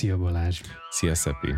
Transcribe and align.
Szia 0.00 0.16
Balázs! 0.16 0.60
Szia 0.90 1.14
Szepi! 1.14 1.54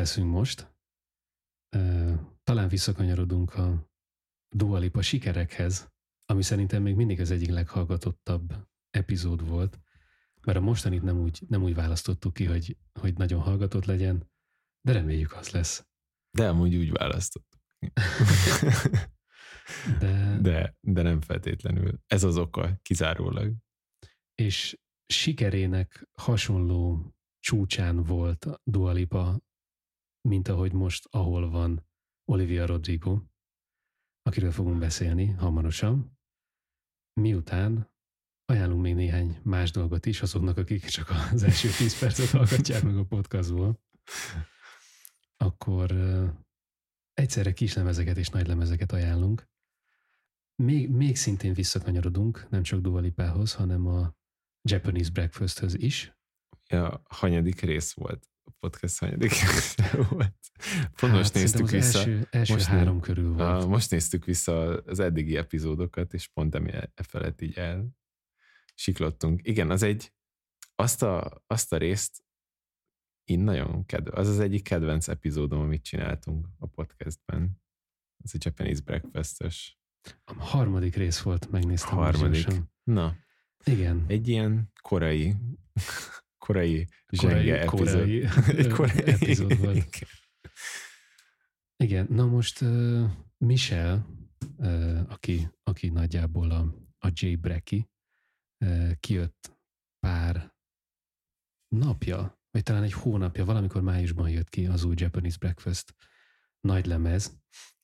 Leszünk 0.00 0.30
most. 0.30 0.74
Talán 2.42 2.68
visszakanyarodunk 2.68 3.54
a 3.54 3.90
Dua 4.56 4.78
Lipa 4.78 5.02
sikerekhez, 5.02 5.88
ami 6.26 6.42
szerintem 6.42 6.82
még 6.82 6.94
mindig 6.94 7.20
az 7.20 7.30
egyik 7.30 7.48
leghallgatottabb 7.48 8.68
epizód 8.90 9.48
volt, 9.48 9.80
mert 10.46 10.58
a 10.58 10.60
mostanit 10.60 11.02
nem 11.02 11.18
úgy, 11.18 11.42
nem 11.48 11.62
úgy 11.62 11.74
választottuk 11.74 12.34
ki, 12.34 12.44
hogy, 12.44 12.76
hogy 13.00 13.16
nagyon 13.16 13.40
hallgatott 13.40 13.84
legyen, 13.84 14.30
de 14.80 14.92
reméljük 14.92 15.32
az 15.32 15.50
lesz. 15.50 15.86
De 16.30 16.48
amúgy 16.48 16.76
úgy 16.76 16.90
választottuk. 16.90 17.60
De, 19.98 20.38
De, 20.40 20.76
de 20.80 21.02
nem 21.02 21.20
feltétlenül. 21.20 22.00
Ez 22.06 22.24
az 22.24 22.36
oka, 22.36 22.78
kizárólag. 22.82 23.54
és 24.34 24.78
sikerének 25.06 26.08
hasonló 26.12 27.14
csúcsán 27.40 28.02
volt 28.02 28.44
a 28.44 28.60
Dua 28.64 28.92
Lipa, 28.92 29.40
mint 30.28 30.48
ahogy 30.48 30.72
most, 30.72 31.06
ahol 31.10 31.50
van 31.50 31.86
Olivia 32.24 32.66
Rodrigo, 32.66 33.22
akiről 34.22 34.52
fogunk 34.52 34.78
beszélni 34.78 35.26
hamarosan. 35.26 36.18
Miután 37.12 37.90
ajánlunk 38.44 38.82
még 38.82 38.94
néhány 38.94 39.40
más 39.42 39.70
dolgot 39.70 40.06
is 40.06 40.22
azoknak, 40.22 40.56
akik 40.56 40.84
csak 40.84 41.10
az 41.32 41.42
első 41.42 41.68
10 41.68 41.98
percet 41.98 42.30
hallgatják 42.30 42.82
meg 42.82 42.96
a 42.96 43.04
podcastból, 43.04 43.80
akkor 45.36 45.92
egyszerre 47.14 47.52
kis 47.52 47.74
lemezeket 47.74 48.16
és 48.16 48.28
nagy 48.28 48.46
lemezeket 48.46 48.92
ajánlunk. 48.92 49.48
Még, 50.54 50.88
még 50.88 51.16
szintén 51.16 51.52
visszakanyarodunk, 51.52 52.46
nem 52.50 52.62
csak 52.62 52.80
Dua 52.80 53.00
Lipához, 53.00 53.54
hanem 53.54 53.86
a 53.86 54.14
Japanese 54.62 55.10
Breakfasthöz 55.10 55.74
is. 55.74 56.14
Ja, 56.68 57.02
hanyadik 57.08 57.60
rész 57.60 57.92
volt. 57.92 58.29
A 58.44 58.50
podcast 58.58 58.98
hanyadik 58.98 59.32
volt. 60.10 60.34
Pont 60.96 61.12
most 61.12 61.14
Hát, 61.14 61.24
szerintem 61.24 61.40
néztük 61.62 61.70
vissza. 61.70 61.98
Első, 61.98 62.26
első 62.30 62.52
most 62.52 62.66
három 62.66 63.00
körül 63.00 63.32
volt. 63.32 63.62
A, 63.62 63.66
most 63.66 63.90
néztük 63.90 64.24
vissza 64.24 64.82
az 64.82 64.98
eddigi 64.98 65.36
epizódokat, 65.36 66.14
és 66.14 66.28
pont 66.28 66.54
emi 66.54 66.72
e 66.72 66.92
felett 67.08 67.40
így 67.40 67.56
el 67.56 67.88
siklottunk. 68.74 69.40
Igen, 69.46 69.70
az 69.70 69.82
egy, 69.82 70.12
azt 70.74 71.02
a, 71.02 71.42
azt 71.46 71.72
a 71.72 71.76
részt 71.76 72.24
én 73.24 73.40
nagyon 73.40 73.86
kedv, 73.86 74.18
az 74.18 74.28
az 74.28 74.38
egyik 74.40 74.62
kedvenc 74.62 75.08
epizódom, 75.08 75.60
amit 75.60 75.82
csináltunk 75.82 76.48
a 76.58 76.66
podcastben. 76.66 77.62
Az 78.24 78.34
a 78.34 78.38
Japanese 78.40 78.80
Breakfast-ös 78.84 79.78
A 80.24 80.32
harmadik 80.34 80.94
rész 80.96 81.20
volt, 81.20 81.50
megnéztem. 81.50 81.94
most 81.98 82.18
harmadik. 82.18 82.46
Na, 82.82 83.16
Igen. 83.64 84.04
egy 84.08 84.28
ilyen 84.28 84.72
korai, 84.82 85.36
korai 86.40 86.86
Korai- 87.16 87.36
zsenge 87.36 87.60
epizód. 87.60 87.92
korai, 87.92 88.24
egy 88.64 88.68
korai 88.68 89.06
epizód 89.06 89.58
volt. 89.58 89.76
Igen. 89.76 90.08
Igen, 91.76 92.06
na 92.10 92.26
most 92.26 92.60
uh, 92.60 93.10
Michel, 93.38 94.06
uh, 94.56 95.00
aki, 95.08 95.48
aki 95.62 95.88
nagyjából 95.88 96.50
a, 96.50 96.74
a 96.98 97.10
Jay 97.12 97.36
Brecky, 97.36 97.88
uh, 98.64 98.92
kijött 99.00 99.58
pár 99.98 100.54
napja, 101.68 102.38
vagy 102.50 102.62
talán 102.62 102.82
egy 102.82 102.92
hónapja, 102.92 103.44
valamikor 103.44 103.82
májusban 103.82 104.30
jött 104.30 104.48
ki 104.48 104.66
az 104.66 104.84
új 104.84 104.94
Japanese 104.98 105.36
Breakfast 105.38 105.94
nagy 106.60 106.86
lemez, 106.86 107.40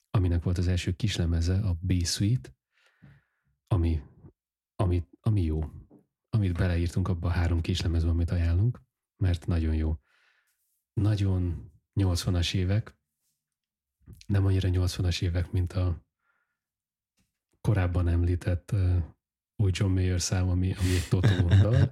aminek 0.09 0.43
volt 0.43 0.57
az 0.57 0.67
első 0.67 0.91
kis 0.91 1.15
lemeze, 1.15 1.59
a 1.59 1.77
B-Suite, 1.81 2.55
ami, 3.67 4.01
ami, 4.75 5.07
ami 5.19 5.41
jó. 5.43 5.59
Amit 6.37 6.57
beleírtunk 6.57 7.07
abba 7.07 7.27
a 7.27 7.31
három 7.31 7.61
kis 7.61 7.81
lemezbe, 7.81 8.09
amit 8.09 8.31
ajánlunk, 8.31 8.81
mert 9.15 9.47
nagyon 9.47 9.75
jó. 9.75 9.99
Nagyon 10.93 11.71
80-as 11.93 12.53
évek, 12.53 12.97
nem 14.27 14.45
annyira 14.45 14.69
80-as 14.71 15.21
évek, 15.21 15.51
mint 15.51 15.73
a 15.73 16.05
korábban 17.61 18.07
említett 18.07 18.71
uh, 18.71 19.03
új 19.55 19.71
John 19.73 19.91
Mayer 19.91 20.21
szám, 20.21 20.49
ami, 20.49 20.73
ami 20.73 20.89
egy 20.95 21.07
dal, 21.61 21.89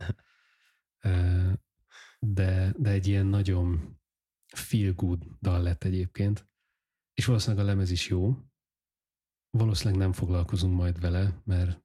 de, 2.20 2.74
de 2.78 2.90
egy 2.90 3.08
ilyen 3.08 3.26
nagyon 3.26 4.00
feel 4.56 4.94
good 4.94 5.24
dal 5.42 5.62
lett 5.62 5.84
egyébként, 5.84 6.50
és 7.14 7.26
valószínűleg 7.26 7.66
a 7.66 7.68
lemez 7.68 7.92
is 7.92 8.08
jó. 8.08 8.38
Valószínűleg 9.50 10.00
nem 10.00 10.14
foglalkozunk 10.14 10.76
majd 10.76 11.00
vele, 11.00 11.42
mert 11.46 11.85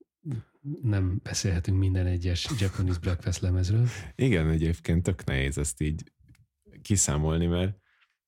nem 0.82 1.20
beszélhetünk 1.22 1.78
minden 1.78 2.06
egyes 2.06 2.48
Japanese 2.58 2.98
Breakfast 2.98 3.40
lemezről. 3.40 3.86
Igen, 4.14 4.48
egyébként 4.48 5.02
tök 5.02 5.24
nehéz 5.24 5.58
ezt 5.58 5.80
így 5.80 6.02
kiszámolni, 6.82 7.46
mert 7.46 7.78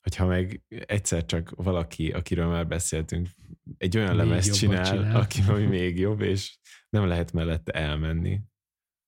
hogyha 0.01 0.27
meg 0.27 0.63
egyszer 0.69 1.25
csak 1.25 1.51
valaki, 1.51 2.11
akiről 2.13 2.47
már 2.47 2.67
beszéltünk, 2.67 3.29
egy 3.77 3.97
olyan 3.97 4.17
Még 4.17 4.27
lemezt 4.27 4.55
csinál, 4.55 4.85
csinál. 4.85 5.03
csinál, 5.03 5.21
aki 5.21 5.41
ami 5.49 5.65
még 5.65 5.99
jobb, 5.99 6.21
és 6.21 6.59
nem 6.89 7.07
lehet 7.07 7.33
mellette 7.33 7.73
elmenni, 7.73 8.41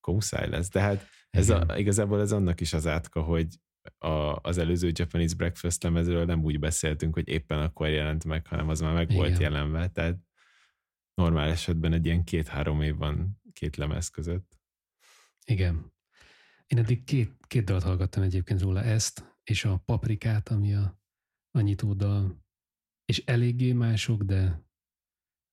akkor 0.01 0.15
muszáj 0.15 0.49
lesz. 0.49 0.71
De 0.71 0.81
hát 0.81 1.06
ez 1.31 1.49
Igen. 1.49 1.62
a, 1.62 1.79
igazából 1.79 2.21
ez 2.21 2.33
annak 2.33 2.61
is 2.61 2.73
az 2.73 2.87
átka, 2.87 3.23
hogy 3.23 3.47
a, 3.99 4.39
az 4.43 4.59
előző 4.59 4.91
Japanese 4.93 5.35
Breakfast 5.35 5.83
lemezről 5.83 6.25
nem 6.25 6.45
úgy 6.45 6.59
beszéltünk, 6.59 7.15
hogy 7.15 7.29
éppen 7.29 7.59
akkor 7.59 7.89
jelent 7.89 8.25
meg, 8.25 8.47
hanem 8.47 8.69
az 8.69 8.81
már 8.81 8.95
meg 8.95 9.11
Igen. 9.11 9.17
volt 9.17 9.39
jelenve. 9.39 9.89
Tehát 9.89 10.19
normál 11.14 11.48
esetben 11.48 11.92
egy 11.92 12.06
ilyen 12.06 12.25
két-három 12.25 12.82
év 12.82 12.97
van 12.97 13.41
két 13.52 13.76
lemez 13.76 14.08
között. 14.08 14.58
Igen. 15.44 15.92
Én 16.66 16.78
eddig 16.78 17.04
két, 17.04 17.47
két 17.47 17.64
dalt 17.64 17.82
hallgattam 17.82 18.22
egyébként 18.22 18.60
róla, 18.60 18.82
ezt 18.82 19.36
és 19.42 19.64
a 19.64 19.76
Paprikát, 19.76 20.48
ami 20.48 20.75
a, 20.75 21.00
a 21.50 21.60
nyitódal, 21.60 22.44
és 23.04 23.19
eléggé 23.25 23.72
mások, 23.72 24.22
de, 24.22 24.66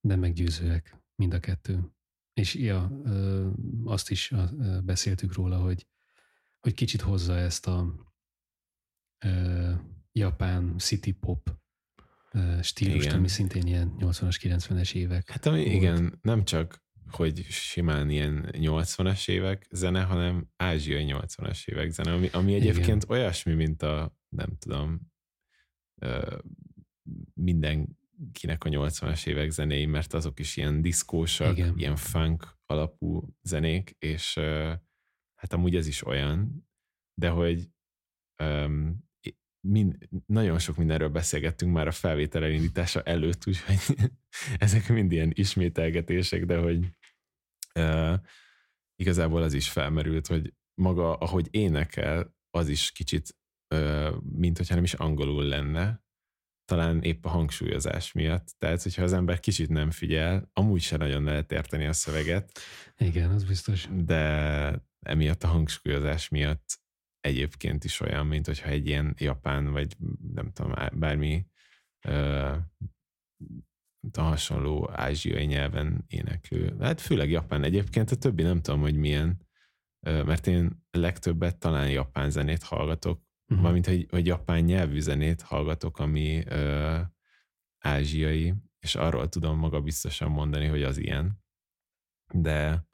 de 0.08 0.16
meggyőzőek 0.16 1.04
mind 1.16 1.34
a 1.34 1.40
kettő. 1.40 1.94
És 2.34 2.56
ja, 2.56 3.02
azt 3.84 4.10
is 4.10 4.34
beszéltük 4.84 5.34
róla, 5.34 5.60
hogy, 5.60 5.88
hogy 6.60 6.74
kicsit 6.74 7.02
hozza 7.02 7.38
ezt 7.38 7.68
a 7.68 7.96
ö, 9.26 9.74
japán 10.12 10.78
city 10.78 11.12
pop 11.12 11.61
stílust, 12.62 13.06
Igen. 13.06 13.18
ami 13.18 13.28
szintén 13.28 13.68
ilyen 13.68 13.96
80-as, 14.00 14.36
90-es 14.42 14.94
évek. 14.94 15.30
Hát 15.30 15.46
ami 15.46 15.64
volt. 15.64 15.74
igen, 15.74 16.20
nem 16.22 16.44
csak, 16.44 16.84
hogy 17.10 17.46
simán 17.50 18.10
ilyen 18.10 18.50
80-as 18.52 19.30
évek 19.30 19.68
zene, 19.72 20.04
hanem 20.04 20.48
ázsiai 20.56 21.06
80-as 21.08 21.68
évek 21.68 21.90
zene, 21.90 22.14
ami, 22.14 22.30
ami 22.32 22.54
egyébként 22.54 23.06
olyasmi, 23.10 23.54
mint 23.54 23.82
a, 23.82 24.18
nem 24.30 24.58
tudom, 24.58 25.12
mindenkinek 27.34 28.64
a 28.64 28.70
80-as 28.70 29.28
évek 29.28 29.50
zenéi, 29.50 29.86
mert 29.86 30.14
azok 30.14 30.40
is 30.40 30.58
ilyen 30.58 30.82
diszkósak, 30.82 31.58
Igen. 31.58 31.78
ilyen 31.78 31.96
funk 31.96 32.58
alapú 32.66 33.36
zenék, 33.42 33.96
és 34.00 34.34
hát 35.36 35.54
amúgy 35.54 35.76
ez 35.76 35.88
is 35.88 36.06
olyan, 36.06 36.68
de 37.14 37.30
hogy 37.30 37.70
mind, 39.68 39.98
nagyon 40.26 40.60
sok 40.60 40.78
mindenről 40.78 41.10
beszélgettünk 41.10 41.74
már 41.74 41.88
a 41.88 41.92
felvétel 41.92 42.44
elindítása 42.44 43.02
előtt, 43.02 43.48
úgyhogy 43.48 44.10
ezek 44.58 44.90
mind 44.90 45.12
ilyen 45.12 45.32
ismételgetések, 45.34 46.46
de 46.46 46.58
hogy 46.58 46.88
uh, 47.76 48.20
igazából 48.96 49.42
az 49.42 49.54
is 49.54 49.70
felmerült, 49.70 50.28
hogy 50.28 50.54
maga, 50.82 51.16
ahogy 51.16 51.48
énekel, 51.52 52.36
az 52.50 52.70
is 52.70 52.92
kicsit, 52.92 53.36
uh, 53.76 54.16
mint 54.22 54.58
hogyha 54.58 54.76
nem 54.76 54.84
is 54.84 54.94
angolul 54.94 55.44
lenne, 55.44 56.04
talán 56.66 57.02
épp 57.02 57.26
a 57.26 57.30
hangsúlyozás 57.30 58.12
miatt. 58.12 58.56
Tehát, 58.58 58.84
hogyha 58.84 59.04
az 59.04 59.14
ember 59.14 59.40
kicsit 59.40 59.70
nem 59.70 59.92
figyel, 59.92 60.50
amúgy 60.54 60.82
se 60.82 60.98
nagyon 60.98 61.24
lehet 61.24 61.52
érteni 61.52 61.86
a 61.86 61.94
szöveget, 61.94 62.60
Igen, 62.98 63.30
az 63.30 63.44
biztos. 63.44 63.88
de 63.92 64.86
emiatt 65.00 65.44
a 65.44 65.48
hangsúlyozás 65.48 66.30
miatt 66.30 66.81
egyébként 67.22 67.84
is 67.84 68.00
olyan, 68.00 68.28
mint 68.28 68.46
hogyha 68.46 68.70
egy 68.70 68.88
ilyen 68.88 69.16
japán, 69.18 69.72
vagy 69.72 69.98
nem 70.34 70.52
tudom, 70.52 70.74
bármi 70.94 71.46
ö, 72.08 72.56
a 74.12 74.22
hasonló 74.22 74.90
ázsiai 74.92 75.46
nyelven 75.46 76.06
éneklő. 76.08 76.76
Hát 76.80 77.02
főleg 77.02 77.30
japán 77.30 77.64
egyébként, 77.64 78.12
a 78.12 78.16
többi 78.16 78.44
nem 78.44 78.62
tudom, 78.62 78.82
hogy 78.82 78.96
milyen, 78.96 79.48
ö, 80.06 80.24
mert 80.24 80.48
én 80.48 80.86
legtöbbet 80.92 81.58
talán 81.58 81.90
japán 81.90 82.30
zenét 82.30 82.64
hallgatok, 82.64 83.22
uh-huh. 83.46 83.62
valamint, 83.62 83.86
hogy, 83.86 84.08
hogy 84.10 84.26
japán 84.26 84.64
nyelvű 84.64 85.00
zenét 85.00 85.42
hallgatok, 85.42 86.00
ami 86.00 86.44
ö, 86.46 87.00
ázsiai, 87.84 88.54
és 88.80 88.96
arról 88.96 89.30
tudom 89.30 89.58
maga 89.58 89.82
biztosan 89.82 90.32
mondani, 90.32 90.66
hogy 90.66 90.84
az 90.84 90.98
ilyen. 90.98 91.44
De 92.34 92.90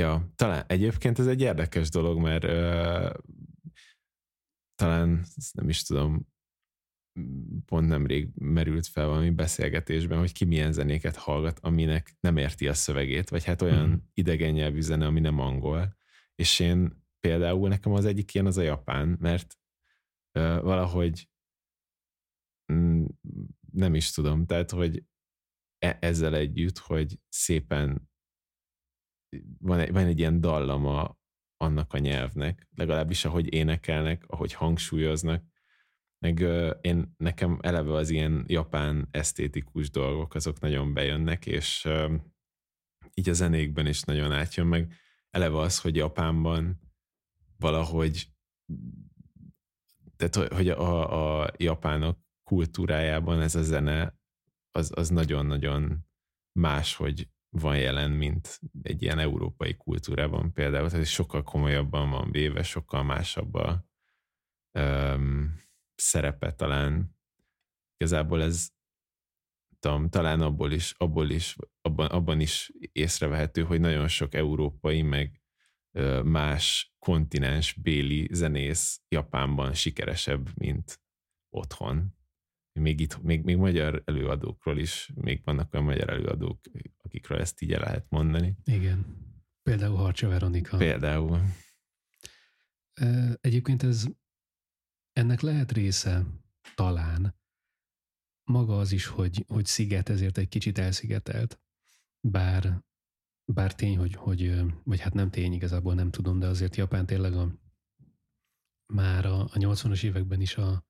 ja, 0.00 0.32
talán 0.34 0.64
egyébként 0.66 1.18
ez 1.18 1.26
egy 1.26 1.40
érdekes 1.40 1.88
dolog, 1.88 2.18
mert 2.18 2.44
ö, 2.44 3.10
talán 4.74 5.24
nem 5.52 5.68
is 5.68 5.82
tudom, 5.82 6.28
pont 7.64 7.88
nemrég 7.88 8.28
merült 8.34 8.86
fel 8.86 9.06
valami 9.06 9.30
beszélgetésben, 9.30 10.18
hogy 10.18 10.32
ki 10.32 10.44
milyen 10.44 10.72
zenéket 10.72 11.16
hallgat, 11.16 11.58
aminek 11.58 12.16
nem 12.20 12.36
érti 12.36 12.68
a 12.68 12.74
szövegét, 12.74 13.28
vagy 13.28 13.44
hát 13.44 13.62
olyan 13.62 13.88
mm. 13.88 13.94
idegen 14.14 14.52
nyelvű 14.52 14.80
zene, 14.80 15.06
ami 15.06 15.20
nem 15.20 15.38
angol. 15.38 15.96
És 16.34 16.60
én 16.60 17.04
például 17.20 17.68
nekem 17.68 17.92
az 17.92 18.04
egyik 18.04 18.34
ilyen 18.34 18.46
az 18.46 18.56
a 18.56 18.62
japán, 18.62 19.16
mert 19.20 19.58
uh, 20.38 20.60
valahogy 20.60 21.28
mm, 22.72 23.04
nem 23.72 23.94
is 23.94 24.10
tudom, 24.10 24.46
tehát, 24.46 24.70
hogy 24.70 25.04
e- 25.78 25.98
ezzel 26.00 26.34
együtt, 26.34 26.78
hogy 26.78 27.18
szépen 27.28 28.09
van 29.58 29.78
egy, 29.78 29.92
van 29.92 30.04
egy 30.04 30.18
ilyen 30.18 30.40
dallama 30.40 31.18
annak 31.56 31.92
a 31.92 31.98
nyelvnek, 31.98 32.68
legalábbis 32.74 33.24
ahogy 33.24 33.52
énekelnek, 33.52 34.24
ahogy 34.26 34.52
hangsúlyoznak, 34.52 35.44
meg 36.18 36.40
én 36.80 37.14
nekem 37.16 37.58
eleve 37.60 37.94
az 37.94 38.10
ilyen 38.10 38.44
japán 38.46 39.08
esztétikus 39.10 39.90
dolgok, 39.90 40.34
azok 40.34 40.60
nagyon 40.60 40.94
bejönnek, 40.94 41.46
és 41.46 41.88
így 43.14 43.28
a 43.28 43.32
zenékben 43.32 43.86
is 43.86 44.02
nagyon 44.02 44.32
átjön 44.32 44.66
meg. 44.66 44.94
Eleve 45.30 45.58
az, 45.58 45.80
hogy 45.80 45.96
Japánban 45.96 46.80
valahogy 47.56 48.32
tehát, 50.16 50.52
hogy 50.52 50.68
a, 50.68 51.42
a 51.42 51.50
japánok 51.56 52.18
kultúrájában 52.42 53.40
ez 53.40 53.54
a 53.54 53.62
zene 53.62 54.18
az, 54.70 54.92
az 54.94 55.08
nagyon-nagyon 55.08 56.06
más, 56.52 56.94
hogy 56.94 57.28
van 57.50 57.78
jelen, 57.78 58.10
mint 58.10 58.60
egy 58.82 59.02
ilyen 59.02 59.18
európai 59.18 59.76
kultúrában 59.76 60.52
például, 60.52 60.90
tehát 60.90 61.06
sokkal 61.06 61.42
komolyabban 61.42 62.10
van 62.10 62.30
véve, 62.30 62.62
sokkal 62.62 63.02
másabb 63.02 63.54
a 63.54 63.84
um, 64.78 65.60
szerepe 65.94 66.52
talán. 66.52 67.18
Igazából 67.96 68.42
ez 68.42 68.68
tudom, 69.78 70.08
talán 70.08 70.40
abból 70.40 70.72
is, 70.72 70.94
abból 70.96 71.30
is 71.30 71.56
abban, 71.80 72.06
abban 72.06 72.40
is 72.40 72.72
észrevehető, 72.92 73.62
hogy 73.62 73.80
nagyon 73.80 74.08
sok 74.08 74.34
európai, 74.34 75.02
meg 75.02 75.40
más 76.22 76.94
kontinens 76.98 77.72
béli 77.72 78.28
zenész 78.32 79.00
Japánban 79.08 79.74
sikeresebb, 79.74 80.48
mint 80.54 81.02
otthon. 81.48 82.14
Még 82.80 83.00
itt, 83.00 83.22
még, 83.22 83.44
még 83.44 83.56
magyar 83.56 84.02
előadókról 84.04 84.78
is, 84.78 85.12
még 85.14 85.40
vannak 85.44 85.72
olyan 85.72 85.86
magyar 85.86 86.08
előadók, 86.08 86.60
akikről 87.02 87.38
ezt 87.38 87.60
így 87.60 87.72
el 87.72 87.80
lehet 87.80 88.06
mondani. 88.08 88.56
Igen. 88.64 89.18
Például 89.62 89.96
Harcsa 89.96 90.28
Veronika. 90.28 90.76
Például. 90.76 91.40
Egyébként 93.40 93.82
ez 93.82 94.06
ennek 95.12 95.40
lehet 95.40 95.72
része 95.72 96.26
talán 96.74 97.38
maga 98.44 98.78
az 98.78 98.92
is, 98.92 99.06
hogy, 99.06 99.44
hogy 99.48 99.66
sziget 99.66 100.08
ezért 100.08 100.38
egy 100.38 100.48
kicsit 100.48 100.78
elszigetelt. 100.78 101.60
Bár, 102.20 102.84
bár 103.44 103.74
tény, 103.74 103.96
hogy, 103.96 104.14
hogy, 104.14 104.62
vagy 104.84 105.00
hát 105.00 105.14
nem 105.14 105.30
tény, 105.30 105.52
igazából 105.52 105.94
nem 105.94 106.10
tudom, 106.10 106.38
de 106.38 106.46
azért 106.46 106.76
Japán 106.76 107.06
tényleg 107.06 107.34
a, 107.34 107.54
már 108.92 109.26
a, 109.26 109.40
a 109.40 109.52
80-as 109.52 110.02
években 110.02 110.40
is 110.40 110.56
a 110.56 110.88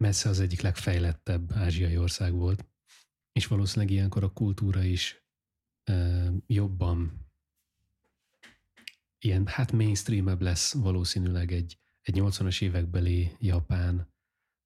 messze 0.00 0.28
az 0.28 0.40
egyik 0.40 0.60
legfejlettebb 0.60 1.52
ázsiai 1.52 1.96
ország 1.96 2.32
volt, 2.32 2.66
és 3.32 3.46
valószínűleg 3.46 3.94
ilyenkor 3.94 4.24
a 4.24 4.32
kultúra 4.32 4.82
is 4.82 5.24
e, 5.84 6.28
jobban 6.46 7.28
ilyen, 9.18 9.46
hát 9.46 9.72
mainstreamebb 9.72 10.40
lesz 10.40 10.72
valószínűleg 10.72 11.52
egy, 11.52 11.78
egy 12.00 12.14
80-as 12.18 12.62
évekbeli 12.62 13.36
japán 13.38 14.12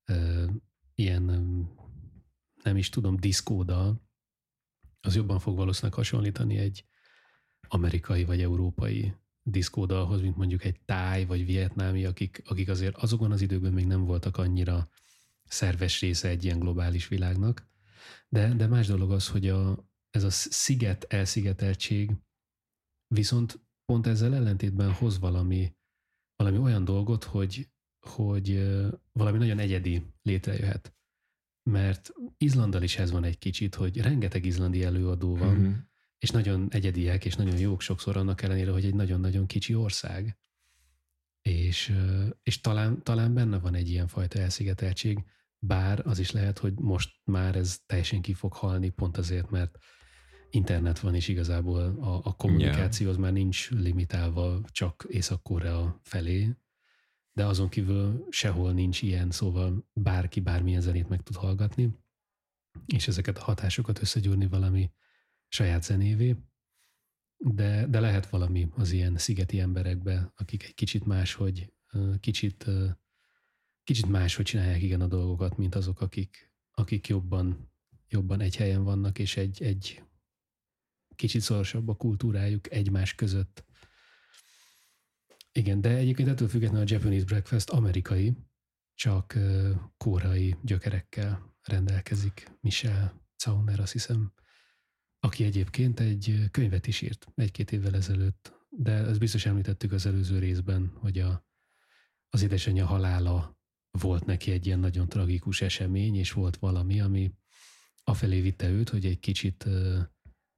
ö, 0.04 0.46
ilyen 0.94 1.24
nem 2.62 2.76
is 2.76 2.88
tudom, 2.88 3.16
diszkódal, 3.16 4.02
az 5.00 5.14
jobban 5.14 5.38
fog 5.38 5.56
valószínűleg 5.56 5.94
hasonlítani 5.94 6.56
egy 6.56 6.84
amerikai 7.68 8.24
vagy 8.24 8.40
európai 8.40 9.14
diszkódalhoz, 9.42 10.20
mint 10.20 10.36
mondjuk 10.36 10.64
egy 10.64 10.80
táj 10.84 11.24
vagy 11.24 11.44
vietnámi, 11.44 12.04
akik, 12.04 12.42
akik 12.44 12.68
azért 12.68 12.96
azokon 12.96 13.32
az 13.32 13.40
időkben 13.40 13.72
még 13.72 13.86
nem 13.86 14.04
voltak 14.04 14.36
annyira 14.36 14.88
szerves 15.54 16.00
része 16.00 16.28
egy 16.28 16.44
ilyen 16.44 16.58
globális 16.58 17.08
világnak. 17.08 17.68
De, 18.28 18.54
de 18.54 18.66
más 18.66 18.86
dolog 18.86 19.12
az, 19.12 19.28
hogy 19.28 19.48
a, 19.48 19.88
ez 20.10 20.24
a 20.24 20.30
sziget 20.30 21.04
elszigeteltség 21.08 22.10
viszont 23.06 23.60
pont 23.84 24.06
ezzel 24.06 24.34
ellentétben 24.34 24.92
hoz 24.92 25.18
valami 25.18 25.74
valami 26.36 26.58
olyan 26.58 26.84
dolgot, 26.84 27.24
hogy, 27.24 27.68
hogy 28.00 28.72
valami 29.12 29.38
nagyon 29.38 29.58
egyedi 29.58 30.02
létrejöhet. 30.22 30.94
Mert 31.70 32.12
Izlandal 32.36 32.82
is 32.82 32.96
ez 32.96 33.10
van 33.10 33.24
egy 33.24 33.38
kicsit, 33.38 33.74
hogy 33.74 34.00
rengeteg 34.00 34.44
izlandi 34.44 34.84
előadó 34.84 35.36
van, 35.36 35.54
mm-hmm. 35.54 35.72
és 36.18 36.30
nagyon 36.30 36.68
egyediek, 36.70 37.24
és 37.24 37.34
nagyon 37.34 37.58
jók 37.58 37.80
sokszor 37.80 38.16
annak 38.16 38.42
ellenére, 38.42 38.70
hogy 38.70 38.84
egy 38.84 38.94
nagyon-nagyon 38.94 39.46
kicsi 39.46 39.74
ország. 39.74 40.38
És, 41.42 41.92
és 42.42 42.60
talán, 42.60 43.02
talán 43.02 43.34
benne 43.34 43.58
van 43.58 43.74
egy 43.74 43.88
ilyen 43.88 44.06
fajta 44.06 44.38
elszigeteltség, 44.38 45.24
bár 45.66 46.06
az 46.06 46.18
is 46.18 46.30
lehet, 46.30 46.58
hogy 46.58 46.74
most 46.78 47.20
már 47.24 47.56
ez 47.56 47.78
teljesen 47.86 48.20
ki 48.20 48.32
fog 48.32 48.52
halni, 48.52 48.88
pont 48.88 49.16
azért, 49.16 49.50
mert 49.50 49.78
internet 50.50 50.98
van, 50.98 51.14
és 51.14 51.28
igazából 51.28 51.80
a, 51.82 52.20
a 52.24 52.32
kommunikáció 52.32 53.10
az 53.10 53.16
már 53.16 53.32
nincs 53.32 53.70
limitálva 53.70 54.60
csak 54.70 55.06
Észak-Korea 55.08 56.00
felé, 56.02 56.56
de 57.32 57.46
azon 57.46 57.68
kívül 57.68 58.26
sehol 58.30 58.72
nincs 58.72 59.02
ilyen, 59.02 59.30
szóval 59.30 59.88
bárki 59.92 60.40
bármilyen 60.40 60.80
zenét 60.80 61.08
meg 61.08 61.22
tud 61.22 61.36
hallgatni, 61.36 61.98
és 62.86 63.08
ezeket 63.08 63.38
a 63.38 63.44
hatásokat 63.44 64.00
összegyúrni 64.00 64.46
valami 64.46 64.90
saját 65.48 65.82
zenévé, 65.82 66.36
de, 67.36 67.86
de 67.86 68.00
lehet 68.00 68.28
valami 68.28 68.68
az 68.74 68.90
ilyen 68.90 69.16
szigeti 69.16 69.60
emberekbe, 69.60 70.32
akik 70.36 70.62
egy 70.62 70.74
kicsit 70.74 71.04
máshogy, 71.04 71.72
kicsit, 72.20 72.66
kicsit 73.84 74.06
máshogy 74.06 74.44
csinálják 74.44 74.82
igen 74.82 75.00
a 75.00 75.06
dolgokat, 75.06 75.56
mint 75.56 75.74
azok, 75.74 76.00
akik, 76.00 76.50
akik 76.70 77.06
jobban, 77.06 77.72
jobban 78.08 78.40
egy 78.40 78.56
helyen 78.56 78.84
vannak, 78.84 79.18
és 79.18 79.36
egy, 79.36 79.62
egy 79.62 80.02
kicsit 81.14 81.40
szorosabb 81.40 81.88
a 81.88 81.94
kultúrájuk 81.96 82.72
egymás 82.72 83.14
között. 83.14 83.64
Igen, 85.52 85.80
de 85.80 85.88
egyébként 85.88 86.28
ettől 86.28 86.48
függetlenül 86.48 86.86
a 86.86 86.90
Japanese 86.92 87.24
Breakfast 87.24 87.70
amerikai, 87.70 88.36
csak 88.94 89.38
kórai 89.96 90.56
gyökerekkel 90.62 91.56
rendelkezik. 91.62 92.50
Michel 92.60 93.22
Zauner, 93.38 93.80
azt 93.80 93.92
hiszem, 93.92 94.32
aki 95.18 95.44
egyébként 95.44 96.00
egy 96.00 96.48
könyvet 96.50 96.86
is 96.86 97.00
írt 97.00 97.26
egy-két 97.34 97.72
évvel 97.72 97.94
ezelőtt, 97.94 98.52
de 98.68 98.92
ezt 98.92 99.18
biztos 99.18 99.46
említettük 99.46 99.92
az 99.92 100.06
előző 100.06 100.38
részben, 100.38 100.92
hogy 100.94 101.18
a, 101.18 101.46
az 102.28 102.42
édesanyja 102.42 102.86
halála 102.86 103.53
volt 103.98 104.24
neki 104.24 104.50
egy 104.50 104.66
ilyen 104.66 104.78
nagyon 104.78 105.08
tragikus 105.08 105.60
esemény, 105.60 106.16
és 106.16 106.32
volt 106.32 106.56
valami, 106.56 107.00
ami 107.00 107.32
afelé 108.04 108.40
vitte 108.40 108.68
őt, 108.68 108.88
hogy 108.88 109.04
egy 109.04 109.18
kicsit 109.18 109.66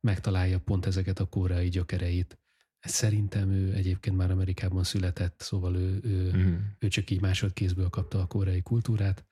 megtalálja 0.00 0.60
pont 0.60 0.86
ezeket 0.86 1.18
a 1.18 1.28
koreai 1.28 1.68
gyökereit. 1.68 2.38
Szerintem 2.80 3.50
ő 3.50 3.72
egyébként 3.72 4.16
már 4.16 4.30
Amerikában 4.30 4.84
született, 4.84 5.40
szóval 5.40 5.76
ő, 5.76 6.00
ő, 6.02 6.32
mm. 6.36 6.56
ő 6.78 6.88
csak 6.88 7.10
így 7.10 7.20
másodkézből 7.20 7.88
kapta 7.88 8.20
a 8.20 8.26
koreai 8.26 8.62
kultúrát, 8.62 9.24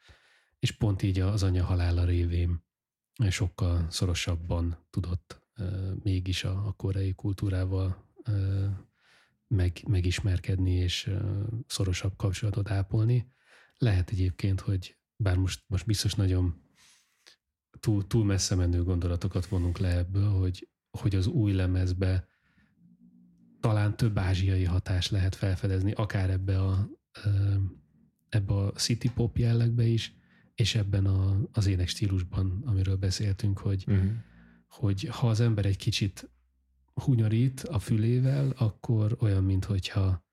és 0.58 0.70
pont 0.70 1.02
így 1.02 1.20
az 1.20 1.42
anya 1.42 1.64
halála 1.64 2.04
révén 2.04 2.62
sokkal 3.30 3.87
szorosabban 3.90 4.76
tudott 4.90 5.42
uh, 5.56 5.94
mégis 6.02 6.44
a, 6.44 6.66
a 6.66 6.73
koreai 6.73 7.14
kultúrával 7.14 8.04
uh, 8.28 8.64
meg, 9.46 9.82
megismerkedni 9.87 10.73
és 10.73 11.06
uh, 11.06 11.42
szorosabb 11.66 12.16
kapcsolatot 12.16 12.70
ápolni. 12.70 13.32
Lehet 13.85 14.11
egyébként, 14.11 14.61
hogy 14.61 14.97
bár 15.17 15.37
most, 15.37 15.64
most 15.67 15.87
biztos 15.87 16.14
nagyon 16.14 16.62
túl, 17.81 18.07
túl 18.07 18.25
messze 18.25 18.55
menő 18.55 18.83
gondolatokat 18.83 19.47
vonunk 19.47 19.79
le 19.79 19.97
ebből, 19.97 20.31
hogy, 20.31 20.69
hogy 20.91 21.14
az 21.14 21.26
új 21.26 21.53
lemezbe 21.53 22.29
talán 23.61 23.97
több 23.97 24.19
ázsiai 24.19 24.64
hatás 24.64 25.11
lehet 25.11 25.35
felfedezni, 25.35 25.93
akár 25.93 26.31
ebbe 26.31 26.62
a, 26.62 26.88
ebbe 28.29 28.55
a 28.55 28.73
city 28.73 29.11
pop 29.11 29.37
jellegbe 29.37 29.85
is, 29.85 30.14
és 30.55 30.75
ebben 30.75 31.07
a, 31.07 31.49
az 31.53 31.67
ének 31.67 31.88
stílusban, 31.88 32.62
amiről 32.67 32.97
beszéltünk, 32.97 33.59
hogy, 33.59 33.85
uh-huh. 33.87 34.11
hogy 34.69 35.09
ha 35.11 35.29
az 35.29 35.41
ember 35.41 35.64
egy 35.64 35.76
kicsit 35.76 36.31
hunyorít 36.95 37.61
a 37.61 37.79
fülével, 37.79 38.50
akkor 38.57 39.17
olyan, 39.21 39.45
mint 39.45 39.64
hogyha 39.64 40.24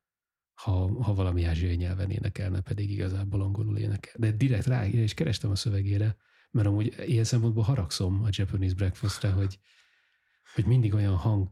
ha, 0.64 1.04
ha 1.04 1.14
valami 1.14 1.44
ázsiai 1.44 1.76
nyelven 1.76 2.10
énekelne, 2.10 2.62
pedig 2.62 2.92
igazából 2.92 3.42
angolul 3.42 3.78
énekel. 3.78 4.14
De 4.18 4.32
direkt 4.32 4.66
rá 4.66 4.88
és 4.88 5.14
kerestem 5.14 5.52
a 5.52 5.56
szövegére, 5.56 6.16
mert 6.52 6.68
amúgy 6.68 6.96
ilyen 7.06 7.24
szempontból 7.24 7.64
haragszom 7.64 8.24
a 8.24 8.28
Japanese 8.30 8.74
Breakfastre, 8.74 9.30
hogy, 9.30 9.60
hogy 10.54 10.66
mindig 10.66 10.94
olyan 10.94 11.16
hang 11.16 11.50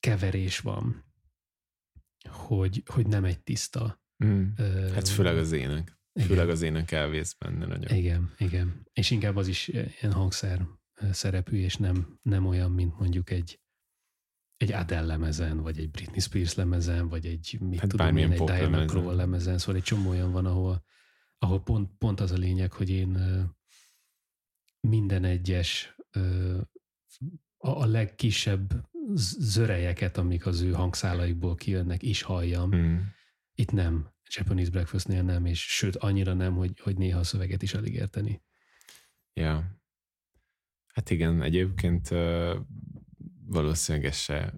keverés 0.00 0.58
van, 0.58 1.04
hogy, 2.28 2.82
hogy 2.86 3.06
nem 3.06 3.24
egy 3.24 3.40
tiszta. 3.40 4.02
Mm. 4.24 4.44
Hát 4.94 5.08
főleg 5.08 5.36
az 5.36 5.52
ének. 5.52 5.98
Igen. 6.12 6.28
Főleg 6.28 6.48
az 6.48 6.62
ének 6.62 6.92
elvész 6.92 7.34
benne 7.38 7.66
nagyon. 7.66 7.96
Igen, 7.96 8.34
igen. 8.38 8.86
És 8.92 9.10
inkább 9.10 9.36
az 9.36 9.48
is 9.48 9.68
ilyen 9.68 10.12
hangszer 10.12 10.66
szerepű, 11.10 11.56
és 11.56 11.76
nem, 11.76 12.18
nem 12.22 12.46
olyan, 12.46 12.70
mint 12.70 12.98
mondjuk 12.98 13.30
egy 13.30 13.60
egy 14.58 14.72
Adele 14.72 15.06
lemezen, 15.06 15.62
vagy 15.62 15.78
egy 15.78 15.90
Britney 15.90 16.20
Spears 16.20 16.54
lemezen, 16.54 17.08
vagy 17.08 17.26
egy, 17.26 17.56
mit 17.60 17.80
hát 17.80 17.88
tudom 17.88 18.16
én, 18.16 18.32
egy 18.32 18.44
Diana 18.44 18.84
Kroll 18.84 19.14
lemezen, 19.14 19.58
szóval 19.58 19.76
egy 19.76 19.82
csomó 19.82 20.10
olyan 20.10 20.32
van, 20.32 20.46
ahol, 20.46 20.84
ahol 21.38 21.62
pont, 21.62 21.90
pont 21.98 22.20
az 22.20 22.30
a 22.30 22.36
lényeg, 22.36 22.72
hogy 22.72 22.90
én 22.90 23.18
minden 24.80 25.24
egyes 25.24 25.96
a, 27.56 27.68
a 27.68 27.86
legkisebb 27.86 28.88
zörejeket, 29.38 30.16
amik 30.16 30.46
az 30.46 30.60
ő 30.60 30.72
hangszálaikból 30.72 31.54
kijönnek, 31.54 32.02
is 32.02 32.22
halljam. 32.22 32.74
Mm. 32.76 32.98
Itt 33.54 33.72
nem. 33.72 34.16
Japanese 34.30 34.70
Breakfastnél 34.70 35.22
nem, 35.22 35.46
és 35.46 35.76
sőt, 35.76 35.96
annyira 35.96 36.34
nem, 36.34 36.54
hogy, 36.54 36.80
hogy 36.80 36.96
néha 36.96 37.18
a 37.18 37.24
szöveget 37.24 37.62
is 37.62 37.74
alig 37.74 37.94
érteni. 37.94 38.42
Ja. 39.32 39.80
Hát 40.94 41.10
igen, 41.10 41.42
egyébként 41.42 42.08
valószínűleg 43.48 44.06
ez 44.08 44.16
se, 44.16 44.54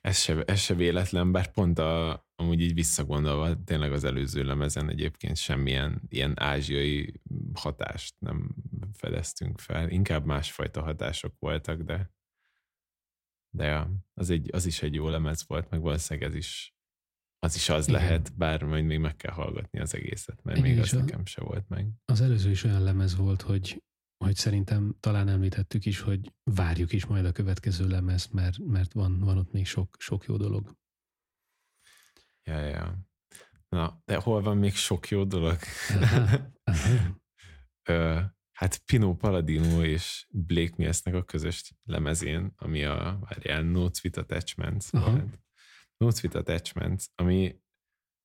ez 0.00 0.18
se, 0.18 0.42
ez 0.44 0.60
se 0.60 0.74
véletlen, 0.74 1.32
bár 1.32 1.50
pont 1.52 1.78
a, 1.78 2.26
amúgy 2.34 2.60
így 2.60 2.74
visszagondolva, 2.74 3.64
tényleg 3.64 3.92
az 3.92 4.04
előző 4.04 4.44
lemezen 4.44 4.88
egyébként 4.88 5.36
semmilyen 5.36 6.02
ilyen 6.08 6.40
ázsiai 6.40 7.20
hatást 7.54 8.14
nem 8.18 8.54
fedeztünk 8.92 9.58
fel. 9.58 9.88
Inkább 9.88 10.24
másfajta 10.24 10.82
hatások 10.82 11.34
voltak, 11.38 11.82
de 11.82 12.14
de 13.56 13.88
az, 14.14 14.30
egy, 14.30 14.50
az 14.52 14.66
is 14.66 14.82
egy 14.82 14.94
jó 14.94 15.08
lemez 15.08 15.44
volt, 15.46 15.70
meg 15.70 15.80
valószínűleg 15.80 16.28
ez 16.28 16.34
is 16.34 16.76
az 17.38 17.54
is 17.56 17.68
az 17.68 17.88
Igen. 17.88 18.00
lehet, 18.00 18.36
bár 18.36 18.62
majd 18.62 18.84
még 18.84 18.98
meg 18.98 19.16
kell 19.16 19.32
hallgatni 19.32 19.80
az 19.80 19.94
egészet, 19.94 20.42
mert 20.42 20.58
Igen, 20.58 20.70
még 20.70 20.80
az 20.80 20.92
a, 20.92 20.98
nekem 20.98 21.24
se 21.24 21.40
volt 21.40 21.68
meg. 21.68 21.88
Az 22.04 22.20
előző 22.20 22.50
is 22.50 22.64
olyan 22.64 22.82
lemez 22.82 23.16
volt, 23.16 23.42
hogy 23.42 23.82
hogy 24.24 24.36
szerintem 24.36 24.96
talán 25.00 25.28
említettük 25.28 25.84
is, 25.84 26.00
hogy 26.00 26.32
várjuk 26.42 26.92
is 26.92 27.06
majd 27.06 27.24
a 27.24 27.32
következő 27.32 27.88
lemezt, 27.88 28.32
mert, 28.32 28.58
mert 28.58 28.92
van, 28.92 29.20
van 29.20 29.38
ott 29.38 29.52
még 29.52 29.66
sok, 29.66 29.96
sok 29.98 30.24
jó 30.24 30.36
dolog. 30.36 30.76
Ja, 32.42 32.58
ja. 32.58 32.98
Na, 33.68 34.02
de 34.04 34.16
hol 34.16 34.42
van 34.42 34.56
még 34.56 34.74
sok 34.74 35.08
jó 35.08 35.24
dolog? 35.24 35.58
Ö, 37.88 38.20
hát 38.52 38.78
Pino 38.78 39.16
Palladino 39.16 39.84
és 39.84 40.26
Blake 40.30 40.74
Millsnek 40.76 41.14
a 41.14 41.24
közös 41.24 41.72
lemezén, 41.84 42.52
ami 42.56 42.84
a 42.84 43.18
várjál, 43.20 43.62
Notes 43.62 44.04
with 44.04 44.18
Attachments 44.18 44.90
volt. 44.90 45.38
Notes 45.96 46.22
with 46.22 46.36
Attachments, 46.36 47.06
ami 47.14 47.60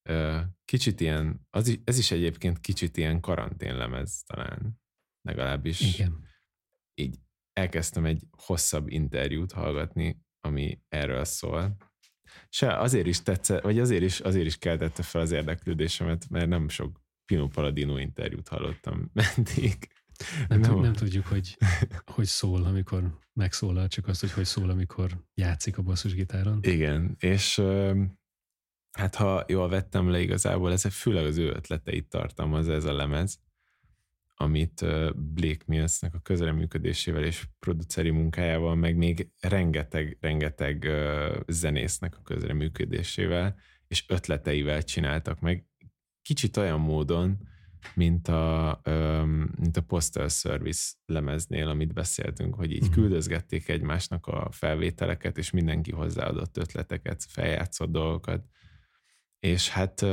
ö, 0.10 0.40
kicsit 0.66 1.00
ilyen, 1.00 1.48
az, 1.50 1.80
ez 1.84 1.98
is 1.98 2.12
egyébként 2.12 2.60
kicsit 2.60 2.98
ilyen 2.98 3.20
karanténlemez 3.20 4.24
talán 4.24 4.82
legalábbis. 5.22 5.94
Igen. 5.94 6.28
Így 6.94 7.16
elkezdtem 7.54 8.06
egy 8.06 8.24
hosszabb 8.38 8.88
interjút 8.88 9.52
hallgatni, 9.52 10.22
ami 10.40 10.80
erről 10.88 11.26
szól. 11.26 11.76
Se 12.50 12.78
azért 12.78 13.08
is 13.08 13.22
tetszett, 13.22 13.62
vagy 13.62 13.80
azért 13.80 14.04
is, 14.04 14.20
azért 14.20 14.46
is 14.46 14.58
keltette 14.58 15.04
fel 15.04 15.22
az 15.22 15.32
érdeklődésemet, 15.32 16.30
mert 16.30 16.48
nem 16.48 16.70
sok 16.70 17.02
Pino 17.26 17.48
Palladino 17.48 17.98
interjút 17.98 18.48
hallottam 18.48 19.12
eddig. 19.36 19.88
Nem, 20.48 20.60
nem, 20.60 20.80
nem 20.80 20.94
tudjuk, 20.94 21.26
hogy 21.26 21.58
hogy 22.16 22.26
szól, 22.26 22.64
amikor 22.64 23.20
megszólal, 23.34 23.88
csak 23.88 24.08
azt, 24.08 24.20
hogy 24.20 24.32
hogy 24.32 24.46
szól, 24.46 24.70
amikor 24.70 25.26
játszik 25.34 25.78
a 25.78 25.82
basszusgitáron. 25.82 26.60
Igen, 26.62 27.16
és 27.20 27.62
hát 28.92 29.16
ha 29.16 29.46
jól 29.48 29.70
vettem 29.70 30.10
le 30.10 30.20
igazából, 30.20 30.72
ez 30.72 30.94
főleg 30.94 31.26
az 31.26 31.38
ő 31.38 31.50
ötleteit 31.50 32.10
tartalmaz 32.10 32.70
ez 32.70 32.86
a 32.86 32.94
lemez, 32.94 33.40
amit 34.42 34.86
Blake 35.16 35.64
Millsnek 35.66 36.14
a 36.14 36.20
közreműködésével 36.20 37.24
és 37.24 37.48
produceri 37.60 38.10
munkájával, 38.10 38.76
meg 38.76 38.96
még 38.96 39.32
rengeteg-rengeteg 39.40 40.88
zenésznek 41.48 42.18
a 42.18 42.22
közreműködésével 42.22 43.56
és 43.88 44.06
ötleteivel 44.08 44.84
csináltak 44.84 45.40
meg. 45.40 45.66
Kicsit 46.22 46.58
olyan 46.58 46.80
módon, 46.80 47.38
mint 47.96 48.28
a, 48.28 48.82
mint 49.58 49.78
a 49.78 49.82
Postal 49.88 50.30
Service 50.30 50.92
lemeznél, 51.06 51.68
amit 51.68 51.94
beszéltünk, 51.94 52.56
hogy 52.56 52.72
így 52.72 52.84
mhm. 52.84 52.92
küldözgették 52.92 53.70
egymásnak 53.70 54.28
a 54.28 54.48
felvételeket, 54.52 55.38
és 55.38 55.52
mindenki 55.52 55.92
hozzáadott 55.92 56.58
ötleteket, 56.58 57.26
feljátszott 57.28 57.92
dolgokat. 57.92 58.46
És 59.40 59.70
hát 59.70 60.06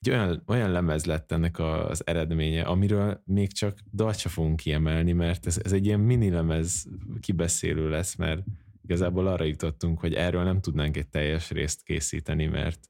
egy 0.00 0.10
olyan, 0.10 0.42
olyan 0.46 0.70
lemez 0.70 1.04
lett 1.04 1.32
ennek 1.32 1.58
az 1.58 2.06
eredménye, 2.06 2.62
amiről 2.62 3.22
még 3.24 3.52
csak 3.52 3.78
dalt 3.92 4.20
fogunk 4.20 4.56
kiemelni, 4.56 5.12
mert 5.12 5.46
ez, 5.46 5.60
ez 5.64 5.72
egy 5.72 5.86
ilyen 5.86 6.00
mini 6.00 6.30
lemez 6.30 6.86
kibeszélő 7.20 7.88
lesz, 7.88 8.14
mert 8.14 8.42
igazából 8.82 9.26
arra 9.26 9.44
jutottunk, 9.44 10.00
hogy 10.00 10.14
erről 10.14 10.42
nem 10.42 10.60
tudnánk 10.60 10.96
egy 10.96 11.08
teljes 11.08 11.50
részt 11.50 11.82
készíteni, 11.82 12.46
mert 12.46 12.80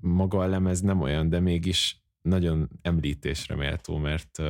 maga 0.00 0.38
a 0.38 0.46
lemez 0.46 0.80
nem 0.80 1.00
olyan, 1.00 1.28
de 1.28 1.40
mégis 1.40 2.02
nagyon 2.20 2.68
említésre 2.82 3.54
méltó, 3.54 3.96
mert 3.96 4.42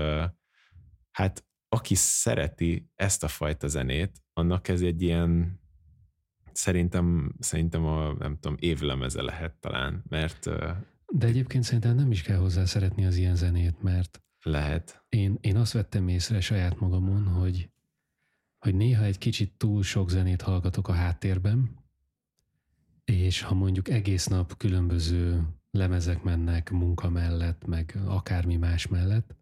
hát 1.10 1.44
aki 1.68 1.94
szereti 1.94 2.90
ezt 2.94 3.24
a 3.24 3.28
fajta 3.28 3.68
zenét, 3.68 4.22
annak 4.32 4.68
ez 4.68 4.82
egy 4.82 5.02
ilyen 5.02 5.60
szerintem, 6.52 7.34
szerintem 7.38 7.84
a 7.84 8.12
nem 8.12 8.38
tudom, 8.38 8.56
évlemeze 8.60 9.22
lehet 9.22 9.54
talán, 9.60 10.04
mert 10.08 10.50
de 11.14 11.26
egyébként 11.26 11.64
szerintem 11.64 11.94
nem 11.94 12.10
is 12.10 12.22
kell 12.22 12.36
hozzá 12.36 12.64
szeretni 12.64 13.04
az 13.04 13.16
ilyen 13.16 13.36
zenét, 13.36 13.82
mert 13.82 14.22
lehet. 14.42 15.04
Én, 15.08 15.38
én 15.40 15.56
azt 15.56 15.72
vettem 15.72 16.08
észre 16.08 16.40
saját 16.40 16.80
magamon, 16.80 17.26
hogy, 17.26 17.70
hogy 18.58 18.74
néha 18.74 19.04
egy 19.04 19.18
kicsit 19.18 19.52
túl 19.56 19.82
sok 19.82 20.10
zenét 20.10 20.42
hallgatok 20.42 20.88
a 20.88 20.92
háttérben, 20.92 21.80
és 23.04 23.40
ha 23.40 23.54
mondjuk 23.54 23.88
egész 23.88 24.26
nap 24.26 24.56
különböző 24.56 25.46
lemezek 25.70 26.22
mennek 26.22 26.70
munka 26.70 27.08
mellett, 27.08 27.66
meg 27.66 27.98
akármi 28.04 28.56
más 28.56 28.86
mellett, 28.86 29.36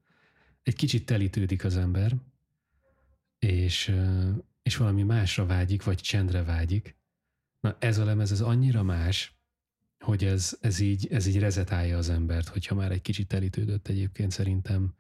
egy 0.63 0.77
kicsit 0.77 1.07
telítődik 1.07 1.65
az 1.65 1.77
ember, 1.77 2.17
és, 3.39 3.95
és 4.63 4.77
valami 4.77 5.03
másra 5.03 5.47
vágyik, 5.47 5.85
vagy 5.85 5.99
csendre 5.99 6.43
vágyik. 6.43 6.97
Na 7.61 7.77
ez 7.79 7.99
a 7.99 8.05
lemez, 8.05 8.33
ez 8.33 8.41
annyira 8.41 8.83
más, 8.83 9.40
hogy 10.05 10.25
ez, 10.25 10.57
ez, 10.61 10.79
így, 10.79 11.07
ez 11.07 11.27
így 11.27 11.39
rezetálja 11.39 11.97
az 11.97 12.09
embert, 12.09 12.49
hogyha 12.49 12.75
már 12.75 12.93
egy 12.93 13.03
kicsit 13.03 13.33
elítődött 13.33 13.89
egyébként 13.89 14.31
szerintem 14.31 14.95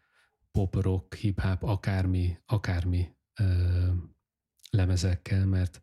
pop, 0.50 0.75
rock, 0.75 1.14
hip-hop, 1.14 1.62
akármi, 1.62 2.38
akármi 2.47 3.16
ö, 3.40 3.45
lemezekkel, 4.71 5.47
mert 5.47 5.83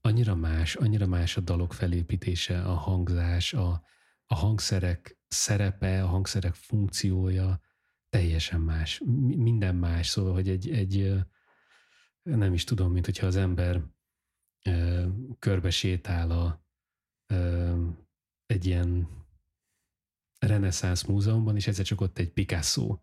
annyira 0.00 0.34
más, 0.34 0.74
annyira 0.74 1.06
más 1.06 1.36
a 1.36 1.40
dalok 1.40 1.74
felépítése, 1.74 2.62
a 2.62 2.74
hangzás, 2.74 3.52
a, 3.52 3.82
a 4.26 4.34
hangszerek 4.34 5.18
szerepe, 5.28 6.02
a 6.02 6.06
hangszerek 6.06 6.54
funkciója 6.54 7.60
teljesen 8.08 8.60
más. 8.60 9.02
Minden 9.36 9.76
más, 9.76 10.06
szóval, 10.06 10.32
hogy 10.32 10.48
egy, 10.48 10.70
egy 10.70 11.14
nem 12.22 12.52
is 12.52 12.64
tudom, 12.64 12.92
mint 12.92 13.04
hogyha 13.04 13.26
az 13.26 13.36
ember 13.36 13.82
ö, 14.64 15.06
körbe 15.38 15.70
sétál 15.70 16.30
a 16.30 16.64
ö, 17.26 17.86
egy 18.48 18.66
ilyen 18.66 19.08
reneszánsz 20.38 21.02
múzeumban, 21.02 21.56
és 21.56 21.66
egyszer 21.66 21.84
csak 21.84 22.00
ott 22.00 22.18
egy 22.18 22.32
Picasso, 22.32 22.98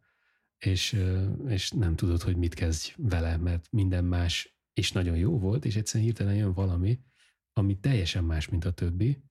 és, 0.58 1.02
és 1.48 1.72
nem 1.72 1.96
tudod, 1.96 2.22
hogy 2.22 2.38
mit 2.38 2.54
kezdj 2.54 2.94
vele, 2.98 3.38
mert 3.38 3.72
minden 3.72 4.06
más 4.06 4.58
és 4.74 4.92
nagyon 4.92 5.18
jó 5.18 5.40
volt, 5.40 5.66
és 5.66 5.76
egyszerűen 5.76 6.06
hirtelen 6.06 6.36
jön 6.36 6.54
valami, 6.54 7.00
ami 7.54 7.80
teljesen 7.80 8.24
más, 8.24 8.50
mint 8.50 8.66
a 8.66 8.74
többi, 8.74 9.24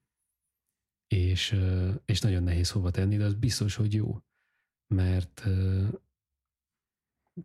és, 1.06 1.60
és 2.04 2.20
nagyon 2.20 2.42
nehéz 2.42 2.70
hova 2.70 2.90
tenni, 2.90 3.16
de 3.16 3.24
az 3.24 3.34
biztos, 3.34 3.74
hogy 3.74 3.94
jó. 3.94 4.18
Mert 4.86 5.44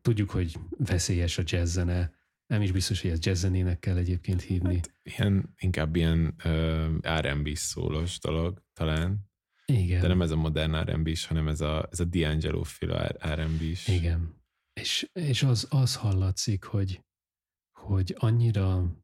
tudjuk, 0.02 0.30
hogy 0.30 0.60
veszélyes 0.70 1.38
a 1.38 1.44
jazzzene, 1.46 2.19
nem 2.50 2.62
is 2.62 2.72
biztos, 2.72 3.02
hogy 3.02 3.12
ezt 3.12 3.26
jazzzenének 3.26 3.80
kell 3.80 3.98
egyébként 3.98 4.42
hívni. 4.42 4.76
Hát, 4.76 4.94
ilyen, 5.04 5.54
inkább 5.58 5.96
ilyen 5.96 6.36
uh, 6.44 7.20
R&B 7.20 7.56
szólós 7.56 8.20
dolog 8.20 8.64
talán. 8.74 9.30
Igen. 9.66 10.02
De 10.02 10.08
nem 10.08 10.22
ez 10.22 10.32
a 10.32 10.36
modern 10.36 10.76
R&B 10.76 11.08
is, 11.08 11.26
hanem 11.26 11.48
ez 11.48 11.62
a, 11.62 11.88
ez 11.92 12.00
a 12.00 12.06
D'Angelo 12.06 12.62
féle 12.64 13.16
R&B 13.36 13.62
is. 13.62 13.88
Igen. 13.88 14.44
És, 14.74 15.10
és 15.14 15.44
az, 15.44 15.68
az 15.70 15.96
hallatszik, 15.96 16.64
hogy, 16.64 17.04
hogy 17.72 18.16
annyira 18.18 18.96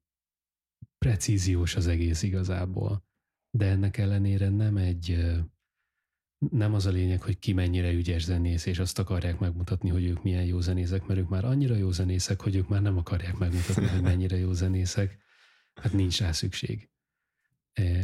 precíziós 0.98 1.76
az 1.76 1.88
egész 1.88 2.22
igazából. 2.22 3.06
de 3.58 3.66
ennek 3.66 3.98
ellenére 3.98 4.50
nem 4.50 4.78
egy 4.78 5.26
nem 6.38 6.74
az 6.74 6.86
a 6.86 6.92
lényeg, 6.92 7.22
hogy 7.22 7.40
ki 7.40 7.54
mennyire 7.54 7.92
ügyes 7.92 8.24
zenész, 8.24 8.66
és 8.66 8.80
azt 8.80 9.00
akarják 9.00 9.40
megmutatni, 9.40 9.90
hogy 9.90 10.06
ők 10.06 10.24
milyen 10.24 10.46
jó 10.46 10.60
zenészek, 10.60 11.06
mert 11.06 11.20
ők 11.20 11.30
már 11.30 11.46
annyira 11.46 11.76
jó 11.76 11.92
zenészek, 11.92 12.42
hogy 12.42 12.56
ők 12.56 12.68
már 12.68 12.82
nem 12.82 12.98
akarják 12.98 13.38
megmutatni, 13.38 13.88
hogy 13.88 14.02
mennyire 14.02 14.38
jó 14.38 14.54
zenészek. 14.54 15.18
Hát 15.76 15.94
nincs 15.94 16.20
rá 16.20 16.32
szükség. 16.32 16.90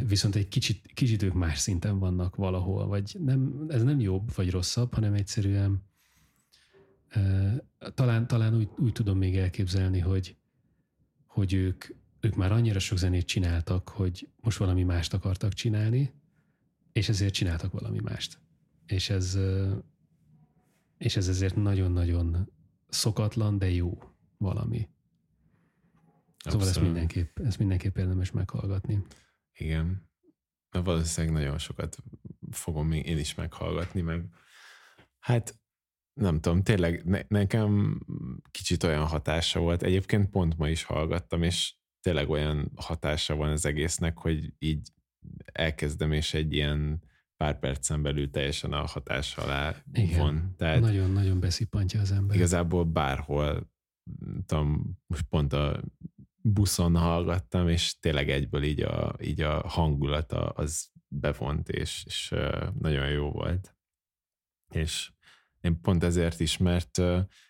Viszont 0.06 0.34
egy 0.34 0.48
kicsit, 0.48 0.92
kicsit 0.94 1.22
ők 1.22 1.32
más 1.32 1.58
szinten 1.58 1.98
vannak 1.98 2.36
valahol, 2.36 2.86
vagy 2.86 3.16
nem, 3.18 3.64
ez 3.68 3.82
nem 3.82 4.00
jobb 4.00 4.34
vagy 4.34 4.50
rosszabb, 4.50 4.94
hanem 4.94 5.14
egyszerűen 5.14 5.82
talán, 7.94 8.26
talán 8.26 8.56
úgy, 8.56 8.68
úgy 8.78 8.92
tudom 8.92 9.18
még 9.18 9.36
elképzelni, 9.36 9.98
hogy, 9.98 10.36
hogy 11.26 11.52
ők, 11.52 11.84
ők 12.20 12.34
már 12.34 12.52
annyira 12.52 12.78
sok 12.78 12.98
zenét 12.98 13.26
csináltak, 13.26 13.88
hogy 13.88 14.28
most 14.40 14.58
valami 14.58 14.82
mást 14.82 15.14
akartak 15.14 15.52
csinálni, 15.52 16.21
és 16.92 17.08
ezért 17.08 17.34
csináltak 17.34 17.72
valami 17.72 18.00
mást. 18.00 18.40
És 18.86 19.10
ez, 19.10 19.38
és 20.98 21.16
ez 21.16 21.28
ezért 21.28 21.56
nagyon-nagyon 21.56 22.52
szokatlan, 22.88 23.58
de 23.58 23.70
jó 23.70 23.98
valami. 24.36 24.88
Szóval 26.44 26.68
ezt 26.68 26.80
mindenképp, 26.80 27.38
ezt 27.38 27.58
mindenképp 27.58 27.96
érdemes 27.96 28.30
meghallgatni. 28.30 29.02
Igen. 29.52 30.10
Na, 30.70 30.82
valószínűleg 30.82 31.36
nagyon 31.36 31.58
sokat 31.58 31.96
fogom 32.50 32.86
még 32.88 33.06
én 33.06 33.18
is 33.18 33.34
meghallgatni, 33.34 34.00
meg 34.00 34.24
hát 35.18 35.60
nem 36.12 36.40
tudom, 36.40 36.62
tényleg 36.62 37.04
ne, 37.04 37.20
nekem 37.28 38.00
kicsit 38.50 38.82
olyan 38.82 39.06
hatása 39.06 39.60
volt. 39.60 39.82
Egyébként 39.82 40.30
pont 40.30 40.56
ma 40.56 40.68
is 40.68 40.82
hallgattam, 40.82 41.42
és 41.42 41.74
tényleg 42.00 42.28
olyan 42.28 42.72
hatása 42.76 43.34
van 43.34 43.50
az 43.50 43.66
egésznek, 43.66 44.18
hogy 44.18 44.54
így 44.58 44.88
elkezdem, 45.44 46.12
és 46.12 46.34
egy 46.34 46.52
ilyen 46.52 47.02
pár 47.36 47.58
percen 47.58 48.02
belül 48.02 48.30
teljesen 48.30 48.72
a 48.72 48.86
hatás 48.86 49.36
alá 49.36 49.74
Igen, 49.92 50.18
von. 50.18 50.54
Tehát 50.56 50.80
nagyon-nagyon 50.80 51.40
beszippantja 51.40 52.00
az 52.00 52.12
ember. 52.12 52.36
Igazából 52.36 52.84
bárhol, 52.84 53.70
tudom, 54.46 54.98
most 55.06 55.22
pont 55.22 55.52
a 55.52 55.82
buszon 56.42 56.96
hallgattam, 56.96 57.68
és 57.68 57.98
tényleg 57.98 58.30
egyből 58.30 58.62
így 58.62 58.80
a, 58.80 59.16
így 59.20 59.40
a 59.40 59.68
hangulata 59.68 60.48
az 60.48 60.90
bevont, 61.08 61.68
és, 61.68 62.04
és 62.06 62.34
nagyon 62.78 63.08
jó 63.08 63.30
volt. 63.30 63.76
És 64.74 65.12
én 65.60 65.80
pont 65.80 66.02
ezért 66.02 66.40
is, 66.40 66.56
mert 66.56 67.00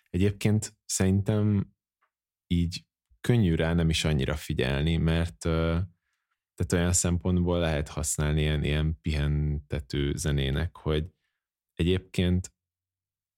egyébként 0.09 0.75
szerintem 0.85 1.73
így 2.47 2.85
könnyű 3.21 3.55
rá 3.55 3.73
nem 3.73 3.89
is 3.89 4.05
annyira 4.05 4.35
figyelni, 4.35 4.97
mert 4.97 5.45
tehát 6.55 6.73
olyan 6.73 6.93
szempontból 6.93 7.59
lehet 7.59 7.87
használni 7.87 8.41
ilyen, 8.41 8.63
ilyen 8.63 8.99
pihentető 9.01 10.15
zenének, 10.15 10.77
hogy 10.77 11.05
egyébként 11.73 12.53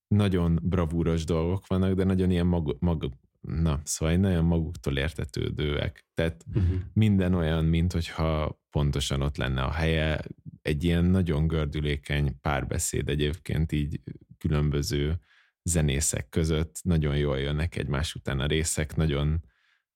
nagyon 0.08 0.60
bravúros 0.64 1.24
dolgok 1.24 1.68
vannak, 1.68 1.94
de 1.94 2.04
nagyon 2.04 2.32
ilyen 2.32 2.46
mag, 2.46 2.78
mag, 2.80 3.12
na, 3.42 3.82
szóval 3.84 4.16
nagyon 4.16 4.46
maguktól 4.46 4.98
értetődőek. 4.98 6.06
Tehát 6.14 6.46
uh-huh. 6.48 6.80
minden 6.94 7.34
olyan, 7.34 7.66
mint 7.66 7.92
hogyha 7.92 8.60
pontosan 8.70 9.22
ott 9.22 9.38
lenne 9.38 9.64
a 9.64 9.72
helye, 9.72 10.22
egy 10.62 10.84
ilyen 10.84 11.06
nagyon 11.06 11.48
gördülékeny 11.48 12.40
párbeszéd 12.42 13.10
egyébként 13.10 13.72
így 13.72 14.02
különböző 14.38 15.20
zenészek 15.64 16.30
között, 16.30 16.80
nagyon 16.84 17.18
jól 17.18 17.40
jönnek 17.40 17.76
egymás 17.76 18.16
után 18.16 18.40
a 18.40 18.46
részek, 18.46 18.96
nagyon 18.96 19.44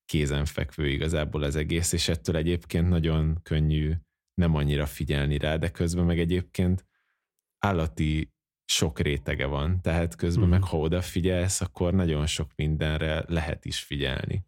kézenfekvő 0.10 0.88
igazából 0.88 1.44
az 1.44 1.56
egész, 1.56 1.92
és 1.92 2.08
ettől 2.08 2.36
egyébként 2.36 2.90
nagyon 2.90 3.42
könnyű 3.42 3.94
nem 4.34 4.56
annyira 4.56 4.86
figyelni 4.86 5.38
rá, 5.38 5.58
de 5.58 5.70
közben 5.70 6.06
meg 6.06 6.20
egyébként 6.20 6.86
állati 7.58 8.34
sok 8.66 9.00
rétege 9.00 9.46
van, 9.46 9.82
tehát 9.82 10.16
közben 10.16 10.44
uh-huh. 10.44 10.60
meg 10.60 10.70
ha 10.70 10.78
odafigyelsz, 10.78 11.62
akkor 11.62 11.94
nagyon 11.94 12.26
sok 12.26 12.52
mindenre 12.56 13.24
lehet 13.28 13.66
is 13.66 13.84
figyelni. 13.84 14.46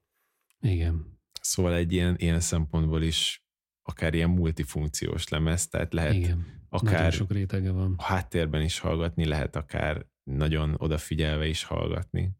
Igen. 0.59 1.19
Szóval 1.41 1.73
egy 1.73 1.91
ilyen, 1.93 2.15
ilyen 2.17 2.39
szempontból 2.39 3.01
is 3.03 3.43
akár 3.81 4.13
ilyen 4.13 4.29
multifunkciós 4.29 5.27
lemez, 5.27 5.67
tehát 5.67 5.93
lehet 5.93 6.13
Igen. 6.13 6.65
akár 6.69 6.93
nagyon 6.93 7.11
sok 7.11 7.31
rétege 7.31 7.71
van. 7.71 7.93
a 7.97 8.03
háttérben 8.03 8.61
is 8.61 8.79
hallgatni, 8.79 9.25
lehet 9.25 9.55
akár 9.55 10.05
nagyon 10.23 10.75
odafigyelve 10.77 11.47
is 11.47 11.63
hallgatni. 11.63 12.31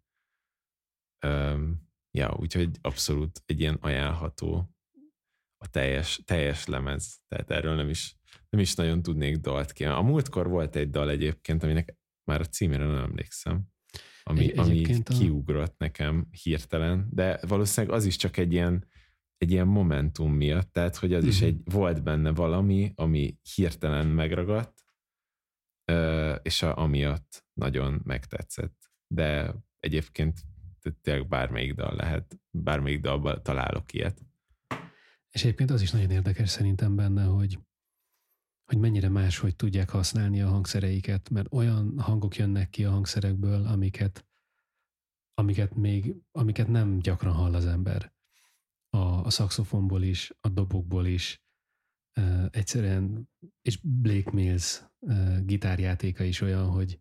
Um, 1.26 1.90
ja, 2.12 2.36
úgyhogy 2.40 2.70
abszolút 2.82 3.44
egy 3.46 3.60
ilyen 3.60 3.78
ajánlható 3.82 4.76
a 5.58 5.68
teljes, 5.70 6.22
teljes 6.26 6.66
lemez. 6.66 7.22
Tehát 7.28 7.52
erről 7.52 7.76
nem 7.76 7.90
is, 7.90 8.16
nem 8.50 8.62
is 8.62 8.76
nagyon 8.76 9.02
tudnék 9.02 9.38
dalt 9.38 9.72
ki. 9.72 9.86
A 9.86 10.02
múltkor 10.02 10.50
volt 10.50 10.76
egy 10.76 10.90
dal 10.90 11.10
egyébként, 11.10 11.64
aminek 11.64 11.98
már 12.24 12.42
a 12.42 12.46
címére 12.46 12.86
nem 12.86 13.04
emlékszem, 13.04 13.72
ami, 14.24 14.52
egy, 14.52 14.60
ami 14.60 14.76
így 14.76 15.02
a... 15.06 15.14
kiugrott 15.14 15.78
nekem 15.78 16.28
hirtelen, 16.44 17.08
de 17.12 17.40
valószínűleg 17.48 17.96
az 17.96 18.06
is 18.06 18.16
csak 18.16 18.38
egy 18.38 18.54
ilyen, 18.54 18.88
egy 19.38 19.52
ilyen 19.52 19.68
momentum 19.68 20.34
miatt, 20.34 20.72
tehát 20.72 20.96
hogy 20.96 21.14
az 21.14 21.24
uh-huh. 21.24 21.34
is 21.36 21.40
mhm. 21.40 21.50
egy, 21.50 21.74
volt 21.74 22.04
benne 22.04 22.32
valami, 22.32 22.92
ami 22.96 23.38
hirtelen 23.56 24.08
megragadt, 24.08 24.84
és 26.42 26.62
a, 26.62 26.78
amiatt 26.78 27.46
nagyon 27.54 28.02
megtetszett. 28.04 28.92
De 29.08 29.56
egyébként 29.80 30.42
tényleg 31.02 31.28
bármelyik 31.28 31.74
dal 31.74 31.96
lehet, 31.96 32.40
bármelyik 32.50 33.02
dalban 33.02 33.44
találok 33.44 33.94
ilyet. 33.94 34.26
És 35.30 35.44
egyébként 35.44 35.70
az 35.70 35.82
is 35.82 35.92
nagyon 35.92 36.12
érdekes 36.12 36.50
szerintem 36.50 36.96
benne, 36.96 37.24
hogy, 37.24 37.60
hogy 38.66 38.78
mennyire 38.78 39.10
máshogy 39.10 39.56
tudják 39.56 39.90
használni 39.90 40.42
a 40.42 40.50
hangszereiket, 40.50 41.30
mert 41.30 41.54
olyan 41.54 42.00
hangok 42.00 42.36
jönnek 42.36 42.70
ki 42.70 42.86
a 42.86 42.92
hangszerekből, 42.92 43.66
amiket, 43.66 44.28
amiket 45.34 45.76
még, 45.76 46.16
amiket 46.32 46.68
nem 46.68 47.00
gyakran 47.00 47.34
hall 47.34 47.54
az 47.54 47.66
ember. 47.66 48.14
A, 48.90 48.98
a 48.98 49.30
szaxofonból 49.30 50.04
is, 50.04 50.34
a 50.40 50.50
dobokból 50.50 51.06
is, 51.06 51.44
uh, 52.16 52.46
egyszerűen, 52.52 53.30
és 53.62 53.80
Blake 53.84 54.32
Mills 54.32 54.82
uh, 55.00 55.46
gitárjátéka 55.46 56.24
is 56.24 56.42
olyan, 56.42 56.70
hogy 56.70 57.00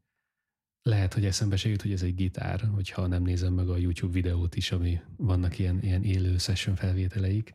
lehet, 0.82 1.14
hogy 1.14 1.24
eszembe 1.24 1.56
se 1.56 1.68
jut, 1.68 1.82
hogy 1.82 1.92
ez 1.92 2.02
egy 2.02 2.14
gitár, 2.14 2.60
hogyha 2.60 3.06
nem 3.06 3.22
nézem 3.22 3.52
meg 3.52 3.68
a 3.68 3.76
YouTube 3.76 4.12
videót 4.12 4.56
is, 4.56 4.72
ami 4.72 5.00
vannak 5.16 5.58
ilyen, 5.58 5.82
ilyen 5.82 6.04
élő 6.04 6.38
session 6.38 6.76
felvételeik. 6.76 7.54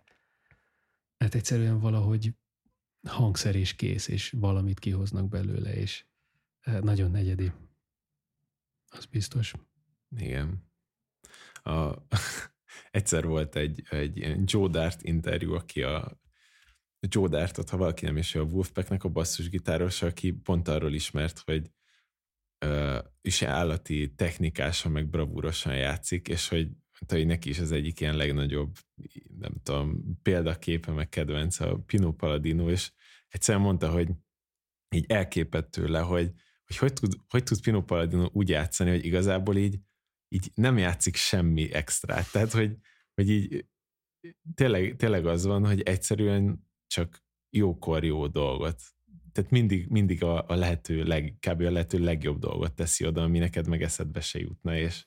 Hát 1.18 1.36
egyszerűen 1.36 1.80
valahogy 1.80 2.34
hangszer 3.08 3.56
és 3.56 3.76
kész, 3.76 4.08
és 4.08 4.32
valamit 4.38 4.80
kihoznak 4.80 5.28
belőle, 5.30 5.74
és 5.74 6.06
e, 6.60 6.80
nagyon 6.80 7.12
negyedi. 7.12 7.52
Az 8.88 9.06
biztos. 9.06 9.54
Igen. 10.18 10.64
A, 11.64 11.94
egyszer 12.92 13.26
volt 13.26 13.56
egy, 13.56 13.84
egy 13.90 14.42
Joe 14.52 14.68
Dart 14.68 15.04
interjú, 15.04 15.54
aki 15.54 15.84
a 15.84 16.20
Joe 17.00 17.28
Dartot, 17.28 17.70
ha 17.70 17.78
valaki 17.78 18.06
nem 18.06 18.18
is 18.18 18.36
a 18.36 18.42
Wolfpacknek 18.42 19.04
a 19.04 19.10
basszusgitáros, 19.10 20.02
aki 20.02 20.32
pont 20.32 20.68
arról 20.68 20.94
ismert, 20.94 21.40
hogy 21.40 21.72
is 23.22 23.42
állati 23.42 24.14
technikásan, 24.16 24.92
meg 24.92 25.10
bravúrosan 25.10 25.76
játszik, 25.76 26.28
és 26.28 26.48
hogy, 26.48 26.70
hogy 27.08 27.26
neki 27.26 27.50
is 27.50 27.60
az 27.60 27.72
egyik 27.72 28.00
ilyen 28.00 28.16
legnagyobb, 28.16 28.76
nem 29.38 29.54
tudom, 29.64 30.20
példaképe, 30.22 30.92
meg 30.92 31.10
kedvenc 31.10 31.60
a 31.60 31.76
Pino 31.86 32.14
Palladino, 32.14 32.70
és 32.70 32.92
egyszerűen 33.28 33.64
mondta, 33.64 33.92
hogy 33.92 34.10
így 34.96 35.06
elképett 35.08 35.72
tőle, 35.72 36.00
hogy 36.00 36.32
hogy, 36.66 36.78
hogy, 36.78 36.94
tud, 36.94 37.14
hogy 37.28 37.44
tud 37.44 37.62
Pino 37.62 37.84
Palladino 37.84 38.30
úgy 38.32 38.50
játszani, 38.50 38.90
hogy 38.90 39.06
igazából 39.06 39.58
így, 39.58 39.80
így 40.28 40.52
nem 40.54 40.78
játszik 40.78 41.16
semmi 41.16 41.74
extrát. 41.74 42.32
Tehát, 42.32 42.52
hogy, 42.52 42.78
hogy 43.14 43.30
így 43.30 43.66
tényleg, 44.56 44.96
tényleg 44.96 45.26
az 45.26 45.46
van, 45.46 45.66
hogy 45.66 45.82
egyszerűen 45.82 46.68
csak 46.88 47.24
jókor 47.50 48.04
jó 48.04 48.28
dolgot 48.28 48.82
tehát 49.36 49.52
mindig, 49.52 49.88
mindig 49.88 50.24
a, 50.24 50.48
a 50.48 50.56
lehető 50.56 51.04
leg, 51.04 51.38
kb. 51.40 51.62
a 51.62 51.72
lehető 51.72 52.00
legjobb 52.00 52.40
dolgot 52.40 52.74
teszi 52.74 53.06
oda, 53.06 53.24
ami 53.24 53.40
neked 53.40 53.68
meg 53.68 53.82
eszedbe 53.82 54.22
se 54.22 54.40
jutna, 54.40 54.78
és, 54.78 55.06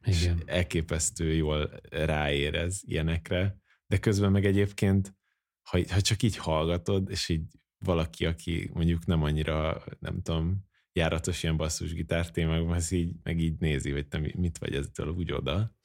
és 0.00 0.30
elképesztő 0.44 1.34
jól 1.34 1.80
ráérez 1.90 2.80
ilyenekre, 2.84 3.56
de 3.86 3.98
közben 3.98 4.30
meg 4.32 4.44
egyébként, 4.44 5.14
ha, 5.62 5.78
ha 5.88 6.00
csak 6.00 6.22
így 6.22 6.36
hallgatod, 6.36 7.10
és 7.10 7.28
így 7.28 7.42
valaki, 7.78 8.26
aki 8.26 8.70
mondjuk 8.72 9.06
nem 9.06 9.22
annyira, 9.22 9.84
nem 9.98 10.22
tudom, 10.22 10.64
járatos 10.92 11.42
ilyen 11.42 11.56
basszusgitár 11.56 12.30
témákban, 12.30 12.76
az 12.76 12.90
így, 12.90 13.14
meg 13.22 13.40
így 13.40 13.58
nézi, 13.58 13.90
hogy 13.90 14.08
te 14.08 14.18
mit 14.18 14.58
vagy 14.58 14.74
ezzel 14.74 15.08
úgy 15.08 15.32
oda. 15.32 15.76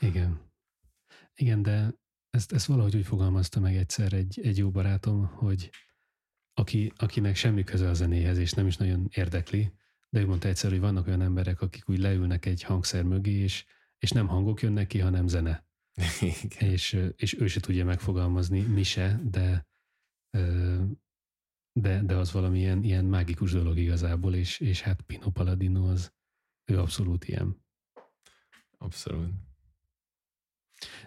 Igen. 0.00 0.50
Igen, 1.34 1.62
de 1.62 1.94
ezt, 2.30 2.52
ezt 2.52 2.66
valahogy 2.66 2.96
úgy 2.96 3.06
fogalmazta 3.06 3.60
meg 3.60 3.76
egyszer 3.76 4.12
egy, 4.12 4.40
egy 4.42 4.58
jó 4.58 4.70
barátom, 4.70 5.26
hogy 5.26 5.70
aki, 6.62 6.92
akinek 6.96 7.36
semmi 7.36 7.64
köze 7.64 7.88
a 7.88 7.94
zenéhez, 7.94 8.38
és 8.38 8.52
nem 8.52 8.66
is 8.66 8.76
nagyon 8.76 9.08
érdekli, 9.14 9.72
de 10.08 10.20
ő 10.20 10.26
mondta 10.26 10.48
egyszer, 10.48 10.70
hogy 10.70 10.80
vannak 10.80 11.06
olyan 11.06 11.22
emberek, 11.22 11.60
akik 11.60 11.88
úgy 11.88 11.98
leülnek 11.98 12.46
egy 12.46 12.62
hangszer 12.62 13.02
mögé, 13.02 13.32
és, 13.32 13.64
és 13.98 14.10
nem 14.10 14.26
hangok 14.26 14.62
jönnek 14.62 14.86
ki, 14.86 14.98
hanem 14.98 15.26
zene. 15.26 15.66
És, 16.58 16.98
és 17.16 17.40
ő 17.40 17.46
se 17.46 17.60
tudja 17.60 17.84
megfogalmazni, 17.84 18.60
mi 18.60 18.82
se, 18.82 19.20
de 19.24 19.66
de, 21.72 22.02
de 22.02 22.16
az 22.16 22.32
valamilyen 22.32 22.82
ilyen 22.82 23.04
mágikus 23.04 23.52
dolog 23.52 23.78
igazából, 23.78 24.34
és, 24.34 24.60
és 24.60 24.80
hát 24.80 25.00
Pino 25.00 25.30
Palladino 25.30 25.88
az, 25.88 26.12
ő 26.64 26.78
abszolút 26.78 27.24
ilyen. 27.24 27.64
Abszolút. 28.78 29.30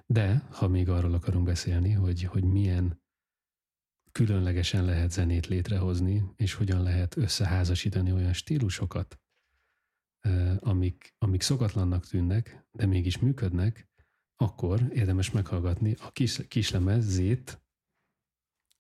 De, 0.06 0.48
ha 0.52 0.68
még 0.68 0.90
arról 0.90 1.14
akarunk 1.14 1.46
beszélni, 1.46 1.92
hogy, 1.92 2.24
hogy 2.24 2.44
milyen 2.44 3.04
különlegesen 4.16 4.86
lehet 4.86 5.12
zenét 5.12 5.48
létrehozni, 5.48 6.24
és 6.36 6.54
hogyan 6.54 6.84
lehet 6.84 7.18
összeházasítani 7.18 8.12
olyan 8.12 8.34
stílusokat, 8.34 9.20
amik, 10.60 11.14
amik 11.18 11.42
szokatlannak 11.42 12.08
tűnnek, 12.08 12.66
de 12.72 12.86
mégis 12.86 13.18
működnek, 13.18 13.90
akkor 14.36 14.82
érdemes 14.94 15.32
meghallgatni 15.32 15.96
a 16.00 16.12
kis, 16.12 16.48
kislemez 16.48 17.06
zét. 17.06 17.62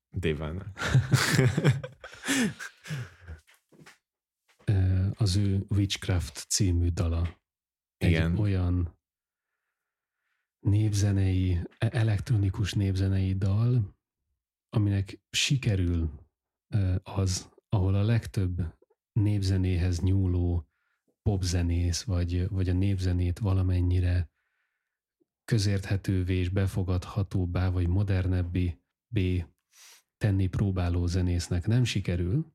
Dévának. 0.10 0.80
az 5.13 5.36
ő 5.36 5.65
Witchcraft 5.69 6.45
című 6.50 6.89
dala. 6.89 7.41
Igen. 7.98 8.32
Egy 8.32 8.39
olyan 8.39 9.00
népzenei, 10.60 11.60
e- 11.78 11.89
elektronikus 11.91 12.74
népzenei 12.74 13.34
dal, 13.34 13.95
aminek 14.76 15.20
sikerül 15.30 16.12
az, 17.04 17.50
ahol 17.70 17.96
a 17.96 18.04
legtöbb 18.04 18.76
népzenéhez 19.12 20.00
nyúló 20.00 20.68
popzenész, 21.22 22.04
vagy, 22.04 22.48
vagy 22.50 22.70
a 22.70 22.74
népzenét 22.74 23.40
valamennyire 23.40 24.30
közérthetővé 25.46 26.36
és 26.36 26.50
befogadhatóbbá, 26.50 27.70
vagy 27.70 27.88
modernebbé 27.88 28.78
tenni 30.18 30.48
próbáló 30.48 31.06
zenésznek 31.06 31.68
nem 31.68 31.84
sikerül, 31.84 32.54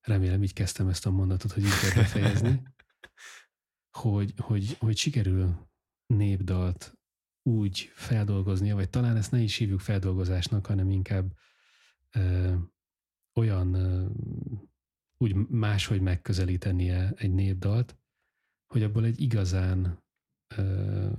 remélem 0.00 0.42
így 0.42 0.52
kezdtem 0.52 0.88
ezt 0.88 1.06
a 1.06 1.10
mondatot, 1.10 1.52
hogy 1.52 1.62
így 1.62 1.80
kell 1.80 2.02
befejezni, 2.02 2.62
hogy, 3.98 4.34
hogy, 4.36 4.76
hogy 4.78 4.96
sikerül 4.96 5.70
népdalt 6.06 7.01
úgy 7.42 7.90
feldolgoznia, 7.94 8.74
vagy 8.74 8.90
talán 8.90 9.16
ezt 9.16 9.30
ne 9.30 9.38
is 9.38 9.56
hívjuk 9.56 9.80
feldolgozásnak, 9.80 10.66
hanem 10.66 10.90
inkább 10.90 11.32
ö, 12.12 12.54
olyan 13.34 13.74
ö, 13.74 14.06
úgy 15.16 15.34
máshogy 15.34 16.00
megközelítenie 16.00 17.12
egy 17.16 17.32
népdalt, 17.32 17.96
hogy 18.66 18.82
abból 18.82 19.04
egy 19.04 19.20
igazán 19.20 20.04
ö, 20.56 21.10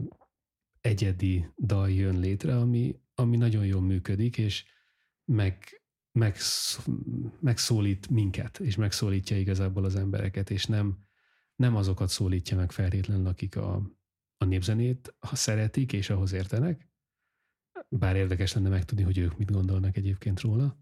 egyedi 0.81 1.47
dal 1.57 1.89
jön 1.89 2.19
létre, 2.19 2.57
ami, 2.57 2.99
ami 3.15 3.37
nagyon 3.37 3.65
jól 3.65 3.81
működik, 3.81 4.37
és 4.37 4.65
meg, 5.25 5.81
meg, 6.11 6.37
megszólít 7.39 8.09
minket, 8.09 8.59
és 8.59 8.75
megszólítja 8.75 9.37
igazából 9.37 9.85
az 9.85 9.95
embereket, 9.95 10.49
és 10.49 10.65
nem, 10.65 10.97
nem 11.55 11.75
azokat 11.75 12.09
szólítja 12.09 12.57
meg 12.57 12.71
feltétlenül, 12.71 13.27
akik 13.27 13.55
a, 13.55 13.81
a 14.43 14.45
népzenét 14.45 15.15
ha 15.19 15.35
szeretik, 15.35 15.93
és 15.93 16.09
ahhoz 16.09 16.31
értenek, 16.31 16.87
bár 17.89 18.15
érdekes 18.15 18.53
lenne 18.53 18.69
megtudni, 18.69 19.03
hogy 19.03 19.17
ők 19.17 19.37
mit 19.37 19.51
gondolnak 19.51 19.97
egyébként 19.97 20.41
róla, 20.41 20.77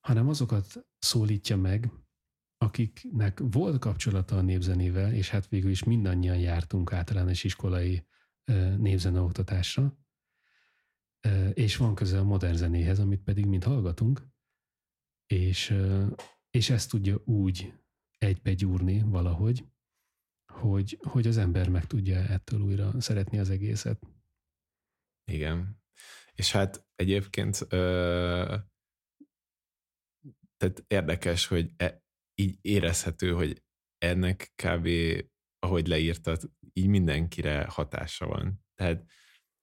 hanem 0.00 0.28
azokat 0.28 0.86
szólítja 0.98 1.56
meg, 1.56 1.92
akiknek 2.56 3.40
volt 3.50 3.78
kapcsolata 3.78 4.36
a 4.36 4.40
népzenével, 4.40 5.12
és 5.12 5.28
hát 5.28 5.48
végül 5.48 5.70
is 5.70 5.84
mindannyian 5.84 6.38
jártunk 6.38 6.92
általános 6.92 7.44
iskolai 7.44 8.06
népzeneoktatásra, 8.76 9.98
és 11.52 11.76
van 11.76 11.94
köze 11.94 12.18
a 12.18 12.24
modern 12.24 12.56
zenéhez, 12.56 12.98
amit 12.98 13.22
pedig 13.22 13.46
mind 13.46 13.64
hallgatunk, 13.64 14.28
és, 15.26 15.74
és 16.50 16.70
ezt 16.70 16.90
tudja 16.90 17.22
úgy 17.24 17.74
egybegyúrni 18.18 19.02
valahogy, 19.02 19.64
hogy, 20.54 20.98
hogy 21.02 21.26
az 21.26 21.36
ember 21.36 21.68
meg 21.68 21.86
tudja 21.86 22.16
ettől 22.16 22.60
újra 22.60 23.00
szeretni 23.00 23.38
az 23.38 23.50
egészet. 23.50 24.06
Igen. 25.30 25.82
És 26.32 26.52
hát 26.52 26.86
egyébként 26.94 27.66
ö, 27.68 28.56
tehát 30.56 30.84
érdekes, 30.86 31.46
hogy 31.46 31.70
e, 31.76 32.02
így 32.34 32.58
érezhető, 32.60 33.32
hogy 33.32 33.62
ennek 33.98 34.52
kb. 34.62 34.88
ahogy 35.58 35.86
leírtad, 35.86 36.50
így 36.72 36.86
mindenkire 36.86 37.66
hatása 37.68 38.26
van. 38.26 38.64
Tehát 38.74 39.04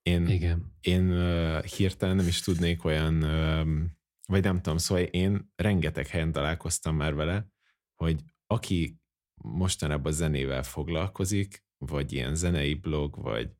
én, 0.01 0.27
Igen. 0.27 0.73
én 0.81 1.11
uh, 1.11 1.63
hirtelen 1.63 2.15
nem 2.15 2.27
is 2.27 2.39
tudnék 2.39 2.83
olyan, 2.83 3.23
uh, 3.23 3.89
vagy 4.27 4.43
nem 4.43 4.61
tudom, 4.61 4.77
szóval 4.77 5.03
én 5.03 5.51
rengeteg 5.55 6.07
helyen 6.07 6.31
találkoztam 6.31 6.95
már 6.95 7.13
vele, 7.13 7.47
hogy 7.95 8.23
aki 8.45 9.00
mostanában 9.43 10.11
zenével 10.11 10.63
foglalkozik, 10.63 11.65
vagy 11.77 12.13
ilyen 12.13 12.35
zenei 12.35 12.73
blog, 12.73 13.21
vagy 13.21 13.51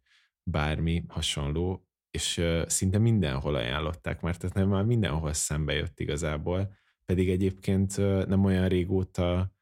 bármi 0.44 1.04
hasonló, 1.08 1.88
és 2.12 2.46
szinte 2.66 2.98
mindenhol 2.98 3.56
ajánlották, 3.56 4.22
mert 4.22 4.40
tehát 4.40 4.56
nem 4.56 4.68
már 4.68 4.84
mindenhol 4.84 5.34
szembe 5.34 5.74
jött 5.74 6.00
igazából, 6.00 6.74
pedig 7.06 7.30
egyébként 7.30 7.98
nem 8.28 8.46
olyan 8.46 8.68
régóta 8.68 9.54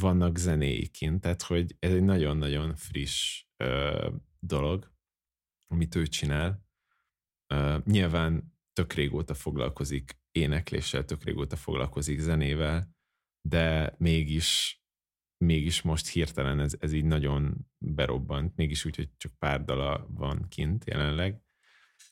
vannak 0.00 0.36
zenéikint, 0.36 1.20
tehát 1.20 1.42
hogy 1.42 1.76
ez 1.78 1.92
egy 1.92 2.02
nagyon-nagyon 2.02 2.74
friss 2.74 3.44
uh, 3.64 4.12
dolog, 4.38 4.92
amit 5.66 5.94
ő 5.94 6.06
csinál. 6.06 6.66
Uh, 7.54 7.84
nyilván 7.84 8.56
tök 8.72 8.92
régóta 8.92 9.34
foglalkozik 9.34 10.18
énekléssel, 10.32 11.04
tök 11.04 11.24
régóta 11.24 11.56
foglalkozik 11.56 12.18
zenével, 12.18 12.96
de 13.48 13.94
mégis, 13.98 14.82
mégis 15.44 15.82
most 15.82 16.08
hirtelen 16.08 16.60
ez, 16.60 16.74
ez 16.78 16.92
így 16.92 17.04
nagyon 17.04 17.56
berobbant, 17.78 18.56
mégis 18.56 18.84
úgy, 18.84 18.96
hogy 18.96 19.10
csak 19.16 19.32
pár 19.38 19.64
dala 19.64 20.06
van 20.10 20.48
kint 20.48 20.84
jelenleg. 20.84 21.42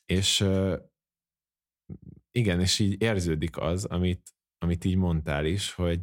És 0.05 0.45
igen, 2.31 2.59
és 2.59 2.79
így 2.79 3.01
érződik 3.01 3.57
az, 3.57 3.85
amit, 3.85 4.35
amit 4.57 4.85
így 4.85 4.95
mondtál 4.95 5.45
is, 5.45 5.73
hogy 5.73 6.01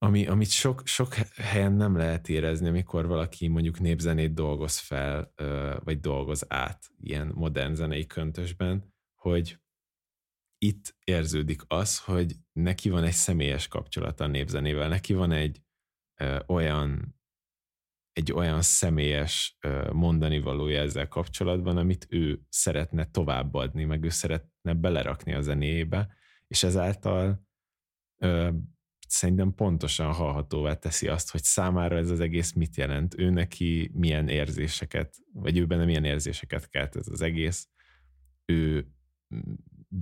ami, 0.00 0.26
amit 0.26 0.50
sok, 0.50 0.86
sok 0.86 1.14
helyen 1.34 1.72
nem 1.72 1.96
lehet 1.96 2.28
érezni, 2.28 2.68
amikor 2.68 3.06
valaki 3.06 3.48
mondjuk 3.48 3.80
népzenét 3.80 4.34
dolgoz 4.34 4.78
fel, 4.78 5.32
vagy 5.84 6.00
dolgoz 6.00 6.44
át 6.48 6.90
ilyen 7.00 7.26
modern 7.34 7.74
zenei 7.74 8.06
köntösben, 8.06 8.94
hogy 9.14 9.60
itt 10.58 10.96
érződik 11.04 11.62
az, 11.66 11.98
hogy 11.98 12.36
neki 12.52 12.90
van 12.90 13.04
egy 13.04 13.12
személyes 13.12 13.68
kapcsolata 13.68 14.24
a 14.24 14.26
népzenével, 14.26 14.88
neki 14.88 15.12
van 15.12 15.32
egy 15.32 15.62
olyan 16.46 17.16
egy 18.18 18.32
olyan 18.32 18.62
személyes 18.62 19.58
mondani 19.92 20.40
valója 20.40 20.80
ezzel 20.80 21.08
kapcsolatban, 21.08 21.76
amit 21.76 22.06
ő 22.10 22.40
szeretne 22.48 23.10
továbbadni, 23.10 23.84
meg 23.84 24.04
ő 24.04 24.08
szeretne 24.08 24.74
belerakni 24.74 25.34
a 25.34 25.40
zenéjébe, 25.40 26.14
és 26.46 26.62
ezáltal 26.62 27.46
ö, 28.22 28.50
szerintem 29.08 29.54
pontosan 29.54 30.12
hallhatóvá 30.12 30.74
teszi 30.74 31.08
azt, 31.08 31.30
hogy 31.30 31.42
számára 31.42 31.96
ez 31.96 32.10
az 32.10 32.20
egész 32.20 32.52
mit 32.52 32.76
jelent, 32.76 33.18
ő 33.18 33.30
neki 33.30 33.90
milyen 33.94 34.28
érzéseket, 34.28 35.16
vagy 35.32 35.58
ő 35.58 35.66
benne 35.66 35.84
milyen 35.84 36.04
érzéseket 36.04 36.68
kelt 36.68 36.96
ez 36.96 37.08
az 37.08 37.22
egész, 37.22 37.68
ő 38.44 38.88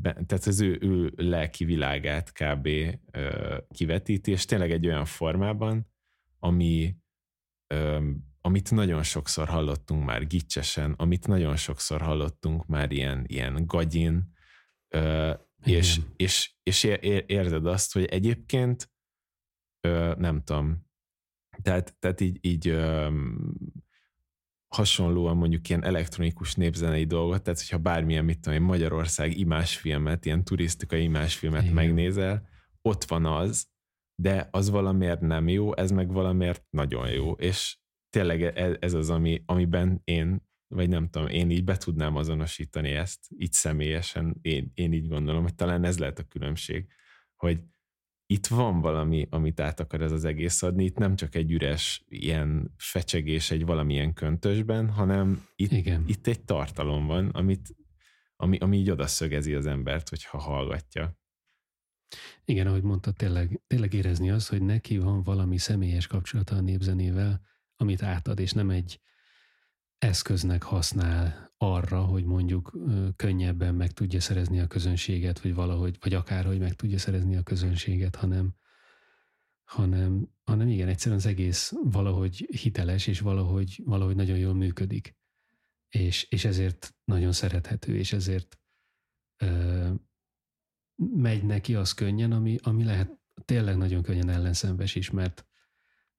tehát 0.03 0.47
az 0.47 0.61
ő, 0.61 0.79
ő 0.81 1.13
lelki 1.17 1.65
világát 1.65 2.33
kb. 2.33 2.69
Ö, 3.11 3.57
kivetíti, 3.69 4.31
és 4.31 4.45
tényleg 4.45 4.71
egy 4.71 4.87
olyan 4.87 5.05
formában, 5.05 5.95
ami 6.39 6.97
ö, 7.75 8.11
amit 8.41 8.71
nagyon 8.71 9.03
sokszor 9.03 9.49
hallottunk 9.49 10.05
már 10.05 10.27
gicsesen, 10.27 10.93
amit 10.93 11.27
nagyon 11.27 11.57
sokszor 11.57 12.01
hallottunk 12.01 12.67
már 12.67 12.93
ilyen, 12.93 13.25
ilyen 13.27 13.67
gagyin, 13.67 14.33
ö, 14.95 15.33
és, 15.65 16.01
és, 16.17 16.55
és 16.63 16.85
érzed 17.27 17.67
azt, 17.67 17.93
hogy 17.93 18.05
egyébként 18.05 18.91
ö, 19.81 20.15
nem 20.19 20.43
tudom, 20.43 20.85
tehát, 21.63 21.97
tehát 21.99 22.21
így, 22.21 22.39
így 22.41 22.69
ö, 22.69 23.09
hasonlóan 24.69 25.37
mondjuk 25.37 25.69
ilyen 25.69 25.85
elektronikus 25.85 26.55
népzenei 26.55 27.05
dolgot, 27.05 27.43
tehát 27.43 27.61
hogyha 27.61 27.79
bármilyen, 27.79 28.25
mit 28.25 28.41
tudom 28.41 28.59
én, 28.59 28.65
Magyarország 28.65 29.39
imásfilmet, 29.39 30.25
ilyen 30.25 30.45
turisztikai 30.45 31.03
imásfilmet 31.03 31.63
Igen. 31.63 31.75
megnézel, 31.75 32.49
ott 32.83 33.05
van 33.05 33.25
az, 33.25 33.69
de 34.23 34.49
az 34.51 34.71
valamiért 34.71 35.21
nem 35.21 35.49
jó, 35.49 35.77
ez 35.77 35.91
meg 35.91 36.13
valamiért 36.13 36.65
nagyon 36.71 37.11
jó, 37.11 37.33
és 37.33 37.79
tényleg 38.11 38.43
ez, 38.43 38.77
ez 38.81 38.93
az, 38.95 39.11
ami, 39.11 39.43
amiben 39.47 40.01
én, 40.05 40.45
vagy 40.75 40.89
nem 40.89 41.09
tudom, 41.09 41.29
én 41.29 41.51
így 41.51 41.65
be 41.65 41.77
tudnám 41.77 42.17
azonosítani 42.17 42.91
ezt, 42.91 43.21
így 43.37 43.53
személyesen, 43.53 44.39
én, 44.43 44.71
én 44.75 44.93
így 44.93 45.09
gondolom, 45.09 45.43
hogy 45.43 45.55
talán 45.55 45.85
ez 45.85 45.99
lehet 45.99 46.19
a 46.19 46.25
különbség, 46.25 46.87
hogy 47.37 47.61
itt 48.27 48.47
van 48.47 48.81
valami, 48.81 49.27
amit 49.31 49.61
át 49.61 49.81
akar 49.81 50.01
ez 50.01 50.13
az 50.13 50.25
egész 50.25 50.63
adni, 50.63 50.85
itt 50.85 50.99
nem 50.99 51.17
csak 51.17 51.35
egy 51.35 51.53
üres 51.53 52.05
ilyen 52.09 52.75
fecsegés 52.77 53.51
egy 53.51 53.65
valamilyen 53.65 54.13
köntösben, 54.13 54.91
hanem 54.91 55.47
itt, 55.57 55.73
Igen. 55.73 56.05
itt 56.07 56.27
egy 56.27 56.45
tartalom 56.45 57.07
van, 57.07 57.29
amit, 57.29 57.75
ami, 58.37 58.59
ami 58.59 58.77
így 58.77 58.91
odaszögezi 58.91 59.55
az 59.55 59.67
embert, 59.67 60.09
hogyha 60.09 60.39
hallgatja. 60.39 61.19
Igen, 62.45 62.67
ahogy 62.67 62.83
mondta, 62.83 63.13
tényleg, 63.13 63.61
tényleg 63.67 63.93
érezni 63.93 64.31
azt, 64.31 64.49
hogy 64.49 64.63
neki 64.63 64.99
van 64.99 65.23
valami 65.23 65.59
személyes 65.59 66.07
kapcsolata 66.07 66.57
a 66.57 66.61
népzenével, 66.61 67.41
amit 67.77 68.03
átad, 68.03 68.39
és 68.39 68.53
nem 68.53 68.71
egy 68.71 69.01
eszköznek 69.99 70.63
használ 70.63 71.53
arra, 71.57 72.05
hogy 72.05 72.25
mondjuk 72.25 72.79
könnyebben 73.17 73.75
meg 73.75 73.93
tudja 73.93 74.21
szerezni 74.21 74.61
a 74.61 74.67
közönséget, 74.67 75.41
vagy 75.41 75.55
valahogy, 75.55 75.97
vagy 76.01 76.15
akárhogy 76.15 76.59
meg 76.59 76.75
tudja 76.75 76.99
szerezni 76.99 77.37
a 77.37 77.43
közönséget, 77.43 78.17
hanem, 78.17 78.55
hanem, 79.65 80.29
hanem 80.45 80.69
igen, 80.69 80.89
egyszerűen 80.89 81.21
az 81.21 81.27
egész 81.27 81.73
valahogy 81.83 82.49
hiteles, 82.61 83.07
és 83.07 83.21
valahogy, 83.21 83.83
valahogy 83.85 84.17
nagyon 84.17 84.39
jól 84.39 84.55
működik. 84.55 85.17
És, 85.89 86.27
és 86.31 86.45
ezért 86.45 86.95
nagyon 87.05 87.33
szerethető, 87.33 87.97
és 87.97 88.13
ezért 88.13 88.59
megy 90.97 91.45
neki 91.45 91.75
az 91.75 91.93
könnyen, 91.93 92.33
ami, 92.33 92.57
ami 92.63 92.85
lehet 92.85 93.11
tényleg 93.45 93.77
nagyon 93.77 94.03
könnyen 94.03 94.29
ellenszembes 94.29 94.95
is, 94.95 95.11
mert, 95.11 95.47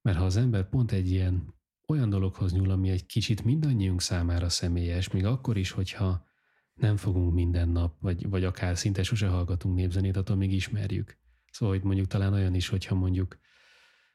mert 0.02 0.18
ha 0.18 0.24
az 0.24 0.36
ember 0.36 0.68
pont 0.68 0.92
egy 0.92 1.10
ilyen 1.10 1.54
olyan 1.86 2.08
dologhoz 2.10 2.52
nyúl, 2.52 2.70
ami 2.70 2.90
egy 2.90 3.06
kicsit 3.06 3.44
mindannyiunk 3.44 4.00
számára 4.00 4.48
személyes, 4.48 5.10
még 5.10 5.24
akkor 5.24 5.56
is, 5.56 5.70
hogyha 5.70 6.26
nem 6.74 6.96
fogunk 6.96 7.34
minden 7.34 7.68
nap, 7.68 7.96
vagy, 8.00 8.28
vagy 8.28 8.44
akár 8.44 8.78
szinte 8.78 9.02
sose 9.02 9.28
hallgatunk 9.28 9.74
népzenét, 9.74 10.16
attól 10.16 10.36
még 10.36 10.52
ismerjük. 10.52 11.18
Szóval, 11.50 11.74
hogy 11.74 11.84
mondjuk 11.84 12.06
talán 12.06 12.32
olyan 12.32 12.54
is, 12.54 12.68
hogyha 12.68 12.94
mondjuk, 12.94 13.38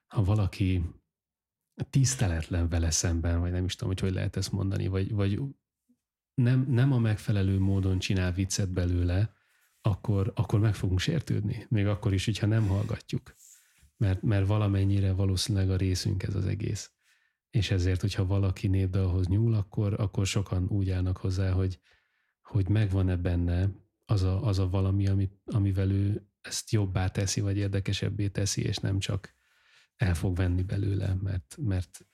ha 0.08 0.24
valaki 0.24 0.84
tiszteletlen 1.90 2.70
vele 2.70 2.90
szemben, 2.90 3.40
vagy 3.40 3.52
nem 3.52 3.66
is 3.66 3.76
tudom, 3.76 3.94
hogy 3.94 4.00
hogy 4.02 4.14
lehet 4.14 4.36
ezt 4.36 4.52
mondani, 4.52 4.88
vagy, 4.88 5.12
vagy 5.12 5.40
nem, 6.34 6.66
nem 6.70 6.92
a 6.92 6.98
megfelelő 6.98 7.60
módon 7.60 8.00
csinál 8.00 8.32
viccet 8.32 8.72
belőle, 8.72 9.34
akkor, 9.86 10.32
akkor 10.36 10.60
meg 10.60 10.76
fogunk 10.76 11.00
sértődni. 11.00 11.66
Még 11.70 11.88
akkor 11.88 12.14
is, 12.14 12.26
hogyha 12.26 12.46
nem 12.46 12.68
hallgatjuk. 12.68 13.36
Mert, 13.98 14.22
mert 14.22 14.48
valamennyire 14.48 15.12
valószínűleg 15.12 15.70
a 15.70 15.76
részünk 15.76 16.24
ez 16.24 16.36
az 16.36 16.46
egész. 16.46 16.92
És 17.50 17.72
ezért, 17.72 18.02
hogyha 18.02 18.26
valaki 18.26 18.68
népdalhoz 18.68 19.28
nyúl, 19.28 19.54
akkor, 19.54 19.94
akkor 20.00 20.26
sokan 20.26 20.68
úgy 20.70 20.90
állnak 20.90 21.18
hozzá, 21.18 21.52
hogy, 21.52 21.80
hogy 22.42 22.68
megvan-e 22.68 23.16
benne 23.16 23.70
az 24.06 24.22
a, 24.24 24.46
az 24.46 24.60
a 24.60 24.70
valami, 24.70 25.08
amit, 25.08 25.34
amivel 25.46 25.92
ő 25.92 26.28
ezt 26.42 26.72
jobbá 26.72 27.08
teszi, 27.08 27.42
vagy 27.42 27.58
érdekesebbé 27.58 28.28
teszi, 28.28 28.62
és 28.62 28.78
nem 28.78 29.00
csak 29.00 29.36
el 29.96 30.16
fog 30.16 30.36
venni 30.36 30.64
belőle, 30.64 31.14
mert, 31.14 31.58
mert, 31.60 32.08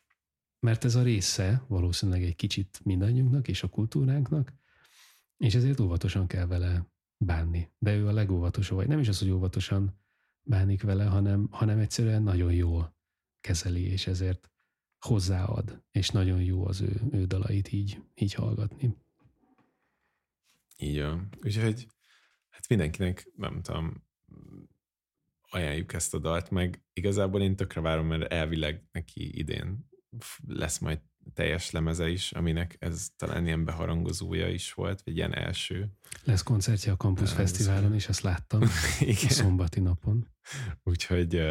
mert 0.59 0.85
ez 0.85 0.95
a 0.95 1.03
része 1.03 1.63
valószínűleg 1.67 2.23
egy 2.23 2.35
kicsit 2.35 2.79
mindannyiunknak 2.83 3.47
és 3.47 3.63
a 3.63 3.67
kultúránknak, 3.67 4.53
és 5.37 5.55
ezért 5.55 5.79
óvatosan 5.79 6.27
kell 6.27 6.45
vele 6.45 6.91
bánni. 7.19 7.71
De 7.77 7.95
ő 7.95 8.07
a 8.07 8.11
legóvatosabb, 8.11 8.77
vagy 8.77 8.87
nem 8.87 8.99
is 8.99 9.07
az, 9.07 9.19
hogy 9.19 9.29
óvatosan 9.29 9.99
bánik 10.41 10.81
vele, 10.81 11.03
hanem, 11.03 11.47
hanem 11.51 11.79
egyszerűen 11.79 12.23
nagyon 12.23 12.53
jól 12.53 12.97
kezeli, 13.41 13.81
és 13.81 14.07
ezért 14.07 14.51
hozzáad, 14.99 15.83
és 15.91 16.09
nagyon 16.09 16.41
jó 16.41 16.67
az 16.67 16.81
ő, 16.81 17.01
ő 17.11 17.25
dalait 17.25 17.71
így, 17.71 18.03
így 18.15 18.33
hallgatni. 18.33 18.97
Így 20.77 20.99
van. 20.99 21.29
Úgyhogy 21.41 21.87
hát 22.49 22.67
mindenkinek, 22.67 23.31
nem 23.35 23.61
tudom, 23.61 24.07
ajánljuk 25.41 25.93
ezt 25.93 26.13
a 26.13 26.19
dalt, 26.19 26.49
meg 26.49 26.83
igazából 26.93 27.41
én 27.41 27.55
tökre 27.55 27.81
várom, 27.81 28.07
mert 28.07 28.31
elvileg 28.31 28.87
neki 28.91 29.37
idén 29.37 29.89
lesz 30.47 30.77
majd 30.79 31.01
teljes 31.33 31.71
lemeze 31.71 32.09
is, 32.09 32.31
aminek 32.31 32.75
ez 32.79 33.07
talán 33.15 33.45
ilyen 33.45 33.65
beharangozója 33.65 34.47
is 34.47 34.73
volt, 34.73 35.01
vagy 35.01 35.15
ilyen 35.15 35.35
első. 35.35 35.89
Lesz 36.23 36.43
koncertje 36.43 36.91
a 36.91 36.95
Campus 36.95 37.31
Fesztiválon, 37.31 37.93
és 37.93 38.07
ezt 38.07 38.21
láttam 38.21 38.61
Igen. 38.99 39.29
szombati 39.29 39.79
napon. 39.79 40.27
Úgyhogy, 40.83 41.41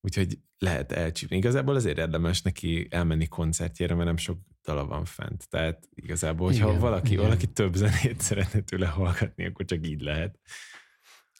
úgyhogy 0.00 0.38
lehet 0.58 0.92
elcsípni. 0.92 1.36
Igazából 1.36 1.74
azért 1.74 1.98
érdemes 1.98 2.42
neki 2.42 2.86
elmenni 2.90 3.26
koncertjére, 3.26 3.94
mert 3.94 4.06
nem 4.06 4.16
sok 4.16 4.38
dala 4.62 4.86
van 4.86 5.04
fent. 5.04 5.48
Tehát 5.48 5.88
igazából, 5.94 6.46
hogyha 6.46 6.68
igen, 6.68 6.80
valaki, 6.80 7.12
igen. 7.12 7.22
valaki 7.22 7.46
több 7.46 7.74
zenét 7.74 8.20
szeretne 8.20 8.60
tőle 8.60 8.86
hallgatni, 8.86 9.46
akkor 9.46 9.64
csak 9.64 9.86
így 9.86 10.00
lehet. 10.00 10.38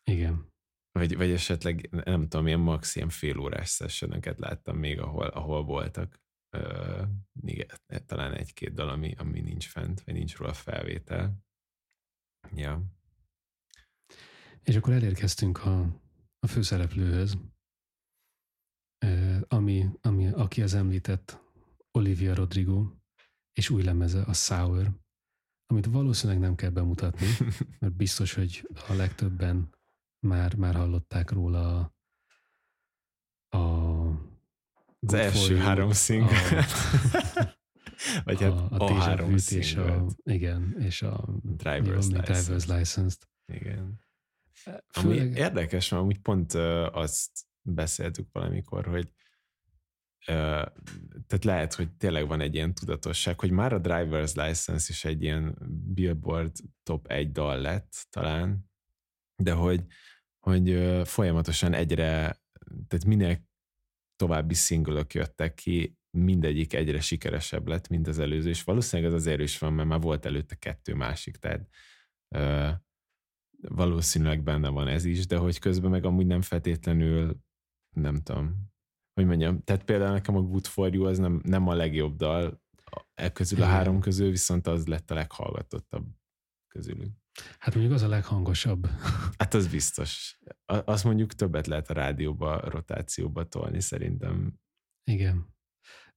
Igen. 0.04 0.52
Vagy, 0.92 1.16
vagy 1.16 1.30
esetleg, 1.30 1.88
nem 2.04 2.28
tudom, 2.28 2.46
ilyen 2.46 2.60
max 2.60 2.96
ilyen 2.96 3.08
fél 3.08 3.38
órás 3.38 3.70
sessionöket 3.70 4.38
láttam 4.38 4.76
még, 4.76 5.00
ahol, 5.00 5.26
ahol 5.26 5.64
voltak. 5.64 6.22
Uh, 6.54 7.08
igen, 7.40 7.66
talán 8.06 8.34
egy-két 8.34 8.72
dal, 8.72 8.88
ami, 8.88 9.14
ami 9.18 9.40
nincs 9.40 9.68
fent, 9.68 10.00
vagy 10.00 10.14
nincs 10.14 10.36
róla 10.36 10.52
felvétel. 10.52 11.44
Ja. 12.54 12.82
És 14.62 14.76
akkor 14.76 14.92
elérkeztünk 14.92 15.64
a, 15.64 15.80
a 16.38 16.46
főszereplőhöz, 16.46 17.38
ami, 19.48 19.88
ami, 20.00 20.26
aki 20.28 20.62
az 20.62 20.74
említett 20.74 21.40
Olivia 21.90 22.34
Rodrigo, 22.34 22.90
és 23.52 23.70
új 23.70 23.82
lemeze 23.82 24.22
a 24.22 24.32
Sour, 24.32 24.90
amit 25.66 25.86
valószínűleg 25.86 26.40
nem 26.40 26.54
kell 26.54 26.70
bemutatni, 26.70 27.26
mert 27.80 27.92
biztos, 27.92 28.34
hogy 28.34 28.68
a 28.88 28.92
legtöbben 28.92 29.74
már, 30.26 30.54
már 30.54 30.74
hallották 30.74 31.30
róla 31.30 31.92
a, 33.48 33.56
a 33.56 34.33
az 35.06 35.14
első 35.14 35.56
három 35.56 35.92
szinglet. 35.92 36.72
Vagy 38.24 38.40
hát 38.40 38.50
a, 38.50 38.68
a, 38.70 38.84
a 38.84 38.94
három 38.94 39.34
és 39.50 39.74
a, 39.74 40.06
igen, 40.22 40.74
és 40.78 41.02
a 41.02 41.28
Driver's, 41.56 42.06
license. 42.08 42.52
Driver's 42.52 42.78
License-t. 42.78 43.28
Igen. 43.52 44.00
Főleg... 44.52 45.20
Ami 45.20 45.38
érdekes, 45.38 45.88
mert 45.88 46.02
amúgy 46.02 46.20
pont 46.20 46.54
uh, 46.54 46.96
azt 46.96 47.30
beszéltük 47.62 48.28
valamikor, 48.32 48.86
hogy 48.86 49.12
uh, 50.26 50.66
tehát 51.26 51.44
lehet, 51.44 51.74
hogy 51.74 51.96
tényleg 51.96 52.26
van 52.26 52.40
egy 52.40 52.54
ilyen 52.54 52.74
tudatosság, 52.74 53.40
hogy 53.40 53.50
már 53.50 53.72
a 53.72 53.80
Driver's 53.80 54.46
License 54.46 54.86
is 54.88 55.04
egy 55.04 55.22
ilyen 55.22 55.56
Billboard 55.94 56.56
top 56.82 57.06
egy 57.06 57.32
dal 57.32 57.60
lett 57.60 58.06
talán, 58.10 58.70
de 59.42 59.52
hogy, 59.52 59.84
hogy 60.38 60.70
uh, 60.70 61.04
folyamatosan 61.04 61.72
egyre, 61.72 62.40
tehát 62.88 63.04
minél 63.06 63.52
további 64.24 64.54
szingölök 64.54 65.14
jöttek 65.14 65.54
ki, 65.54 65.96
mindegyik 66.10 66.74
egyre 66.74 67.00
sikeresebb 67.00 67.68
lett, 67.68 67.88
mint 67.88 68.06
az 68.06 68.18
előző, 68.18 68.48
és 68.48 68.62
valószínűleg 68.62 69.12
az 69.12 69.20
azért 69.20 69.40
is 69.40 69.58
van, 69.58 69.72
mert 69.72 69.88
már 69.88 70.00
volt 70.00 70.26
előtte 70.26 70.54
kettő 70.54 70.94
másik, 70.94 71.36
tehát 71.36 71.68
ö, 72.36 72.70
valószínűleg 73.68 74.42
benne 74.42 74.68
van 74.68 74.88
ez 74.88 75.04
is, 75.04 75.26
de 75.26 75.36
hogy 75.36 75.58
közben 75.58 75.90
meg 75.90 76.04
amúgy 76.04 76.26
nem 76.26 76.42
feltétlenül, 76.42 77.36
nem 77.96 78.16
tudom, 78.16 78.72
hogy 79.14 79.26
mondjam, 79.26 79.62
tehát 79.62 79.84
például 79.84 80.12
nekem 80.12 80.36
a 80.36 80.42
Good 80.42 80.66
For 80.66 80.94
You 80.94 81.06
az 81.06 81.18
nem, 81.18 81.40
nem 81.44 81.68
a 81.68 81.74
legjobb 81.74 82.16
dal, 82.16 82.62
e 83.14 83.32
közül 83.32 83.62
a 83.62 83.66
három 83.66 84.00
közül 84.00 84.30
viszont 84.30 84.66
az 84.66 84.86
lett 84.86 85.10
a 85.10 85.14
leghallgatottabb 85.14 86.06
közülük. 86.68 87.12
Hát 87.58 87.74
mondjuk 87.74 87.94
az 87.94 88.02
a 88.02 88.08
leghangosabb. 88.08 88.86
Hát 89.38 89.54
az 89.54 89.68
biztos. 89.68 90.38
Azt 90.64 91.04
mondjuk 91.04 91.32
többet 91.32 91.66
lehet 91.66 91.90
a 91.90 91.94
rádióba, 91.94 92.60
rotációba 92.60 93.44
tolni 93.44 93.80
szerintem. 93.80 94.60
Igen. 95.04 95.54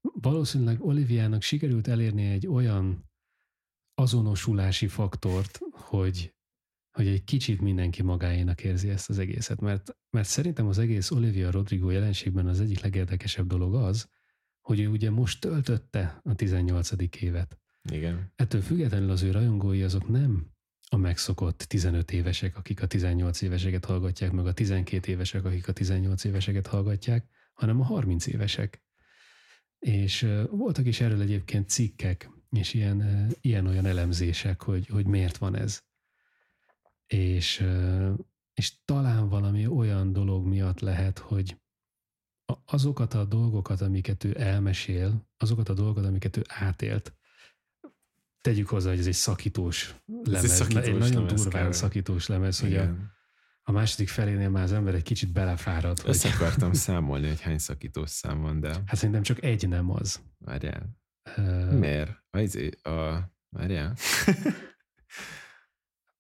Valószínűleg 0.02 0.86
Oliviának 0.86 1.42
sikerült 1.42 1.88
elérni 1.88 2.26
egy 2.26 2.48
olyan 2.48 3.10
azonosulási 3.94 4.88
faktort, 4.88 5.60
hogy, 5.72 6.36
hogy 6.92 7.08
egy 7.08 7.24
kicsit 7.24 7.62
mindenki 7.62 8.04
magáénak 8.04 8.64
érzi 8.64 8.90
ezt 8.90 9.10
az 9.10 9.20
egészet. 9.20 9.60
Mert, 9.60 9.98
mert 10.10 10.28
szerintem 10.28 10.68
az 10.68 10.78
egész 10.78 11.12
Olivia 11.12 11.52
Rodrigo 11.52 11.90
jelenségben 11.90 12.48
az 12.48 12.60
egyik 12.60 12.80
legérdekesebb 12.80 13.48
dolog 13.48 13.76
az, 13.76 14.10
hogy 14.62 14.80
ő 14.80 14.88
ugye 14.88 15.10
most 15.10 15.42
töltötte 15.42 16.20
a 16.24 16.36
18. 16.36 16.92
évet. 17.20 17.58
Igen. 17.92 18.32
Ettől 18.36 18.62
függetlenül 18.62 19.10
az 19.10 19.22
ő 19.22 19.32
rajongói 19.32 19.84
azok 19.84 20.08
nem 20.08 20.56
a 20.90 20.98
megszokott 20.98 21.58
15 21.58 22.12
évesek, 22.12 22.58
akik 22.58 22.82
a 22.82 22.88
18 22.88 23.42
éveseket 23.42 23.86
hallgatják, 23.86 24.32
meg 24.32 24.46
a 24.46 24.54
12 24.54 25.12
évesek, 25.12 25.46
akik 25.46 25.68
a 25.68 25.72
18 25.72 26.24
éveseket 26.24 26.68
hallgatják, 26.68 27.30
hanem 27.54 27.82
a 27.82 27.84
30 27.84 28.28
évesek. 28.28 28.84
És 29.80 30.28
voltak 30.50 30.86
is 30.86 31.02
erről 31.02 31.22
egyébként 31.22 31.70
cikkek, 31.70 32.30
és 32.50 32.74
ilyen, 32.74 33.28
ilyen-olyan 33.42 33.86
elemzések, 33.86 34.62
hogy, 34.62 34.88
hogy 34.88 35.06
miért 35.06 35.38
van 35.38 35.56
ez. 35.56 35.82
És, 37.08 37.66
és 38.54 38.84
talán 38.86 39.30
valami 39.30 39.68
olyan 39.68 40.14
dolog 40.14 40.46
miatt 40.46 40.80
lehet, 40.80 41.20
hogy 41.20 41.58
azokat 42.66 43.14
a 43.14 43.26
dolgokat, 43.26 43.82
amiket 43.82 44.24
ő 44.24 44.40
elmesél, 44.40 45.28
azokat 45.38 45.70
a 45.70 45.74
dolgokat, 45.74 46.06
amiket 46.06 46.38
ő 46.38 46.44
átélt, 46.48 47.17
tegyük 48.48 48.68
hozzá, 48.68 48.90
hogy 48.90 49.00
ez 49.00 49.08
egy 49.08 49.14
szakítós 49.14 49.96
lemez. 50.06 50.44
Ez 50.44 50.52
egy, 50.52 50.58
szakítós 50.58 50.86
egy 50.86 50.98
nagyon 50.98 51.24
lemez 51.24 51.44
durván 51.44 51.64
kell. 51.64 51.72
szakítós 51.72 52.28
lemez, 52.28 52.60
hogy 52.60 52.76
a, 52.76 52.96
a 53.62 53.72
második 53.72 54.10
felénél 54.10 54.50
már 54.50 54.64
az 54.64 54.72
ember 54.72 54.96
egy 54.96 55.04
kicsit 55.04 55.32
belefárad. 55.32 56.02
Össze 56.06 56.30
hogy... 56.30 56.38
akartam 56.38 56.74
számolni, 56.74 57.28
hogy 57.28 57.42
hány 57.42 57.58
szakítós 57.58 58.10
szám 58.10 58.42
van, 58.42 58.60
de... 58.60 58.68
Hát 58.68 58.96
szerintem 58.96 59.22
csak 59.22 59.44
egy 59.44 59.68
nem 59.68 59.92
az. 59.92 60.22
Várjál. 60.38 60.98
Uh... 61.38 61.72
Miért? 61.72 62.24
A, 62.30 62.40
izé, 62.40 62.70
a... 62.70 63.32
Várjál. 63.50 63.96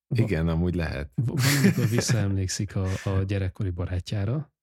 Igen, 0.07 0.47
amúgy 0.47 0.75
lehet. 0.75 1.11
Van, 1.15 1.37
amikor 1.63 1.87
visszaemlékszik 1.87 2.75
a, 2.75 2.87
a 3.03 3.23
gyerekkori 3.23 3.69
barátjára. 3.69 4.53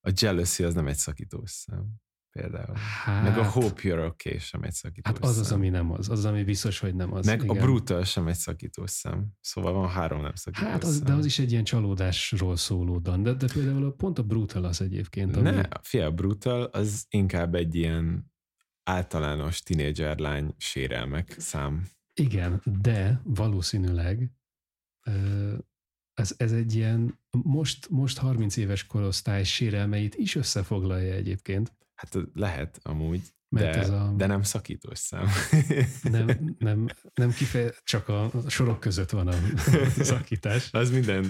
A 0.00 0.12
jealousy 0.20 0.64
az 0.64 0.74
nem 0.74 0.86
egy 0.86 0.96
szakítós 0.96 1.50
szám 1.50 2.04
például. 2.36 2.76
Hát, 3.04 3.22
Meg 3.22 3.38
a 3.38 3.50
Hope 3.50 3.80
You're 3.82 4.06
Okay 4.06 4.38
sem 4.38 4.62
egy 4.62 4.72
szakítós 4.72 5.14
Hát 5.14 5.24
az 5.24 5.38
az, 5.38 5.52
ami 5.52 5.68
nem 5.68 5.92
az. 5.92 6.08
Az, 6.08 6.24
ami 6.24 6.44
biztos, 6.44 6.78
hogy 6.78 6.94
nem 6.94 7.12
az. 7.12 7.26
Meg 7.26 7.42
igen. 7.42 7.56
a 7.56 7.60
Brutal 7.60 8.04
sem 8.04 8.28
egy 8.28 8.36
szakítós 8.36 8.90
szem. 8.90 9.26
Szóval 9.40 9.72
van 9.72 9.88
három 9.88 10.20
nem 10.20 10.34
szakítós 10.34 10.68
Hát 10.68 10.84
az, 10.84 11.00
de 11.00 11.12
az 11.12 11.24
is 11.24 11.38
egy 11.38 11.50
ilyen 11.52 11.64
csalódásról 11.64 12.56
szóló 12.56 12.98
dan. 12.98 13.22
De, 13.22 13.32
de 13.32 13.46
például 13.52 13.94
pont 13.96 14.18
a 14.18 14.22
Brutal 14.22 14.64
az 14.64 14.80
egyébként. 14.80 15.36
Ami... 15.36 15.50
Ne, 15.50 15.62
fia, 15.82 16.06
a 16.06 16.10
Brutal 16.10 16.62
az 16.62 17.06
inkább 17.08 17.54
egy 17.54 17.74
ilyen 17.74 18.32
általános 18.82 19.62
tinédzser 19.62 20.18
lány 20.18 20.54
sérelmek 20.56 21.34
szám. 21.38 21.88
Igen, 22.14 22.62
de 22.64 23.20
valószínűleg 23.24 24.30
ez, 26.16 26.34
ez 26.36 26.52
egy 26.52 26.74
ilyen 26.74 27.18
most, 27.30 27.88
most 27.88 28.18
30 28.18 28.56
éves 28.56 28.86
korosztály 28.86 29.44
sérelmeit 29.44 30.14
is 30.14 30.34
összefoglalja 30.34 31.14
egyébként. 31.14 31.75
Hát 31.96 32.18
lehet 32.34 32.80
amúgy, 32.82 33.22
Mert 33.48 33.74
de, 33.74 33.80
ez 33.80 33.90
a... 33.90 34.12
de 34.16 34.26
nem 34.26 34.42
szakítós 34.42 34.98
szám. 34.98 35.28
Nem, 36.02 36.26
nem, 36.58 36.86
nem 37.14 37.30
kifeje, 37.30 37.72
csak 37.84 38.08
a 38.08 38.30
sorok 38.48 38.80
között 38.80 39.10
van 39.10 39.28
a 39.28 39.34
szakítás. 40.12 40.72
Az 40.72 40.90
minden, 40.90 41.26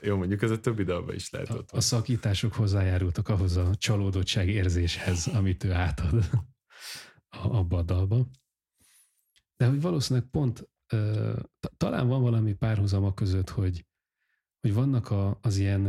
jó 0.00 0.16
mondjuk 0.16 0.42
ez 0.42 0.50
a 0.50 0.60
többi 0.60 0.82
dalban 0.82 1.14
is 1.14 1.30
lehet 1.30 1.48
a, 1.48 1.54
ott. 1.54 1.70
A 1.70 1.80
szakítások 1.80 2.52
hozzájárultak 2.52 3.28
ahhoz 3.28 3.56
a 3.56 3.74
csalódottság 3.74 4.48
érzéshez, 4.48 5.26
amit 5.26 5.64
ő 5.64 5.72
átad 5.72 6.30
abba 7.28 7.78
a 7.78 7.82
dalba. 7.82 8.26
De 9.56 9.66
hogy 9.66 9.80
valószínűleg 9.80 10.28
pont 10.28 10.68
talán 11.76 12.08
van 12.08 12.22
valami 12.22 12.52
párhuzama 12.52 13.14
között, 13.14 13.48
hogy, 13.48 13.86
hogy 14.60 14.74
vannak 14.74 15.10
a, 15.10 15.38
az 15.42 15.56
ilyen 15.56 15.84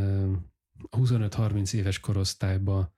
25-30 0.97 1.73
éves 1.73 1.99
korosztályban 1.99 2.93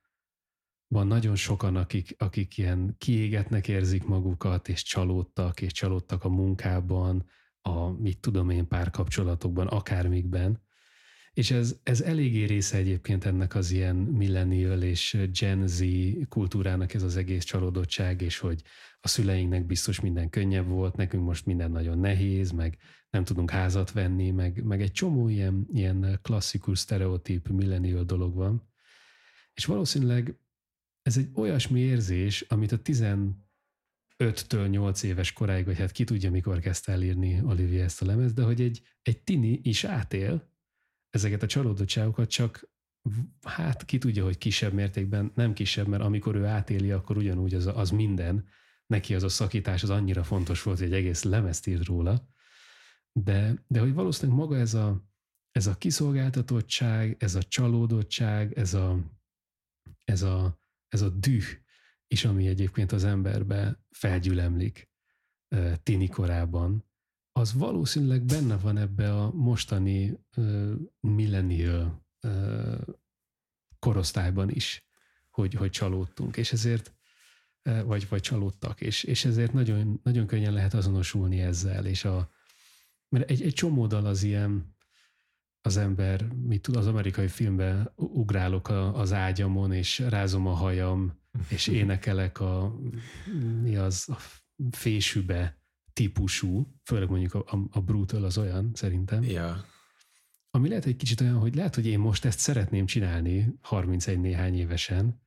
van 0.88 1.06
nagyon 1.06 1.36
sokan, 1.36 1.76
akik, 1.76 2.14
akik 2.18 2.58
ilyen 2.58 2.94
kiégetnek 2.98 3.68
érzik 3.68 4.04
magukat, 4.04 4.68
és 4.68 4.82
csalódtak, 4.82 5.60
és 5.60 5.72
csalódtak 5.72 6.24
a 6.24 6.28
munkában, 6.28 7.26
a 7.62 7.88
mit 7.88 8.18
tudom 8.18 8.50
én 8.50 8.68
párkapcsolatokban, 8.68 9.66
akármikben. 9.66 10.62
És 11.32 11.50
ez, 11.50 11.76
ez 11.82 12.00
eléggé 12.00 12.44
része 12.44 12.76
egyébként 12.76 13.24
ennek 13.24 13.54
az 13.54 13.70
ilyen 13.70 13.96
millennial 13.96 14.82
és 14.82 15.18
Gen 15.40 15.66
Z 15.66 15.84
kultúrának 16.28 16.94
ez 16.94 17.02
az 17.02 17.16
egész 17.16 17.44
csalódottság, 17.44 18.20
és 18.20 18.38
hogy 18.38 18.62
a 19.00 19.08
szüleinknek 19.08 19.66
biztos 19.66 20.00
minden 20.00 20.30
könnyebb 20.30 20.66
volt, 20.66 20.96
nekünk 20.96 21.24
most 21.24 21.46
minden 21.46 21.70
nagyon 21.70 21.98
nehéz, 21.98 22.50
meg 22.50 22.78
nem 23.10 23.24
tudunk 23.24 23.50
házat 23.50 23.92
venni, 23.92 24.30
meg, 24.30 24.64
meg 24.64 24.82
egy 24.82 24.92
csomó 24.92 25.28
ilyen, 25.28 25.66
ilyen 25.72 26.18
klasszikus, 26.22 26.78
sztereotíp 26.78 27.48
millennial 27.48 28.04
dolog 28.04 28.34
van. 28.34 28.68
És 29.54 29.64
valószínűleg 29.64 30.38
ez 31.04 31.16
egy 31.16 31.30
olyasmi 31.34 31.80
érzés, 31.80 32.40
amit 32.40 32.72
a 32.72 32.80
15-től 32.80 34.70
8 34.70 35.02
éves 35.02 35.32
koráig, 35.32 35.64
vagy 35.64 35.78
hát 35.78 35.92
ki 35.92 36.04
tudja, 36.04 36.30
mikor 36.30 36.58
kezdte 36.58 36.92
elírni 36.92 37.40
Olivia 37.42 37.82
ezt 37.82 38.02
a 38.02 38.06
lemez, 38.06 38.32
de 38.32 38.42
hogy 38.42 38.60
egy, 38.60 38.82
egy 39.02 39.22
tini 39.22 39.60
is 39.62 39.84
átél 39.84 40.52
ezeket 41.10 41.42
a 41.42 41.46
csalódottságokat, 41.46 42.30
csak 42.30 42.68
hát 43.42 43.84
ki 43.84 43.98
tudja, 43.98 44.24
hogy 44.24 44.38
kisebb 44.38 44.72
mértékben, 44.72 45.32
nem 45.34 45.52
kisebb, 45.52 45.86
mert 45.86 46.02
amikor 46.02 46.34
ő 46.34 46.44
átéli, 46.44 46.90
akkor 46.90 47.16
ugyanúgy 47.16 47.54
az, 47.54 47.66
az 47.66 47.90
minden, 47.90 48.48
neki 48.86 49.14
az 49.14 49.22
a 49.22 49.28
szakítás 49.28 49.82
az 49.82 49.90
annyira 49.90 50.24
fontos 50.24 50.62
volt, 50.62 50.78
hogy 50.78 50.86
egy 50.86 50.94
egész 50.94 51.22
lemezt 51.22 51.66
írt 51.66 51.84
róla, 51.84 52.28
de, 53.12 53.64
de 53.66 53.80
hogy 53.80 53.94
valószínűleg 53.94 54.38
maga 54.38 54.56
ez 54.56 54.74
a, 54.74 55.04
ez 55.50 55.66
a 55.66 55.74
kiszolgáltatottság, 55.74 57.16
ez 57.18 57.34
a 57.34 57.42
csalódottság, 57.42 58.58
ez 58.58 58.74
a, 58.74 58.98
ez 60.04 60.22
a, 60.22 60.62
ez 60.94 61.00
a 61.00 61.08
düh 61.08 61.44
is, 62.06 62.24
ami 62.24 62.46
egyébként 62.46 62.92
az 62.92 63.04
emberbe 63.04 63.84
felgyülemlik 63.90 64.88
tini 65.82 66.08
korában, 66.08 66.84
az 67.32 67.52
valószínűleg 67.52 68.22
benne 68.22 68.56
van 68.56 68.76
ebbe 68.76 69.14
a 69.14 69.30
mostani 69.32 70.18
millennial 71.00 72.06
korosztályban 73.78 74.50
is, 74.50 74.86
hogy, 75.30 75.54
hogy 75.54 75.70
csalódtunk, 75.70 76.36
és 76.36 76.52
ezért 76.52 76.94
vagy, 77.62 78.08
vagy 78.08 78.20
csalódtak, 78.20 78.80
és, 78.80 79.04
és 79.04 79.24
ezért 79.24 79.52
nagyon, 79.52 80.00
nagyon 80.02 80.26
könnyen 80.26 80.52
lehet 80.52 80.74
azonosulni 80.74 81.40
ezzel, 81.40 81.86
és 81.86 82.04
a, 82.04 82.30
mert 83.08 83.30
egy, 83.30 83.42
egy 83.42 83.52
csomó 83.52 83.86
dal 83.86 84.06
az 84.06 84.22
ilyen, 84.22 84.73
az 85.66 85.76
ember, 85.76 86.28
mit 86.28 86.62
tud, 86.62 86.76
az 86.76 86.86
amerikai 86.86 87.28
filmben 87.28 87.92
ugrálok 87.96 88.68
a, 88.68 88.94
az 88.94 89.12
ágyamon, 89.12 89.72
és 89.72 89.98
rázom 89.98 90.46
a 90.46 90.52
hajam, 90.54 91.18
és 91.48 91.66
énekelek 91.80 92.40
a, 92.40 92.74
mi 93.62 93.76
az, 93.76 94.08
a 94.08 94.16
fésűbe 94.70 95.58
típusú, 95.92 96.74
főleg 96.82 97.08
mondjuk 97.08 97.34
a, 97.34 97.68
a, 97.70 97.80
brutal 97.80 98.24
az 98.24 98.38
olyan, 98.38 98.70
szerintem. 98.74 99.22
Ja. 99.22 99.64
Ami 100.50 100.68
lehet 100.68 100.84
egy 100.84 100.96
kicsit 100.96 101.20
olyan, 101.20 101.38
hogy 101.38 101.54
lehet, 101.54 101.74
hogy 101.74 101.86
én 101.86 101.98
most 101.98 102.24
ezt 102.24 102.38
szeretném 102.38 102.86
csinálni 102.86 103.54
31 103.60 104.20
néhány 104.20 104.58
évesen, 104.58 105.22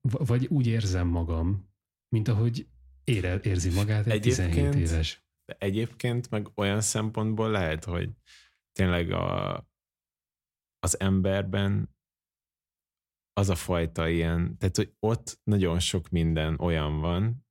vagy 0.00 0.46
úgy 0.46 0.66
érzem 0.66 1.06
magam, 1.06 1.68
mint 2.08 2.28
ahogy 2.28 2.66
ére, 3.04 3.40
érzi 3.42 3.70
magát 3.70 4.06
egy 4.06 4.12
egyébként, 4.12 4.50
17 4.50 4.74
éves. 4.74 5.24
Egyébként 5.58 6.30
meg 6.30 6.48
olyan 6.54 6.80
szempontból 6.80 7.50
lehet, 7.50 7.84
hogy 7.84 8.10
tényleg 8.74 9.10
a, 9.10 9.54
az 10.78 11.00
emberben 11.00 11.94
az 13.32 13.48
a 13.48 13.54
fajta 13.54 14.08
ilyen, 14.08 14.58
tehát 14.58 14.76
hogy 14.76 14.94
ott 14.98 15.40
nagyon 15.42 15.78
sok 15.78 16.08
minden 16.08 16.58
olyan 16.60 17.00
van, 17.00 17.46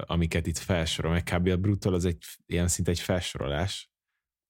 amiket 0.00 0.46
itt 0.46 0.58
felsorol, 0.58 1.12
meg 1.12 1.22
kb. 1.22 1.46
a 1.46 1.56
Brutal 1.56 1.94
az 1.94 2.04
egy 2.04 2.24
ilyen 2.46 2.68
szinte 2.68 2.90
egy 2.90 3.00
felsorolás, 3.00 3.90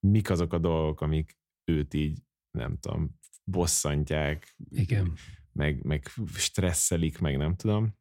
mik 0.06 0.30
azok 0.30 0.52
a 0.52 0.58
dolgok, 0.58 1.00
amik 1.00 1.38
őt 1.70 1.94
így, 1.94 2.22
nem 2.58 2.78
tudom, 2.78 3.18
bosszantják, 3.50 4.56
Igen. 4.68 5.16
Meg, 5.52 5.84
meg 5.84 6.06
stresszelik, 6.34 7.18
meg 7.18 7.36
nem 7.36 7.56
tudom. 7.56 7.96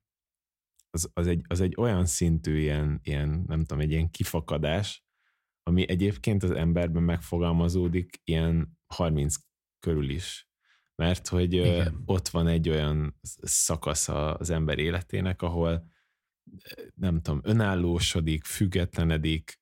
Az, 0.89 1.11
az, 1.13 1.27
egy, 1.27 1.41
az 1.47 1.59
egy 1.59 1.75
olyan 1.77 2.05
szintű 2.05 2.57
ilyen, 2.57 2.99
ilyen, 3.03 3.29
nem 3.47 3.59
tudom, 3.59 3.79
egy 3.79 3.91
ilyen 3.91 4.09
kifakadás, 4.09 5.03
ami 5.63 5.89
egyébként 5.89 6.43
az 6.43 6.51
emberben 6.51 7.03
megfogalmazódik 7.03 8.21
ilyen 8.23 8.77
30 8.87 9.35
körül 9.79 10.09
is. 10.09 10.47
Mert 10.95 11.27
hogy 11.27 11.53
Igen. 11.53 12.01
ott 12.05 12.27
van 12.27 12.47
egy 12.47 12.69
olyan 12.69 13.19
szakasz 13.41 14.09
az 14.09 14.49
ember 14.49 14.79
életének, 14.79 15.41
ahol 15.41 15.91
nem 16.95 17.21
tudom, 17.21 17.39
önállósodik, 17.43 18.43
függetlenedik, 18.43 19.59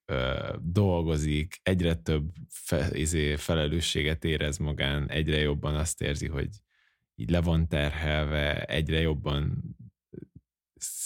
dolgozik, 0.60 1.60
egyre 1.62 1.94
több 1.94 2.32
fe, 2.48 2.88
izé, 2.92 3.36
felelősséget 3.36 4.24
érez 4.24 4.58
magán, 4.58 5.08
egyre 5.08 5.38
jobban 5.38 5.74
azt 5.74 6.00
érzi, 6.00 6.28
hogy 6.28 6.48
így 7.14 7.30
le 7.30 7.40
van 7.40 7.68
terhelve, 7.68 8.64
egyre 8.64 9.00
jobban 9.00 9.62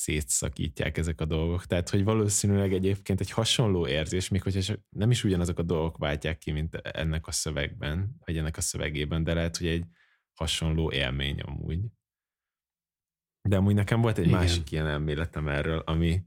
szétszakítják 0.06 0.98
ezek 0.98 1.20
a 1.20 1.24
dolgok. 1.24 1.66
Tehát, 1.66 1.90
hogy 1.90 2.04
valószínűleg 2.04 2.72
egyébként 2.72 3.20
egy 3.20 3.30
hasonló 3.30 3.86
érzés, 3.86 4.28
még 4.28 4.42
hogyha 4.42 4.74
nem 4.88 5.10
is 5.10 5.24
ugyanazok 5.24 5.58
a 5.58 5.62
dolgok 5.62 5.98
váltják 5.98 6.38
ki, 6.38 6.50
mint 6.50 6.74
ennek 6.74 7.26
a 7.26 7.32
szövegben, 7.32 8.16
vagy 8.24 8.36
ennek 8.36 8.56
a 8.56 8.60
szövegében, 8.60 9.24
de 9.24 9.34
lehet, 9.34 9.56
hogy 9.56 9.66
egy 9.66 9.84
hasonló 10.32 10.92
élmény 10.92 11.40
amúgy. 11.40 11.80
De 13.48 13.56
amúgy 13.56 13.74
nekem 13.74 14.00
volt 14.00 14.18
egy 14.18 14.26
Igen. 14.26 14.38
másik 14.38 14.70
ilyen 14.70 14.86
elméletem 14.86 15.48
erről, 15.48 15.78
ami, 15.78 16.22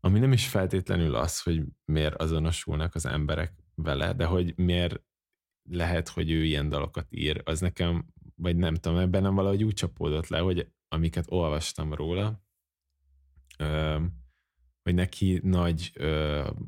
ami 0.00 0.18
nem 0.18 0.32
is 0.32 0.48
feltétlenül 0.48 1.14
az, 1.14 1.42
hogy 1.42 1.62
miért 1.84 2.14
azonosulnak 2.14 2.94
az 2.94 3.06
emberek 3.06 3.52
vele, 3.74 4.12
de 4.12 4.24
hogy 4.24 4.52
miért 4.56 5.02
lehet, 5.70 6.08
hogy 6.08 6.30
ő 6.30 6.44
ilyen 6.44 6.68
dalokat 6.68 7.06
ír, 7.10 7.42
az 7.44 7.60
nekem, 7.60 8.06
vagy 8.34 8.56
nem 8.56 8.74
tudom, 8.74 8.98
ebben 8.98 9.22
nem 9.22 9.34
valahogy 9.34 9.64
úgy 9.64 9.74
csapódott 9.74 10.26
le, 10.26 10.38
hogy 10.38 10.72
amiket 10.88 11.24
olvastam 11.28 11.94
róla, 11.94 12.46
hogy 14.82 14.94
neki 14.94 15.40
nagy 15.42 15.92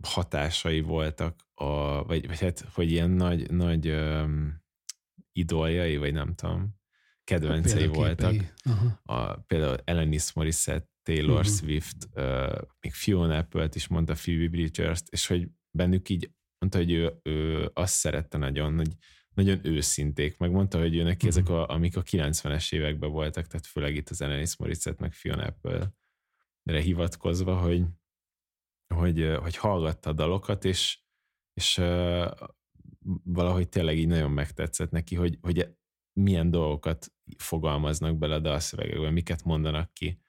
hatásai 0.02 0.80
voltak, 0.80 1.46
a, 1.54 2.04
vagy, 2.04 2.26
vagy 2.26 2.40
hát, 2.40 2.60
hogy 2.72 2.90
ilyen 2.90 3.10
nagy, 3.10 3.50
nagy 3.50 3.94
idoljai, 5.32 5.96
vagy 5.96 6.12
nem 6.12 6.34
tudom, 6.34 6.78
kedvencei 7.24 7.86
voltak. 7.86 8.54
A, 9.02 9.36
például 9.36 9.76
Alanis 9.84 10.32
Morissette, 10.32 10.88
Taylor 11.02 11.38
uh-huh. 11.38 11.54
Swift, 11.54 12.08
uh, 12.14 12.60
még 12.80 12.92
Fiona 12.92 13.38
Apple-t 13.38 13.74
is 13.74 13.88
mondta, 13.88 14.14
Phoebe 14.14 14.48
Bridgers-t, 14.48 15.08
és 15.08 15.26
hogy 15.26 15.48
bennük 15.70 16.08
így 16.08 16.30
mondta, 16.58 16.78
hogy 16.78 16.92
ő, 16.92 17.20
ő 17.22 17.70
azt 17.74 17.94
szerette 17.94 18.38
nagyon, 18.38 18.76
hogy 18.76 18.92
nagyon 19.34 19.58
őszinték, 19.62 20.38
meg 20.38 20.50
mondta, 20.50 20.78
hogy 20.78 20.96
ő 20.96 21.02
neki 21.02 21.26
uh-huh. 21.26 21.28
ezek, 21.28 21.48
a, 21.48 21.68
amik 21.68 21.96
a 21.96 22.02
90-es 22.02 22.72
években 22.72 23.10
voltak, 23.10 23.46
tehát 23.46 23.66
főleg 23.66 23.94
itt 23.94 24.08
az 24.08 24.20
Alanis 24.20 24.56
Morissette, 24.56 25.00
meg 25.00 25.12
Fiona 25.12 25.42
Apple-re 25.42 25.92
hivatkozva, 26.78 27.56
hogy, 27.56 27.84
hogy, 28.94 29.36
hogy 29.40 29.56
hallgatta 29.56 30.10
a 30.10 30.12
dalokat, 30.12 30.64
és, 30.64 31.00
és 31.52 31.74
valahogy 33.24 33.68
tényleg 33.68 33.98
így 33.98 34.08
nagyon 34.08 34.30
megtetszett 34.30 34.90
neki, 34.90 35.14
hogy, 35.14 35.38
hogy 35.40 35.68
milyen 36.12 36.50
dolgokat 36.50 37.12
fogalmaznak 37.36 38.18
bele 38.18 38.34
a 38.34 38.38
dalszövegekbe, 38.40 39.10
miket 39.10 39.44
mondanak 39.44 39.92
ki, 39.92 40.20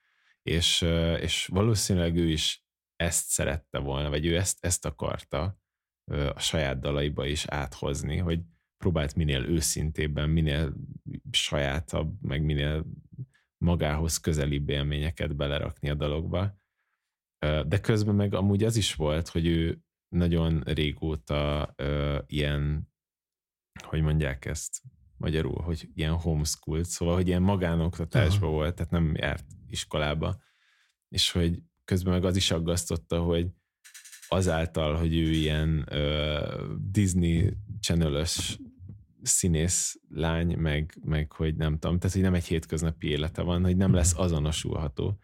és, 0.42 0.80
és 1.20 1.46
valószínűleg 1.46 2.16
ő 2.16 2.28
is 2.28 2.64
ezt 2.96 3.28
szerette 3.28 3.78
volna, 3.78 4.08
vagy 4.08 4.26
ő 4.26 4.36
ezt, 4.36 4.64
ezt 4.64 4.84
akarta 4.84 5.60
a 6.34 6.40
saját 6.40 6.80
dalaiba 6.80 7.26
is 7.26 7.46
áthozni, 7.46 8.16
hogy 8.16 8.40
próbált 8.76 9.14
minél 9.14 9.44
őszintébben, 9.44 10.30
minél 10.30 10.74
sajátabb, 11.30 12.22
meg 12.22 12.42
minél 12.42 12.86
magához 13.62 14.18
közelibb 14.18 14.68
élményeket 14.68 15.36
belerakni 15.36 15.90
a 15.90 15.94
dalokba. 15.94 16.56
De 17.66 17.80
közben 17.80 18.14
meg 18.14 18.34
amúgy 18.34 18.64
az 18.64 18.76
is 18.76 18.94
volt, 18.94 19.28
hogy 19.28 19.46
ő 19.46 19.80
nagyon 20.08 20.60
régóta 20.60 21.74
uh, 21.82 22.18
ilyen, 22.26 22.88
hogy 23.84 24.02
mondják 24.02 24.44
ezt 24.44 24.82
magyarul, 25.16 25.62
hogy 25.62 25.88
ilyen 25.94 26.12
homeschool, 26.12 26.84
szóval, 26.84 27.14
hogy 27.14 27.28
ilyen 27.28 27.42
magánoktatásban 27.42 28.48
uh-huh. 28.48 28.50
volt, 28.50 28.74
tehát 28.74 28.90
nem 28.90 29.14
járt 29.14 29.44
iskolába, 29.66 30.42
és 31.08 31.30
hogy 31.30 31.62
közben 31.84 32.12
meg 32.12 32.24
az 32.24 32.36
is 32.36 32.50
aggasztotta, 32.50 33.22
hogy 33.22 33.50
azáltal, 34.28 34.96
hogy 34.96 35.16
ő 35.16 35.30
ilyen 35.30 35.88
uh, 35.90 36.76
Disney 36.90 37.56
channel 37.80 38.16
színész 39.22 40.00
lány, 40.08 40.58
meg, 40.58 40.98
meg 41.04 41.32
hogy 41.32 41.56
nem 41.56 41.78
tudom, 41.78 41.98
tehát 41.98 42.12
hogy 42.12 42.22
nem 42.22 42.34
egy 42.34 42.44
hétköznapi 42.44 43.08
élete 43.08 43.42
van, 43.42 43.62
hogy 43.62 43.76
nem 43.76 43.88
mhm. 43.88 43.96
lesz 43.96 44.18
azonosulható. 44.18 45.18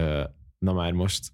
Uh, 0.00 0.24
na 0.58 0.72
már 0.72 0.92
most 0.92 1.32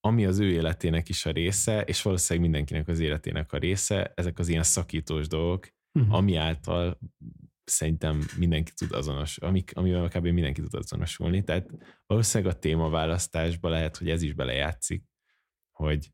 ami 0.00 0.26
az 0.26 0.38
ő 0.38 0.50
életének 0.50 1.08
is 1.08 1.26
a 1.26 1.30
része, 1.30 1.82
és 1.82 2.02
valószínűleg 2.02 2.50
mindenkinek 2.50 2.88
az 2.88 3.00
életének 3.00 3.52
a 3.52 3.58
része, 3.58 4.12
ezek 4.14 4.38
az 4.38 4.48
ilyen 4.48 4.62
szakítós 4.62 5.26
dolgok, 5.26 5.68
uh-huh. 5.92 6.14
ami 6.14 6.36
által 6.36 6.98
szerintem 7.64 8.26
mindenki 8.36 8.72
tud 8.74 8.92
azonos, 8.92 9.38
amik, 9.38 9.76
amivel 9.76 10.08
kb. 10.08 10.26
mindenki 10.26 10.60
tud 10.60 10.74
azonosulni. 10.74 11.44
Tehát 11.44 11.70
valószínűleg 12.06 12.54
a 12.54 12.58
témaválasztásban 12.58 13.70
lehet, 13.70 13.96
hogy 13.96 14.10
ez 14.10 14.22
is 14.22 14.32
belejátszik, 14.32 15.04
hogy 15.70 16.12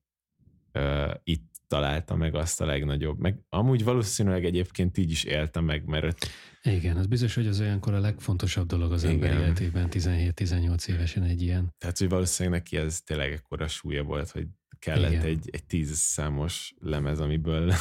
uh, 0.72 1.14
itt 1.22 1.55
találta 1.66 2.16
meg 2.16 2.34
azt 2.34 2.60
a 2.60 2.64
legnagyobb. 2.64 3.18
Meg 3.18 3.38
amúgy 3.48 3.84
valószínűleg 3.84 4.44
egyébként 4.44 4.98
így 4.98 5.10
is 5.10 5.24
éltem 5.24 5.64
meg, 5.64 5.84
mert... 5.84 6.26
Igen, 6.62 6.96
az 6.96 7.06
biztos, 7.06 7.34
hogy 7.34 7.46
az 7.46 7.60
olyankor 7.60 7.94
a 7.94 8.00
legfontosabb 8.00 8.66
dolog 8.66 8.92
az 8.92 9.04
ember 9.04 9.32
életében 9.32 9.88
17-18 9.90 10.88
évesen 10.88 11.22
egy 11.22 11.42
ilyen. 11.42 11.74
Tehát, 11.78 11.98
hogy 11.98 12.08
valószínűleg 12.08 12.58
neki 12.58 12.76
ez 12.76 13.00
tényleg 13.00 13.32
ekkora 13.32 13.68
súlya 13.68 14.02
volt, 14.02 14.30
hogy 14.30 14.46
kellett 14.78 15.22
egy, 15.22 15.48
egy 15.52 15.64
tíz 15.64 15.96
számos 15.96 16.74
lemez, 16.78 17.20
amiből 17.20 17.72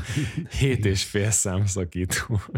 hét 0.58 0.84
és 0.84 1.04
fél 1.04 1.30
szám 1.30 1.66
szakítós. 1.66 2.48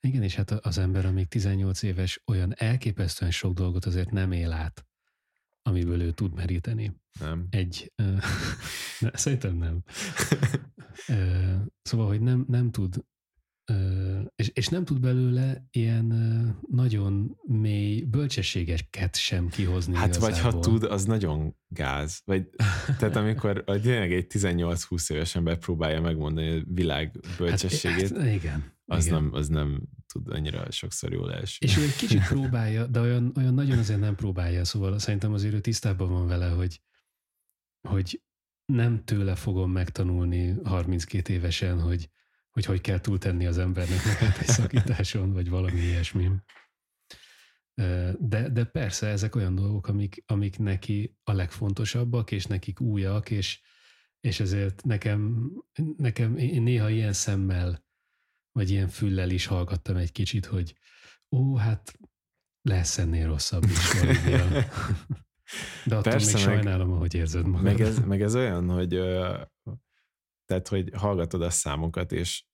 Igen, 0.00 0.22
és 0.22 0.34
hát 0.34 0.50
az 0.50 0.78
ember, 0.78 1.06
amíg 1.06 1.26
18 1.26 1.82
éves, 1.82 2.22
olyan 2.26 2.54
elképesztően 2.56 3.30
sok 3.30 3.54
dolgot 3.54 3.84
azért 3.84 4.10
nem 4.10 4.32
él 4.32 4.52
át, 4.52 4.87
amiből 5.68 6.00
ő 6.00 6.10
tud 6.10 6.34
meríteni. 6.34 7.00
Nem. 7.20 7.46
Egy, 7.50 7.92
uh, 8.02 8.22
ne, 9.00 9.10
szerintem 9.12 9.56
nem. 9.56 9.82
uh, 11.08 11.54
szóval, 11.82 12.06
hogy 12.06 12.20
nem, 12.20 12.44
nem 12.48 12.70
tud 12.70 13.04
és, 14.36 14.50
és 14.52 14.68
nem 14.68 14.84
tud 14.84 15.00
belőle 15.00 15.66
ilyen 15.70 16.06
nagyon 16.70 17.36
mély 17.42 18.02
bölcsességeket 18.02 19.16
sem 19.16 19.48
kihozni. 19.48 19.94
Hát 19.94 20.06
igazából. 20.06 20.30
vagy 20.30 20.40
ha 20.40 20.58
tud, 20.58 20.84
az 20.84 21.04
nagyon 21.04 21.56
gáz. 21.68 22.20
Vagy, 22.24 22.48
tehát 22.98 23.16
amikor 23.16 23.64
tényleg 23.82 24.12
egy 24.12 24.26
18-20 24.28 25.12
éves 25.12 25.34
ember 25.34 25.58
próbálja 25.58 26.00
megmondani 26.00 26.58
a 26.58 26.62
világ 26.66 27.20
bölcsességét, 27.38 28.08
hát, 28.08 28.18
hát, 28.18 28.34
igen, 28.34 28.72
az, 28.84 29.06
igen. 29.06 29.22
Nem, 29.22 29.32
az 29.32 29.48
nem 29.48 29.82
tud 30.12 30.28
annyira 30.28 30.70
sokszor 30.70 31.12
jól 31.12 31.34
esni. 31.34 31.66
És 31.66 31.76
ő 31.76 31.82
egy 31.82 31.96
kicsit 31.96 32.26
próbálja, 32.34 32.86
de 32.86 33.00
olyan, 33.00 33.32
olyan 33.36 33.54
nagyon 33.54 33.78
azért 33.78 34.00
nem 34.00 34.14
próbálja, 34.14 34.64
szóval 34.64 34.98
szerintem 34.98 35.32
azért 35.32 35.54
ő 35.54 35.60
tisztában 35.60 36.08
van 36.08 36.26
vele, 36.26 36.48
hogy, 36.48 36.80
hogy 37.88 38.22
nem 38.64 39.04
tőle 39.04 39.34
fogom 39.34 39.70
megtanulni 39.70 40.54
32 40.64 41.32
évesen, 41.32 41.80
hogy 41.80 42.10
hogy 42.58 42.66
hogy 42.66 42.80
kell 42.80 43.00
túltenni 43.00 43.46
az 43.46 43.58
embernek 43.58 43.98
egy 44.40 44.46
szakításon, 44.46 45.32
vagy 45.32 45.48
valami 45.48 45.80
ilyesmi. 45.80 46.30
De, 48.18 48.48
de 48.48 48.64
persze 48.64 49.06
ezek 49.06 49.34
olyan 49.34 49.54
dolgok, 49.54 49.88
amik, 49.88 50.22
amik 50.26 50.58
neki 50.58 51.16
a 51.24 51.32
legfontosabbak, 51.32 52.30
és 52.30 52.46
nekik 52.46 52.80
újak, 52.80 53.30
és, 53.30 53.60
és 54.20 54.40
ezért 54.40 54.84
nekem, 54.84 55.50
nekem 55.96 56.36
én 56.36 56.62
néha 56.62 56.90
ilyen 56.90 57.12
szemmel, 57.12 57.86
vagy 58.58 58.70
ilyen 58.70 58.88
füllel 58.88 59.30
is 59.30 59.46
hallgattam 59.46 59.96
egy 59.96 60.12
kicsit, 60.12 60.46
hogy 60.46 60.74
ó, 61.36 61.56
hát 61.56 61.98
lesz 62.62 62.98
ennél 62.98 63.26
rosszabb 63.26 63.62
is 63.64 63.92
valamilyen. 63.92 64.50
De 65.84 65.96
attól 65.96 66.12
Persze, 66.12 66.36
még 66.36 66.46
meg, 66.46 66.54
sajnálom, 66.54 66.92
ahogy 66.92 67.14
érzed 67.14 67.46
magad. 67.46 67.62
Meg 67.62 67.80
ez, 67.80 67.98
meg 67.98 68.22
ez 68.22 68.34
olyan, 68.34 68.70
hogy 68.70 68.88
tehát, 70.44 70.68
hogy 70.68 70.90
hallgatod 70.94 71.42
a 71.42 71.50
számokat, 71.50 72.12
és 72.12 72.44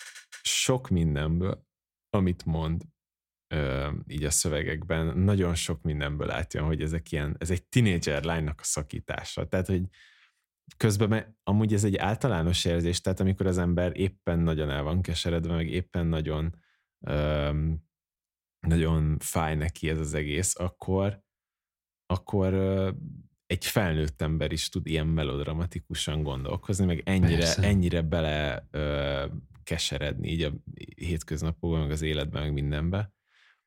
sok 0.43 0.89
mindenből, 0.89 1.67
amit 2.11 2.45
mond, 2.45 2.83
így 4.07 4.25
a 4.25 4.31
szövegekben, 4.31 5.19
nagyon 5.19 5.55
sok 5.55 5.83
mindenből 5.83 6.31
átjön, 6.31 6.65
hogy 6.65 6.83
ezek 6.83 7.13
ilyen, 7.13 7.37
ez 7.39 7.51
egy 7.51 7.67
tinédzser 7.67 8.25
lánynak 8.25 8.61
a 8.61 8.65
szakítása. 8.65 9.49
Tehát, 9.49 9.67
hogy 9.67 9.83
közben 10.77 11.39
amúgy 11.43 11.73
ez 11.73 11.85
egy 11.85 11.97
általános 11.97 12.65
érzés, 12.65 13.01
tehát 13.01 13.21
amikor 13.21 13.47
az 13.47 13.59
ember 13.59 13.97
éppen 13.97 14.39
nagyon 14.39 14.71
el 14.71 14.83
van 14.83 15.03
keseredve, 15.03 15.55
meg 15.55 15.69
éppen 15.69 16.07
nagyon 16.07 16.55
ö, 17.07 17.51
nagyon 18.67 19.19
fáj 19.19 19.55
neki 19.55 19.89
ez 19.89 19.99
az 19.99 20.15
egész, 20.15 20.59
akkor 20.59 21.23
akkor 22.07 22.55
egy 23.47 23.65
felnőtt 23.65 24.23
ember 24.23 24.53
is 24.53 24.69
tud 24.69 24.87
ilyen 24.87 25.07
melodramatikusan 25.07 26.23
gondolkozni, 26.23 26.85
meg 26.85 27.03
ennyire, 27.05 27.55
ennyire 27.55 28.03
bele 28.03 28.69
ö, 28.71 29.27
keseredni 29.63 30.29
így 30.29 30.43
a 30.43 30.53
hétköznapokban, 30.97 31.81
meg 31.81 31.91
az 31.91 32.03
életben, 32.03 32.43
meg 32.43 32.53
mindenbe. 32.53 33.13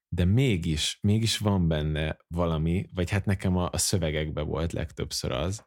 De 0.10 0.26
mégis, 0.26 1.00
mégis 1.02 1.38
van 1.38 1.68
benne 1.68 2.18
valami, 2.28 2.90
vagy 2.94 3.10
hát 3.10 3.26
nekem 3.26 3.58
a, 3.58 3.70
a 3.72 3.78
szövegekben 3.78 4.48
volt 4.48 4.74
legtöbbször 4.74 5.32
az, 5.32 5.66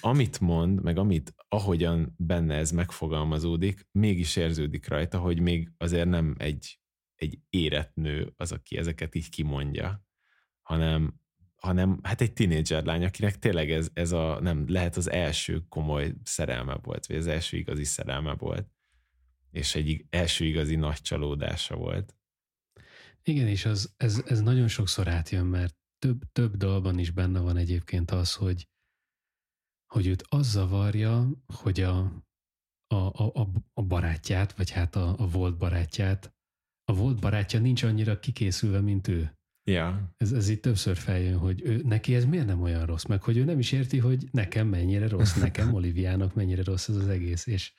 amit 0.00 0.40
mond, 0.40 0.82
meg 0.82 0.98
amit, 0.98 1.34
ahogyan 1.48 2.14
benne 2.16 2.54
ez 2.54 2.70
megfogalmazódik, 2.70 3.88
mégis 3.90 4.36
érződik 4.36 4.88
rajta, 4.88 5.18
hogy 5.18 5.40
még 5.40 5.72
azért 5.78 6.08
nem 6.08 6.34
egy, 6.38 6.80
egy 7.14 7.38
érett 7.50 7.94
nő 7.94 8.32
az, 8.36 8.52
aki 8.52 8.76
ezeket 8.76 9.14
így 9.14 9.30
kimondja, 9.30 10.04
hanem, 10.62 11.20
hanem 11.56 12.00
hát 12.02 12.20
egy 12.20 12.32
tinédzser 12.32 12.84
lány, 12.84 13.04
akinek 13.04 13.38
tényleg 13.38 13.70
ez, 13.70 13.88
ez 13.92 14.12
a, 14.12 14.40
nem, 14.40 14.64
lehet 14.68 14.96
az 14.96 15.10
első 15.10 15.64
komoly 15.68 16.14
szerelme 16.24 16.78
volt, 16.82 17.06
vagy 17.06 17.16
az 17.16 17.26
első 17.26 17.56
igazi 17.56 17.84
szerelme 17.84 18.34
volt, 18.34 18.68
és 19.50 19.74
egy 19.74 20.04
első 20.10 20.44
igazi 20.44 20.74
nagy 20.74 21.00
csalódása 21.00 21.76
volt. 21.76 22.16
Igen, 23.22 23.48
és 23.48 23.64
az, 23.64 23.94
ez, 23.96 24.22
ez 24.26 24.40
nagyon 24.40 24.68
sokszor 24.68 25.08
átjön, 25.08 25.46
mert 25.46 25.76
több, 25.98 26.22
több 26.32 26.56
dalban 26.56 26.98
is 26.98 27.10
benne 27.10 27.40
van 27.40 27.56
egyébként 27.56 28.10
az, 28.10 28.34
hogy, 28.34 28.68
hogy 29.92 30.06
őt 30.06 30.24
az 30.28 30.50
zavarja, 30.50 31.28
hogy 31.46 31.80
a, 31.80 31.98
a, 32.86 32.94
a, 33.40 33.48
a 33.72 33.82
barátját, 33.82 34.52
vagy 34.52 34.70
hát 34.70 34.96
a, 34.96 35.14
a 35.18 35.28
volt 35.28 35.56
barátját, 35.56 36.34
a 36.84 36.94
volt 36.94 37.20
barátja 37.20 37.60
nincs 37.60 37.82
annyira 37.82 38.18
kikészülve, 38.18 38.80
mint 38.80 39.08
ő. 39.08 39.36
Ja. 39.64 40.14
Ez, 40.16 40.32
ez 40.32 40.48
itt 40.48 40.62
többször 40.62 40.96
feljön, 40.96 41.38
hogy 41.38 41.62
ő, 41.64 41.82
neki 41.84 42.14
ez 42.14 42.24
miért 42.24 42.46
nem 42.46 42.62
olyan 42.62 42.86
rossz, 42.86 43.04
meg 43.04 43.22
hogy 43.22 43.36
ő 43.36 43.44
nem 43.44 43.58
is 43.58 43.72
érti, 43.72 43.98
hogy 43.98 44.28
nekem 44.30 44.68
mennyire 44.68 45.08
rossz, 45.08 45.34
nekem, 45.34 45.74
Oliviának 45.78 46.34
mennyire 46.34 46.62
rossz 46.62 46.88
ez 46.88 46.96
az 46.96 47.08
egész, 47.08 47.46
és 47.46 47.72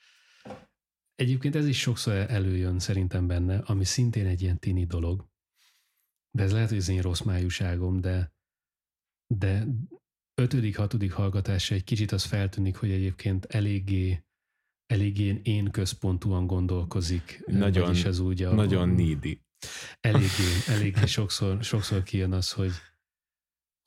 egyébként 1.14 1.54
ez 1.54 1.66
is 1.66 1.80
sokszor 1.80 2.14
előjön 2.14 2.78
szerintem 2.78 3.26
benne, 3.26 3.58
ami 3.58 3.84
szintén 3.84 4.26
egy 4.26 4.42
ilyen 4.42 4.58
tini 4.58 4.84
dolog, 4.84 5.28
de 6.30 6.42
ez 6.42 6.52
lehet, 6.52 6.68
hogy 6.68 6.78
ez 6.78 6.88
én 6.88 7.02
rossz 7.02 7.20
májúságom, 7.20 8.00
de, 8.00 8.32
de 9.26 9.66
ötödik, 10.34 10.76
hatodik 10.76 11.12
hallgatása 11.12 11.74
egy 11.74 11.84
kicsit 11.84 12.12
az 12.12 12.24
feltűnik, 12.24 12.76
hogy 12.76 12.90
egyébként 12.90 13.44
eléggé 13.44 14.24
eléggé 14.86 15.40
én 15.42 15.70
központúan 15.70 16.46
gondolkozik. 16.46 17.42
Nagyon, 17.46 17.94
ez 17.94 18.18
úgy 18.18 18.42
a, 18.42 18.54
nagyon 18.54 18.88
needy 18.88 19.40
eléggé, 20.00 20.50
eléggé 20.74 21.06
sokszor, 21.06 21.64
sokszor 21.64 22.02
kijön 22.02 22.32
az, 22.32 22.52
hogy, 22.52 22.72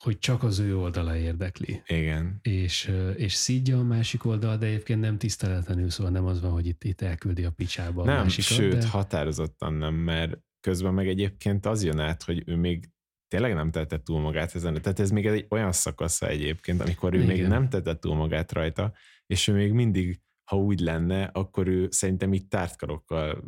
hogy 0.04 0.18
csak 0.18 0.42
az 0.42 0.58
ő 0.58 0.76
oldala 0.76 1.16
érdekli. 1.16 1.82
Igen. 1.86 2.38
És, 2.42 2.92
és 3.16 3.32
szídja 3.32 3.78
a 3.78 3.82
másik 3.82 4.24
oldal, 4.24 4.56
de 4.56 4.66
egyébként 4.66 5.00
nem 5.00 5.18
tiszteletlenül, 5.18 5.90
szóval 5.90 6.12
nem 6.12 6.24
az 6.24 6.40
van, 6.40 6.50
hogy 6.50 6.66
itt, 6.66 6.84
itt 6.84 7.00
elküldi 7.00 7.44
a 7.44 7.50
picsába 7.50 8.04
nem, 8.04 8.18
a 8.18 8.22
másikat. 8.22 8.56
sőt, 8.56 8.78
de... 8.78 8.88
határozottan 8.88 9.74
nem, 9.74 9.94
mert 9.94 10.38
közben 10.60 10.94
meg 10.94 11.08
egyébként 11.08 11.66
az 11.66 11.84
jön 11.84 11.98
át, 11.98 12.22
hogy 12.22 12.42
ő 12.46 12.56
még 12.56 12.90
tényleg 13.28 13.54
nem 13.54 13.70
tette 13.70 13.98
túl 14.02 14.20
magát 14.20 14.54
ezen. 14.54 14.82
Tehát 14.82 15.00
ez 15.00 15.10
még 15.10 15.26
egy 15.26 15.46
olyan 15.48 15.72
szakasza 15.72 16.28
egyébként, 16.28 16.80
amikor 16.80 17.14
ő 17.14 17.22
Igen. 17.22 17.36
még 17.36 17.46
nem 17.46 17.68
tette 17.68 17.98
túl 17.98 18.14
magát 18.14 18.52
rajta, 18.52 18.92
és 19.26 19.48
ő 19.48 19.52
még 19.52 19.72
mindig 19.72 20.20
ha 20.44 20.56
úgy 20.56 20.80
lenne, 20.80 21.24
akkor 21.24 21.66
ő 21.66 21.88
szerintem 21.90 22.32
így 22.32 22.48
tártkarokkal 22.48 23.44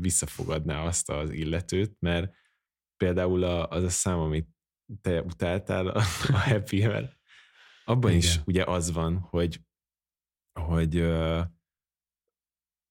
visszafogadná 0.00 0.82
azt 0.84 1.10
az 1.10 1.30
illetőt, 1.30 1.96
mert 2.00 2.34
például 2.96 3.44
az 3.44 3.82
a 3.82 3.88
szám, 3.88 4.18
amit 4.18 4.48
te 5.00 5.22
utáltál, 5.22 5.86
a, 5.86 6.02
a 6.28 6.38
happy 6.38 6.86
abban 7.84 8.10
Igen. 8.10 8.22
is 8.22 8.40
ugye 8.44 8.64
az 8.64 8.92
van, 8.92 9.18
hogy, 9.18 9.60
hogy 10.60 10.96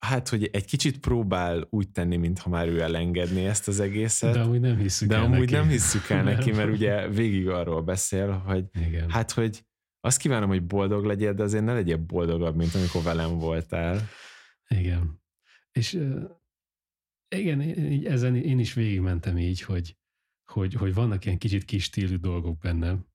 hát, 0.04 0.30
hogy 0.30 0.49
egy 0.51 0.66
kicsit 0.66 0.99
próbál 0.99 1.68
úgy 1.70 1.91
tenni, 1.91 2.16
mintha 2.16 2.49
már 2.49 2.68
ő 2.68 2.82
elengedné 2.82 3.47
ezt 3.47 3.68
az 3.68 3.80
egészet. 3.80 4.34
De 4.34 4.41
amúgy 4.41 4.60
nem 4.60 4.78
hiszük 4.78 5.08
De 5.08 5.16
el 5.16 5.24
amúgy 5.24 5.39
neki. 5.39 5.51
nem 5.51 5.68
hiszük 5.68 6.10
el 6.10 6.24
neki, 6.34 6.51
mert 6.51 6.70
ugye 6.70 7.08
végig 7.08 7.47
arról 7.47 7.82
beszél, 7.82 8.32
hogy 8.32 8.66
Igen. 8.74 9.10
hát, 9.10 9.32
hogy 9.32 9.66
azt 9.99 10.18
kívánom, 10.18 10.49
hogy 10.49 10.66
boldog 10.66 11.06
legyél, 11.06 11.34
de 11.34 11.43
azért 11.43 11.64
ne 11.64 11.74
legyél 11.74 11.97
boldogabb, 11.97 12.56
mint 12.56 12.76
amikor 12.76 13.04
velem 13.04 13.38
voltál. 13.38 14.08
Igen. 14.68 15.22
És 15.72 15.99
igen, 17.36 17.62
így 17.62 18.06
ezen 18.06 18.36
én 18.36 18.60
is 18.60 18.74
végigmentem 18.74 19.38
így, 19.38 19.62
hogy, 19.62 19.97
hogy, 20.51 20.74
hogy 20.74 20.93
vannak 20.93 21.26
ilyen 21.26 21.38
kicsit 21.38 21.66
kis 21.66 21.84
stílű 21.84 22.16
dolgok 22.16 22.58
bennem. 22.58 23.06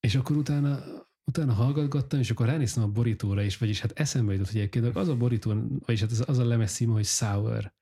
És 0.00 0.14
akkor 0.14 0.36
utána, 0.36 0.82
utána 1.24 1.52
hallgatgattam, 1.52 2.20
és 2.20 2.30
akkor 2.30 2.46
ránéztem 2.46 2.82
a 2.82 2.88
borítóra 2.88 3.42
is, 3.42 3.58
vagyis 3.58 3.80
hát 3.80 3.98
eszembe 3.98 4.32
jutott, 4.32 4.46
hogy 4.46 4.56
egyébként 4.56 4.96
az 4.96 5.08
a 5.08 5.16
borító, 5.16 5.54
vagyis 5.84 6.00
hát 6.00 6.10
az, 6.10 6.24
az 6.26 6.38
a 6.38 6.44
lemez 6.44 6.72
címe, 6.72 6.92
hogy 6.92 7.04
Sour. 7.04 7.72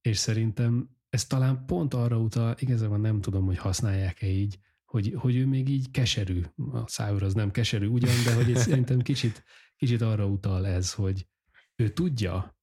És 0.00 0.18
szerintem 0.18 0.90
ez 1.08 1.26
talán 1.26 1.66
pont 1.66 1.94
arra 1.94 2.18
utal, 2.18 2.56
igazából 2.58 2.98
nem 2.98 3.20
tudom, 3.20 3.44
hogy 3.44 3.58
használják-e 3.58 4.26
így, 4.26 4.58
hogy, 4.84 5.14
hogy 5.16 5.36
ő 5.36 5.46
még 5.46 5.68
így 5.68 5.90
keserű. 5.90 6.42
A 6.72 6.88
Sour 6.88 7.22
az 7.22 7.34
nem 7.34 7.50
keserű 7.50 7.86
ugyan, 7.86 8.24
de 8.24 8.34
hogy 8.34 8.56
szerintem 8.56 9.00
kicsit, 9.00 9.44
kicsit 9.76 10.00
arra 10.00 10.26
utal 10.26 10.66
ez, 10.66 10.92
hogy 10.94 11.28
ő 11.76 11.88
tudja, 11.88 12.58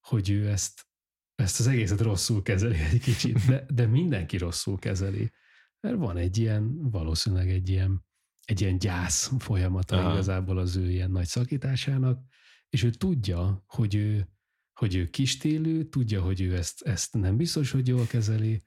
hogy 0.00 0.30
ő 0.30 0.48
ezt, 0.48 0.86
ezt 1.34 1.60
az 1.60 1.66
egészet 1.66 2.00
rosszul 2.00 2.42
kezeli 2.42 2.78
egy 2.78 3.00
kicsit, 3.00 3.46
de, 3.46 3.66
de 3.74 3.86
mindenki 3.86 4.36
rosszul 4.36 4.78
kezeli. 4.78 5.32
Mert 5.80 5.96
van 5.96 6.16
egy 6.16 6.38
ilyen, 6.38 6.90
valószínűleg 6.90 7.50
egy 7.50 7.68
ilyen, 7.68 8.06
egy 8.48 8.60
ilyen 8.60 8.78
gyász 8.78 9.32
folyamata 9.38 9.96
Aha. 9.98 10.12
igazából 10.12 10.58
az 10.58 10.76
ő 10.76 10.90
ilyen 10.90 11.10
nagy 11.10 11.26
szakításának, 11.26 12.22
és 12.68 12.82
ő 12.82 12.90
tudja, 12.90 13.64
hogy 13.66 13.94
ő, 13.94 14.28
hogy 14.72 14.94
ő 14.94 15.06
kistélő, 15.06 15.84
tudja, 15.84 16.22
hogy 16.22 16.40
ő 16.40 16.56
ezt, 16.56 16.82
ezt 16.82 17.14
nem 17.14 17.36
biztos, 17.36 17.70
hogy 17.70 17.88
jól 17.88 18.06
kezeli, 18.06 18.62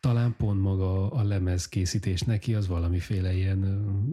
talán 0.00 0.36
pont 0.36 0.60
maga 0.60 1.10
a 1.10 1.22
lemez 1.22 1.68
készítés 1.68 2.20
neki 2.20 2.54
az 2.54 2.66
valamiféle 2.66 3.34
ilyen 3.34 3.62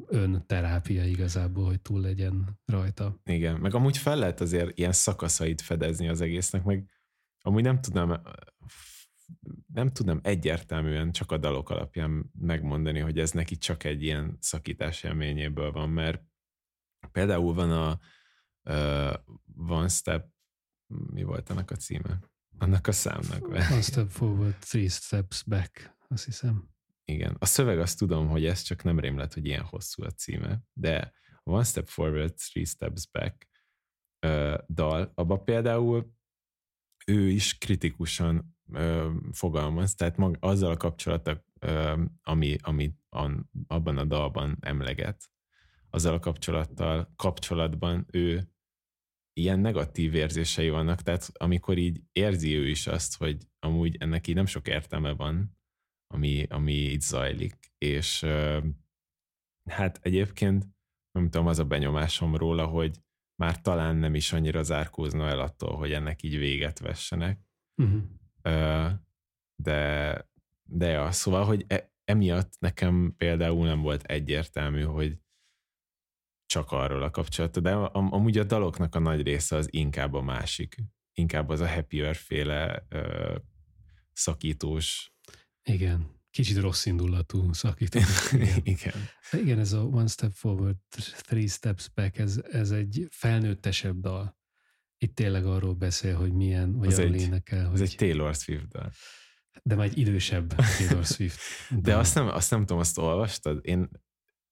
önterápia 0.07 1.05
igazából, 1.05 1.65
hogy 1.65 1.81
túl 1.81 2.01
legyen 2.01 2.59
rajta. 2.65 3.19
Igen, 3.23 3.59
meg 3.59 3.73
amúgy 3.73 3.97
fel 3.97 4.17
lehet 4.17 4.41
azért 4.41 4.77
ilyen 4.77 4.91
szakaszait 4.91 5.61
fedezni 5.61 6.07
az 6.07 6.21
egésznek, 6.21 6.63
meg 6.63 6.89
amúgy 7.41 7.63
nem 7.63 7.81
tudnám, 7.81 8.21
nem 9.73 9.91
tudnám 9.91 10.19
egyértelműen 10.23 11.11
csak 11.11 11.31
a 11.31 11.37
dalok 11.37 11.69
alapján 11.69 12.31
megmondani, 12.39 12.99
hogy 12.99 13.19
ez 13.19 13.31
neki 13.31 13.57
csak 13.57 13.83
egy 13.83 14.03
ilyen 14.03 14.37
szakítás 14.39 15.03
élményéből 15.03 15.71
van, 15.71 15.89
mert 15.89 16.23
például 17.11 17.53
van 17.53 17.71
a 17.71 17.99
uh, 18.63 19.71
One 19.71 19.87
Step, 19.87 20.27
mi 20.87 21.23
volt 21.23 21.49
annak 21.49 21.71
a 21.71 21.75
címe? 21.75 22.19
Annak 22.57 22.87
a 22.87 22.91
számnak. 22.91 23.47
One 23.47 23.81
step 23.81 24.09
forward, 24.09 24.55
three 24.59 24.89
steps 24.89 25.43
back, 25.43 25.97
azt 26.07 26.25
hiszem. 26.25 26.69
Igen. 27.05 27.35
A 27.39 27.45
szöveg 27.45 27.79
azt 27.79 27.97
tudom, 27.97 28.27
hogy 28.27 28.45
ez 28.45 28.61
csak 28.61 28.83
nem 28.83 28.99
rémlet, 28.99 29.33
hogy 29.33 29.45
ilyen 29.45 29.63
hosszú 29.63 30.03
a 30.03 30.11
címe, 30.11 30.61
de 30.73 31.13
One 31.43 31.63
Step 31.63 31.87
Forward, 31.87 32.33
Three 32.33 32.65
Steps 32.65 33.07
Back 33.11 33.47
ö, 34.19 34.57
dal, 34.67 35.11
abban 35.15 35.43
például 35.43 36.13
ő 37.05 37.29
is 37.29 37.57
kritikusan 37.57 38.55
ö, 38.73 39.11
fogalmaz, 39.31 39.95
tehát 39.95 40.17
mag, 40.17 40.37
azzal 40.39 40.71
a 40.71 40.77
kapcsolattal, 40.77 41.45
ö, 41.59 42.03
ami, 42.23 42.55
ami 42.61 42.93
an, 43.09 43.49
abban 43.67 43.97
a 43.97 44.05
dalban 44.05 44.57
emleget, 44.59 45.31
azzal 45.89 46.13
a 46.13 46.19
kapcsolattal 46.19 47.13
kapcsolatban 47.15 48.05
ő 48.11 48.49
ilyen 49.33 49.59
negatív 49.59 50.13
érzései 50.13 50.69
vannak, 50.69 51.01
tehát 51.01 51.29
amikor 51.33 51.77
így 51.77 52.01
érzi 52.11 52.55
ő 52.55 52.69
is 52.69 52.87
azt, 52.87 53.17
hogy 53.17 53.47
amúgy 53.59 53.95
ennek 53.99 54.27
így 54.27 54.35
nem 54.35 54.45
sok 54.45 54.67
értelme 54.67 55.11
van, 55.11 55.57
ami, 56.07 56.45
ami 56.49 56.73
itt 56.73 57.01
zajlik, 57.01 57.55
és 57.77 58.21
ö, 58.21 58.59
hát 59.69 59.99
egyébként 60.01 60.67
nem 61.11 61.29
tudom, 61.29 61.47
az 61.47 61.59
a 61.59 61.65
benyomásom 61.65 62.35
róla, 62.35 62.65
hogy 62.65 62.97
már 63.41 63.61
talán 63.61 63.95
nem 63.95 64.15
is 64.15 64.33
annyira 64.33 64.63
zárkózna 64.63 65.27
el 65.27 65.39
attól, 65.39 65.77
hogy 65.77 65.91
ennek 65.91 66.23
így 66.23 66.37
véget 66.37 66.79
vessenek. 66.79 67.39
Uh-huh. 67.75 68.03
De, 69.55 70.29
de 70.63 70.87
ja, 70.87 71.11
szóval, 71.11 71.45
hogy 71.45 71.65
e, 71.67 71.93
emiatt 72.03 72.59
nekem 72.59 73.13
például 73.17 73.65
nem 73.65 73.81
volt 73.81 74.03
egyértelmű, 74.03 74.83
hogy 74.83 75.17
csak 76.45 76.71
arról 76.71 77.03
a 77.03 77.09
kapcsolat, 77.09 77.61
de 77.61 77.73
am, 77.73 78.13
amúgy 78.13 78.37
a 78.37 78.43
daloknak 78.43 78.95
a 78.95 78.99
nagy 78.99 79.21
része 79.21 79.55
az 79.55 79.73
inkább 79.73 80.13
a 80.13 80.21
másik. 80.21 80.75
Inkább 81.13 81.49
az 81.49 81.59
a 81.59 81.67
happier 81.67 82.15
féle 82.15 82.85
ö, 82.89 83.35
szakítós. 84.11 85.13
Igen. 85.63 86.20
Kicsit 86.31 86.57
rossz 86.57 86.85
indulatú 86.85 87.53
szakító. 87.53 87.99
Igen. 88.33 88.61
Igen. 88.63 88.93
Igen, 89.31 89.59
ez 89.59 89.73
a 89.73 89.81
One 89.81 90.07
Step 90.07 90.31
Forward, 90.33 90.77
Three 91.27 91.47
Steps 91.47 91.89
Back, 91.89 92.17
ez, 92.17 92.41
ez 92.51 92.71
egy 92.71 93.07
felnőttesebb 93.09 93.99
dal. 93.99 94.37
Itt 94.97 95.15
tényleg 95.15 95.45
arról 95.45 95.73
beszél, 95.73 96.15
hogy 96.15 96.33
milyen, 96.33 96.71
vagy 96.77 96.93
arról 96.93 97.15
énekel, 97.15 97.65
Ez 97.65 97.69
hogy, 97.69 97.81
egy 97.81 97.95
Taylor 97.95 98.35
Swift 98.35 98.67
dal. 98.67 98.91
de 99.63 99.75
már 99.75 99.85
egy 99.85 99.97
idősebb 99.97 100.55
Taylor 100.77 101.05
Swift. 101.05 101.39
De 101.85 101.97
azt 101.97 102.15
nem, 102.15 102.27
azt 102.27 102.51
nem 102.51 102.59
tudom, 102.59 102.79
azt 102.79 102.97
olvastad? 102.97 103.59
Én 103.61 103.89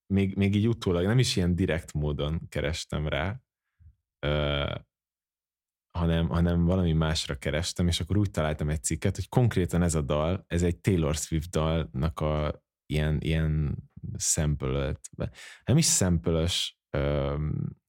még, 0.06 0.36
még 0.36 0.54
így 0.54 0.68
utólag 0.68 1.06
nem 1.06 1.18
is 1.18 1.36
ilyen 1.36 1.54
direkt 1.54 1.92
módon 1.92 2.48
kerestem 2.48 3.08
rá, 3.08 3.42
hanem, 5.90 6.28
hanem 6.28 6.64
valami 6.64 6.92
másra 6.92 7.34
kerestem, 7.34 7.88
és 7.88 8.00
akkor 8.00 8.16
úgy 8.16 8.30
találtam 8.30 8.68
egy 8.68 8.82
cikket, 8.82 9.14
hogy 9.14 9.28
konkrétan 9.28 9.82
ez 9.82 9.94
a 9.94 10.00
dal, 10.00 10.44
ez 10.46 10.62
egy 10.62 10.78
Taylor 10.78 11.14
Swift 11.14 11.50
dalnak 11.50 12.20
a 12.20 12.62
ilyen, 12.86 13.20
ilyen 13.20 13.76
sample 14.16 15.00
nem 15.64 15.76
is 15.76 15.86
sample 15.86 16.48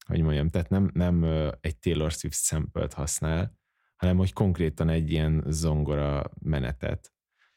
hogy 0.06 0.20
mondjam, 0.20 0.48
tehát 0.48 0.68
nem, 0.68 0.90
nem 0.94 1.24
egy 1.60 1.78
Taylor 1.78 2.12
Swift 2.12 2.44
sample 2.44 2.88
használ, 2.94 3.58
hanem 3.96 4.16
hogy 4.16 4.32
konkrétan 4.32 4.88
egy 4.88 5.10
ilyen 5.10 5.44
zongora 5.46 6.30
menetet, 6.40 7.12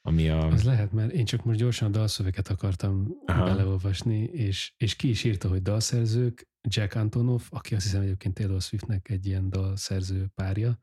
ami 0.08 0.30
a... 0.30 0.48
Az 0.48 0.64
lehet, 0.64 0.92
mert 0.92 1.12
én 1.12 1.26
csak 1.26 1.46
most 1.46 1.60
gyorsan 1.60 1.88
a 1.88 1.92
dalszöveget 1.92 2.48
akartam 2.48 3.08
Aha. 3.26 3.44
Beleolvasni, 3.44 4.24
és, 4.24 4.74
és 4.78 4.96
ki 4.96 5.10
is 5.10 5.24
írta, 5.24 5.48
hogy 5.50 5.62
dalszerzők, 5.62 6.48
Jack 6.68 6.96
Antonoff, 6.96 7.44
aki 7.50 7.76
azt 7.76 7.84
hiszem 7.84 8.02
egyébként 8.02 8.34
Taylor 8.34 8.62
Swiftnek 8.62 9.10
egy 9.10 9.26
ilyen 9.26 9.50
dalszerző 9.50 10.28
párja, 10.36 10.80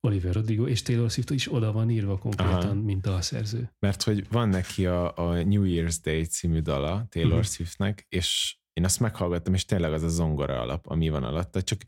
Oliver 0.00 0.34
Rodrigo, 0.34 0.66
és 0.66 0.82
Taylor 0.82 1.10
Swift 1.10 1.30
is 1.30 1.52
oda 1.52 1.72
van 1.72 1.90
írva 1.90 2.18
konkrétan, 2.18 2.54
Aha. 2.54 2.74
mint 2.74 3.00
dalszerző. 3.00 3.72
Mert 3.78 4.02
hogy 4.02 4.26
van 4.30 4.48
neki 4.48 4.86
a, 4.86 5.16
a 5.16 5.42
New 5.42 5.62
Year's 5.66 5.96
Day 6.02 6.24
című 6.24 6.60
dala 6.60 7.06
Taylor 7.08 7.32
Mhm. 7.32 7.42
Swiftnek, 7.42 8.06
és 8.08 8.58
én 8.72 8.84
azt 8.84 9.00
meghallgattam, 9.00 9.54
és 9.54 9.64
tényleg 9.64 9.92
az 9.92 10.02
a 10.02 10.08
zongora 10.08 10.60
alap, 10.60 10.86
ami 10.86 11.08
van 11.08 11.24
alatta, 11.24 11.62
csak 11.62 11.80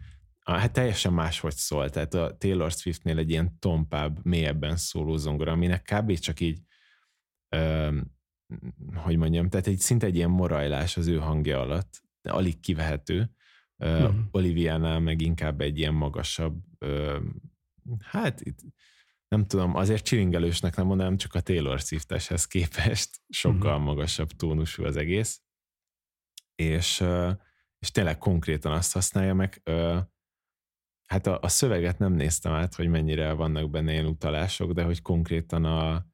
hát 0.53 0.73
teljesen 0.73 1.13
máshogy 1.13 1.55
szól. 1.55 1.91
Tehát 1.91 2.15
a 2.15 2.37
Taylor 2.37 2.71
Swiftnél 2.71 3.19
egy 3.19 3.31
ilyen 3.31 3.59
tompább, 3.59 4.25
mélyebben 4.25 4.77
szóló 4.77 5.17
zongora, 5.17 5.53
aminek 5.53 5.83
kb. 5.83 6.19
csak 6.19 6.41
így 6.41 6.61
öm, 7.49 8.15
hogy 8.95 9.17
mondjam, 9.17 9.49
tehát 9.49 9.67
egy 9.67 9.79
szinte 9.79 10.07
egy 10.07 10.17
ilyen 10.17 10.31
morajlás 10.31 10.97
az 10.97 11.07
ő 11.07 11.19
hangja 11.19 11.61
alatt, 11.61 12.03
de 12.23 12.31
alig 12.31 12.61
kivehető. 12.61 13.31
Uh, 13.79 14.09
Mhm. 14.11 14.21
Oliviánál 14.31 15.01
meg 15.01 15.21
inkább 15.21 15.61
egy 15.61 15.79
ilyen 15.79 15.95
magasabb, 15.95 16.63
öm, 16.79 17.35
hát 18.01 18.41
itt 18.41 18.59
nem 19.29 19.47
tudom, 19.47 19.75
azért 19.75 20.05
csilingelősnek 20.05 20.77
nem 20.77 20.87
mondanám, 20.87 21.17
csak 21.17 21.35
a 21.35 21.41
Taylor 21.41 21.81
Swifteshez 21.81 22.47
képest 22.47 23.21
sokkal 23.29 23.77
Mhm. 23.77 23.85
magasabb 23.87 24.31
tónusú 24.31 24.85
az 24.85 24.97
egész. 24.97 25.43
És, 26.55 27.01
ö, 27.01 27.31
és 27.79 27.91
tényleg 27.91 28.19
konkrétan 28.19 28.73
azt 28.73 28.93
használja 28.93 29.35
meg. 29.35 29.63
Hát 31.07 31.27
a, 31.27 31.39
a 31.43 31.49
szöveget 31.49 31.99
nem 31.99 32.13
néztem 32.13 32.53
át, 32.53 32.75
hogy 32.75 32.89
mennyire 32.89 33.33
vannak 33.33 33.71
benne 33.71 33.93
ilyen 33.93 34.07
utalások, 34.07 34.73
de 34.73 34.83
hogy 34.83 35.03
konkrétan 35.03 35.65
a 35.65 36.07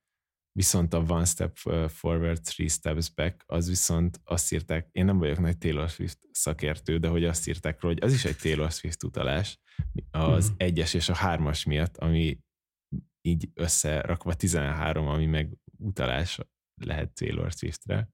viszont 0.52 0.94
a 0.94 0.98
One 1.08 1.24
Step 1.24 1.56
Forward, 1.88 2.40
Three 2.42 2.68
Steps 2.68 3.10
Back, 3.14 3.42
az 3.46 3.68
viszont 3.68 4.20
azt 4.24 4.52
írták, 4.52 4.88
én 4.90 5.04
nem 5.04 5.18
vagyok 5.18 5.38
nagy 5.38 5.58
Taylor 5.58 5.88
Swift 5.88 6.18
szakértő, 6.30 6.98
de 6.98 7.08
hogy 7.08 7.24
azt 7.24 7.48
írták 7.48 7.80
róla, 7.80 7.94
hogy 7.94 8.04
az 8.04 8.12
is 8.14 8.24
egy 8.24 8.36
Taylor 8.36 8.70
Swift 8.70 9.02
utalás, 9.02 9.58
az 10.10 10.46
Mhm. 10.48 10.54
egyes 10.56 10.94
és 10.94 11.08
a 11.08 11.14
hármas 11.14 11.64
miatt, 11.64 11.96
ami 11.96 12.38
így 13.20 13.50
összerakva 13.54 14.34
13, 14.34 15.06
ami 15.06 15.26
meg 15.26 15.56
utalás 15.78 16.38
lehet 16.74 17.14
Taylor 17.14 17.52
Swiftre. 17.52 18.08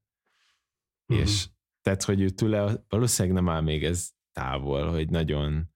Mhm. 1.12 1.20
És 1.20 1.49
tehát, 1.81 2.03
hogy 2.03 2.20
ő 2.20 2.29
tőle 2.31 2.85
valószínűleg 2.89 3.37
nem 3.37 3.49
áll 3.55 3.61
még 3.61 3.85
ez 3.85 4.11
távol, 4.33 4.91
hogy 4.91 5.11
nagyon 5.11 5.70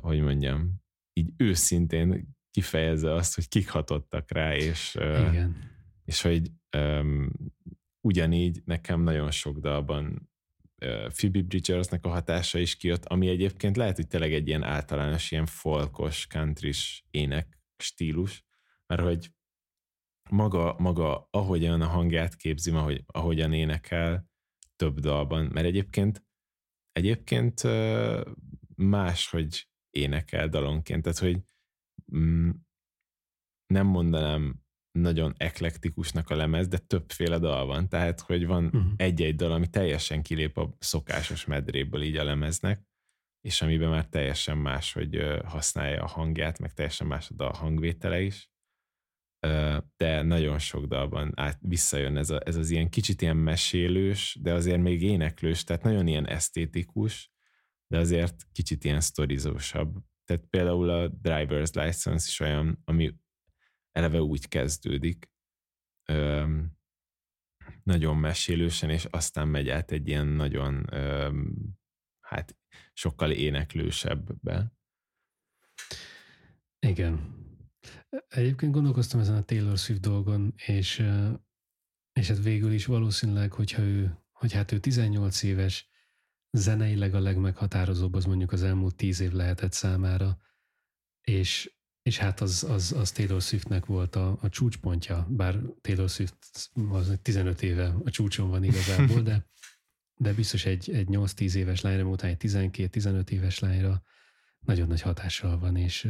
hogy 0.00 0.20
mondjam, 0.20 0.82
így 1.12 1.32
őszintén 1.36 2.36
kifejezze 2.50 3.14
azt, 3.14 3.34
hogy 3.34 3.48
kik 3.48 3.68
hatottak 3.68 4.30
rá, 4.30 4.56
és, 4.56 4.94
Igen. 4.94 5.56
és 6.04 6.22
hogy 6.22 6.50
um, 6.76 7.30
ugyanígy 8.00 8.62
nekem 8.64 9.00
nagyon 9.02 9.30
sok 9.30 9.58
dalban 9.58 10.30
uh, 10.84 11.08
Phoebe 11.08 11.42
Bridgersnek 11.42 12.04
a 12.04 12.08
hatása 12.08 12.58
is 12.58 12.76
kijött, 12.76 13.04
ami 13.04 13.28
egyébként 13.28 13.76
lehet, 13.76 13.96
hogy 13.96 14.06
tényleg 14.06 14.32
egy 14.32 14.48
ilyen 14.48 14.62
általános, 14.62 15.30
ilyen 15.30 15.46
folkos, 15.46 16.26
country 16.26 16.72
ének 17.10 17.58
stílus, 17.76 18.44
mert 18.86 19.02
hogy 19.02 19.30
maga, 20.30 20.74
maga 20.78 21.28
ahogyan 21.30 21.80
a 21.80 21.86
hangját 21.86 22.36
képzi, 22.36 22.70
ahogy, 22.70 23.04
ahogyan 23.06 23.52
énekel 23.52 24.30
több 24.76 25.00
dalban, 25.00 25.44
mert 25.44 25.66
egyébként 25.66 26.24
egyébként 26.92 27.62
más, 27.62 28.22
hogy 29.30 29.68
énekel 29.90 30.48
dalonként, 30.48 31.02
tehát 31.02 31.18
hogy 31.18 31.42
mm, 32.16 32.50
nem 33.66 33.86
mondanám 33.86 34.62
nagyon 34.98 35.34
eklektikusnak 35.36 36.30
a 36.30 36.36
lemez, 36.36 36.68
de 36.68 36.78
többféle 36.78 37.38
dal 37.38 37.66
van, 37.66 37.88
tehát 37.88 38.20
hogy 38.20 38.46
van 38.46 38.64
uh-huh. 38.64 38.92
egy-egy 38.96 39.36
dal, 39.36 39.52
ami 39.52 39.68
teljesen 39.68 40.22
kilép 40.22 40.58
a 40.58 40.76
szokásos 40.78 41.44
medréből 41.44 42.02
így 42.02 42.16
a 42.16 42.24
lemeznek, 42.24 42.82
és 43.40 43.62
amiben 43.62 43.88
már 43.88 44.08
teljesen 44.08 44.58
más, 44.58 44.92
hogy 44.92 45.40
használja 45.44 46.02
a 46.02 46.06
hangját, 46.06 46.58
meg 46.58 46.72
teljesen 46.72 47.06
más 47.06 47.30
a 47.30 47.34
dal 47.34 47.52
hangvétele 47.52 48.20
is, 48.20 48.50
de 49.96 50.22
nagyon 50.22 50.58
sok 50.58 50.84
dalban 50.84 51.32
át, 51.34 51.58
visszajön 51.60 52.16
ez, 52.16 52.30
a, 52.30 52.40
ez 52.44 52.56
az 52.56 52.70
ilyen 52.70 52.90
kicsit 52.90 53.22
ilyen 53.22 53.36
mesélős, 53.36 54.38
de 54.40 54.52
azért 54.52 54.80
még 54.80 55.02
éneklős, 55.02 55.64
tehát 55.64 55.82
nagyon 55.82 56.06
ilyen 56.06 56.28
esztétikus, 56.28 57.31
de 57.92 57.98
azért 57.98 58.46
kicsit 58.52 58.84
ilyen 58.84 59.00
sztorizósabb. 59.00 60.04
Tehát 60.24 60.46
például 60.46 60.90
a 60.90 61.10
driver's 61.10 61.84
license 61.84 62.26
is 62.28 62.40
olyan, 62.40 62.82
ami 62.84 63.14
eleve 63.90 64.20
úgy 64.20 64.48
kezdődik, 64.48 65.30
öm, 66.08 66.72
nagyon 67.82 68.16
mesélősen, 68.16 68.90
és 68.90 69.04
aztán 69.04 69.48
megy 69.48 69.68
át 69.68 69.90
egy 69.90 70.08
ilyen 70.08 70.26
nagyon, 70.26 70.94
öm, 70.94 71.54
hát 72.20 72.56
sokkal 72.92 73.30
éneklősebbbe. 73.30 74.72
Igen. 76.86 77.40
Egyébként 78.28 78.72
gondolkoztam 78.72 79.20
ezen 79.20 79.36
a 79.36 79.42
Taylor 79.44 79.78
Swift 79.78 80.00
dolgon, 80.00 80.54
és, 80.56 80.98
és 82.12 82.28
hát 82.28 82.42
végül 82.42 82.72
is 82.72 82.86
valószínűleg, 82.86 83.52
hogyha 83.52 83.82
ő, 83.82 84.18
hogy 84.32 84.52
hát 84.52 84.72
ő 84.72 84.78
18 84.78 85.42
éves, 85.42 85.91
zeneileg 86.52 87.14
a 87.14 87.20
legmeghatározóbb 87.20 88.14
az 88.14 88.24
mondjuk 88.24 88.52
az 88.52 88.62
elmúlt 88.62 88.96
10 88.96 89.20
év 89.20 89.32
lehetett 89.32 89.72
számára, 89.72 90.38
és, 91.20 91.72
és 92.02 92.18
hát 92.18 92.40
az, 92.40 92.64
az, 92.64 92.92
az 92.92 93.12
Taylor 93.12 93.42
Swiftnek 93.42 93.86
volt 93.86 94.16
a, 94.16 94.38
a 94.40 94.48
csúcspontja, 94.48 95.26
bár 95.30 95.60
Taylor 95.80 96.08
Swift 96.08 96.36
az 96.90 97.18
15 97.22 97.62
éve 97.62 97.94
a 98.04 98.10
csúcson 98.10 98.48
van 98.48 98.64
igazából, 98.64 99.20
de, 99.22 99.46
de 100.14 100.32
biztos 100.32 100.64
egy, 100.64 100.90
egy 100.90 101.06
8-10 101.10 101.54
éves 101.54 101.80
lányra, 101.80 102.04
után 102.04 102.30
egy 102.30 102.36
12-15 102.40 103.28
éves 103.28 103.58
lányra 103.58 104.02
nagyon 104.58 104.88
nagy 104.88 105.00
hatással 105.00 105.58
van, 105.58 105.76
és, 105.76 106.08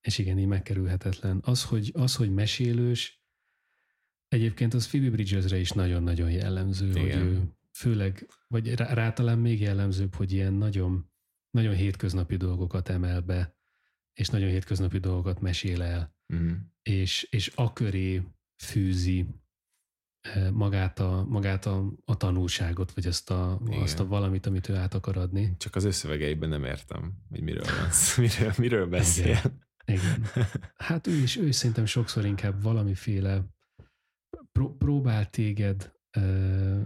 és 0.00 0.18
igen, 0.18 0.38
így 0.38 0.46
megkerülhetetlen. 0.46 1.40
Az, 1.44 1.64
hogy, 1.64 1.90
az, 1.94 2.14
hogy 2.14 2.30
mesélős, 2.30 3.22
egyébként 4.28 4.74
az 4.74 4.88
Phoebe 4.88 5.10
Bridgesre 5.10 5.58
is 5.58 5.70
nagyon-nagyon 5.70 6.30
jellemző, 6.30 6.90
igen. 6.90 7.02
hogy 7.02 7.12
ő 7.12 7.56
főleg, 7.72 8.26
vagy 8.48 8.74
rá, 8.74 8.92
rá 8.92 9.12
talán 9.12 9.38
még 9.38 9.60
jellemzőbb, 9.60 10.14
hogy 10.14 10.32
ilyen 10.32 10.52
nagyon, 10.52 11.10
nagyon 11.50 11.74
hétköznapi 11.74 12.36
dolgokat 12.36 12.88
emel 12.88 13.20
be, 13.20 13.56
és 14.12 14.28
nagyon 14.28 14.48
hétköznapi 14.48 14.98
dolgokat 14.98 15.40
mesél 15.40 15.82
el, 15.82 16.16
mm. 16.34 16.52
és, 16.82 17.22
és 17.30 17.52
a 17.54 17.72
köré 17.72 18.22
fűzi 18.62 19.26
magát 20.52 20.98
a, 20.98 21.24
magát 21.28 21.66
a, 21.66 21.92
a 22.04 22.16
tanulságot, 22.16 22.92
vagy 22.92 23.06
azt 23.06 23.30
a, 23.30 23.58
azt 23.58 24.00
a 24.00 24.06
valamit, 24.06 24.46
amit 24.46 24.68
ő 24.68 24.74
át 24.74 24.94
akar 24.94 25.16
adni. 25.16 25.54
Csak 25.58 25.74
az 25.74 25.84
összövegeiben 25.84 26.48
nem 26.48 26.64
értem, 26.64 27.12
hogy 27.30 27.40
miről 27.40 27.64
van 27.64 27.88
miről, 28.24 28.52
miről 28.58 28.86
beszél. 28.86 29.26
Igen. 29.26 29.60
Igen. 29.84 30.26
Hát 30.74 31.06
ő 31.06 31.12
is, 31.12 31.36
ő 31.36 31.46
is 31.46 31.54
szerintem 31.56 31.86
sokszor 31.86 32.24
inkább 32.24 32.62
valamiféle 32.62 33.44
pró- 34.52 34.76
próbál 34.76 35.30
téged 35.30 35.92
uh, 36.16 36.84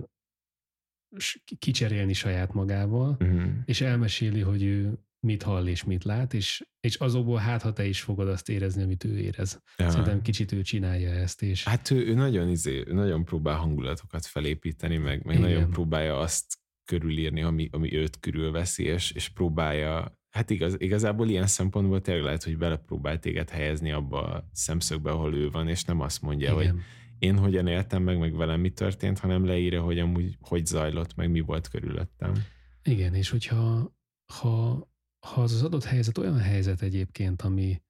kicserélni 1.58 2.12
saját 2.12 2.52
magával, 2.52 3.16
uh-huh. 3.20 3.42
és 3.64 3.80
elmeséli, 3.80 4.40
hogy 4.40 4.62
ő 4.62 4.98
mit 5.20 5.42
hall 5.42 5.66
és 5.66 5.84
mit 5.84 6.04
lát, 6.04 6.34
és, 6.34 6.66
és 6.80 6.94
azokból 6.94 7.38
hát, 7.38 7.62
ha 7.62 7.72
te 7.72 7.86
is 7.86 8.00
fogod 8.00 8.28
azt 8.28 8.48
érezni, 8.48 8.82
amit 8.82 9.04
ő 9.04 9.18
érez. 9.18 9.62
Ja. 9.76 9.90
Szerintem 9.90 10.22
kicsit 10.22 10.52
ő 10.52 10.62
csinálja 10.62 11.10
ezt. 11.10 11.42
És... 11.42 11.64
Hát 11.64 11.90
ő, 11.90 12.06
ő 12.06 12.14
nagyon, 12.14 12.48
izé, 12.48 12.84
ő 12.86 12.92
nagyon 12.92 13.24
próbál 13.24 13.56
hangulatokat 13.56 14.26
felépíteni, 14.26 14.96
meg, 14.96 15.24
meg 15.24 15.38
nagyon 15.38 15.70
próbálja 15.70 16.18
azt 16.18 16.58
körülírni, 16.84 17.42
ami, 17.42 17.68
ami 17.72 17.94
őt 17.94 18.20
körülveszi, 18.20 18.84
és, 18.84 19.10
és 19.10 19.28
próbálja 19.28 20.18
Hát 20.36 20.50
igaz, 20.50 20.74
igazából 20.78 21.28
ilyen 21.28 21.46
szempontból 21.46 22.00
tényleg 22.00 22.24
lehet, 22.24 22.42
hogy 22.42 22.56
belepróbál 22.58 23.18
téged 23.18 23.50
helyezni 23.50 23.92
abba 23.92 24.22
a 24.22 24.48
szemszögbe, 24.52 25.10
ahol 25.10 25.34
ő 25.34 25.50
van, 25.50 25.68
és 25.68 25.84
nem 25.84 26.00
azt 26.00 26.22
mondja, 26.22 26.52
Igen. 26.60 26.70
hogy 26.72 26.82
én 27.18 27.38
hogyan 27.38 27.66
éltem 27.66 28.02
meg, 28.02 28.18
meg 28.18 28.36
velem 28.36 28.60
mi 28.60 28.70
történt, 28.70 29.18
hanem 29.18 29.44
leírja, 29.44 29.82
hogy 29.82 29.98
amúgy 29.98 30.36
hogy 30.40 30.66
zajlott, 30.66 31.14
meg 31.14 31.30
mi 31.30 31.40
volt 31.40 31.68
körülöttem. 31.68 32.34
Igen, 32.82 33.14
és 33.14 33.30
hogyha 33.30 33.94
ha, 34.32 34.88
ha 35.26 35.42
az 35.42 35.52
az 35.52 35.62
adott 35.62 35.84
helyzet 35.84 36.18
olyan 36.18 36.38
helyzet 36.38 36.82
egyébként, 36.82 37.42
ami, 37.42 37.82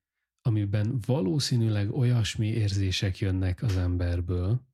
amiben 0.42 0.98
valószínűleg 1.06 1.90
olyasmi 1.90 2.46
érzések 2.46 3.18
jönnek 3.18 3.62
az 3.62 3.76
emberből, 3.76 4.66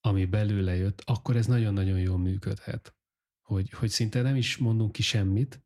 ami 0.00 0.24
belőle 0.24 0.76
jött, 0.76 1.02
akkor 1.04 1.36
ez 1.36 1.46
nagyon-nagyon 1.46 1.98
jól 1.98 2.18
működhet. 2.18 2.96
Hogy, 3.42 3.70
hogy 3.70 3.88
szinte 3.88 4.22
nem 4.22 4.36
is 4.36 4.56
mondunk 4.56 4.92
ki 4.92 5.02
semmit, 5.02 5.62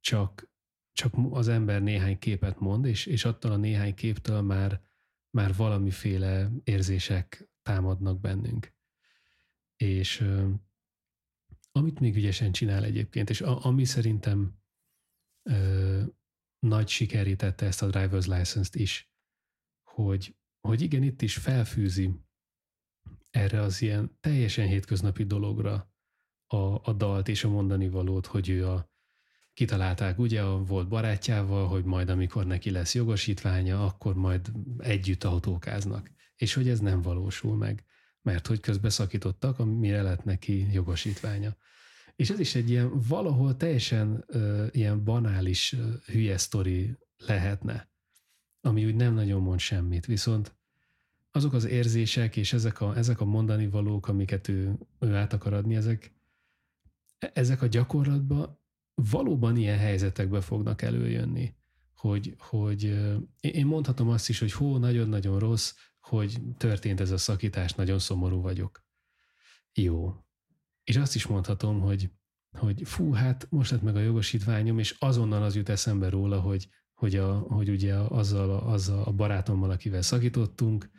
csak 0.00 0.50
csak 0.92 1.12
az 1.30 1.48
ember 1.48 1.82
néhány 1.82 2.18
képet 2.18 2.60
mond, 2.60 2.84
és, 2.84 3.06
és 3.06 3.24
attól 3.24 3.52
a 3.52 3.56
néhány 3.56 3.94
képtől 3.94 4.40
már, 4.40 4.80
már 5.30 5.54
valamiféle 5.54 6.50
érzések 6.64 7.48
támadnak 7.62 8.20
bennünk. 8.20 8.74
És 9.76 10.26
amit 11.72 12.00
még 12.00 12.16
ügyesen 12.16 12.52
csinál 12.52 12.84
egyébként, 12.84 13.30
és 13.30 13.40
a, 13.40 13.64
ami 13.64 13.84
szerintem 13.84 14.58
ö, 15.50 16.02
nagy 16.58 16.88
sikerítette 16.88 17.66
ezt 17.66 17.82
a 17.82 17.86
driver's 17.90 18.26
license-t 18.26 18.74
is, 18.74 19.10
hogy, 19.90 20.36
hogy 20.60 20.80
igen, 20.80 21.02
itt 21.02 21.22
is 21.22 21.36
felfűzi 21.36 22.20
erre 23.30 23.60
az 23.60 23.82
ilyen 23.82 24.16
teljesen 24.20 24.66
hétköznapi 24.66 25.24
dologra 25.24 25.92
a, 26.46 26.88
a 26.88 26.92
dalt 26.92 27.28
és 27.28 27.44
a 27.44 27.48
mondani 27.48 27.88
valót, 27.88 28.26
hogy 28.26 28.48
ő 28.48 28.68
a, 28.68 28.89
kitalálták 29.60 30.18
ugye 30.18 30.42
a 30.42 30.64
volt 30.64 30.88
barátjával, 30.88 31.66
hogy 31.66 31.84
majd 31.84 32.08
amikor 32.08 32.46
neki 32.46 32.70
lesz 32.70 32.94
jogosítványa, 32.94 33.84
akkor 33.84 34.14
majd 34.14 34.52
együtt 34.78 35.24
autókáznak. 35.24 36.10
És 36.36 36.54
hogy 36.54 36.68
ez 36.68 36.80
nem 36.80 37.02
valósul 37.02 37.56
meg, 37.56 37.84
mert 38.22 38.46
hogy 38.46 38.60
közbeszakítottak, 38.60 39.58
amire 39.58 40.02
lett 40.02 40.24
neki 40.24 40.72
jogosítványa. 40.72 41.56
És 42.16 42.30
ez 42.30 42.38
is 42.38 42.54
egy 42.54 42.70
ilyen 42.70 43.00
valahol 43.08 43.56
teljesen 43.56 44.24
uh, 44.28 44.66
ilyen 44.70 45.04
banális 45.04 45.72
uh, 45.72 45.94
hülye 46.06 46.38
sztori 46.38 46.96
lehetne, 47.26 47.90
ami 48.60 48.84
úgy 48.84 48.94
nem 48.94 49.14
nagyon 49.14 49.42
mond 49.42 49.60
semmit, 49.60 50.06
viszont 50.06 50.54
azok 51.30 51.52
az 51.52 51.64
érzések 51.64 52.36
és 52.36 52.52
ezek 52.52 52.80
a, 52.80 52.96
ezek 52.96 53.20
a 53.20 53.24
mondani 53.24 53.68
valók, 53.68 54.08
amiket 54.08 54.48
ő, 54.48 54.78
ő 54.98 55.14
át 55.14 55.32
akar 55.32 55.52
adni, 55.52 55.76
ezek, 55.76 56.12
e-, 57.18 57.30
ezek 57.34 57.62
a 57.62 57.66
gyakorlatban 57.66 58.58
valóban 59.10 59.56
ilyen 59.56 59.78
helyzetekbe 59.78 60.40
fognak 60.40 60.82
előjönni, 60.82 61.54
hogy, 61.94 62.34
hogy 62.38 62.82
én 63.40 63.66
mondhatom 63.66 64.08
azt 64.08 64.28
is, 64.28 64.38
hogy 64.38 64.52
hó, 64.52 64.78
nagyon-nagyon 64.78 65.38
rossz, 65.38 65.74
hogy 66.00 66.38
történt 66.56 67.00
ez 67.00 67.10
a 67.10 67.18
szakítás, 67.18 67.74
nagyon 67.74 67.98
szomorú 67.98 68.40
vagyok. 68.40 68.84
Jó. 69.72 70.14
És 70.84 70.96
azt 70.96 71.14
is 71.14 71.26
mondhatom, 71.26 71.80
hogy, 71.80 72.10
hogy 72.58 72.82
fú, 72.84 73.12
hát 73.12 73.46
most 73.50 73.70
lett 73.70 73.82
meg 73.82 73.96
a 73.96 74.00
jogosítványom, 74.00 74.78
és 74.78 74.96
azonnal 74.98 75.42
az 75.42 75.56
jut 75.56 75.68
eszembe 75.68 76.08
róla, 76.08 76.40
hogy, 76.40 76.68
hogy, 76.94 77.16
a, 77.16 77.38
hogy 77.38 77.68
ugye 77.68 77.94
azzal, 77.94 78.50
a, 78.50 78.72
azzal 78.72 79.02
a 79.02 79.12
barátommal, 79.12 79.70
akivel 79.70 80.02
szakítottunk, 80.02 80.90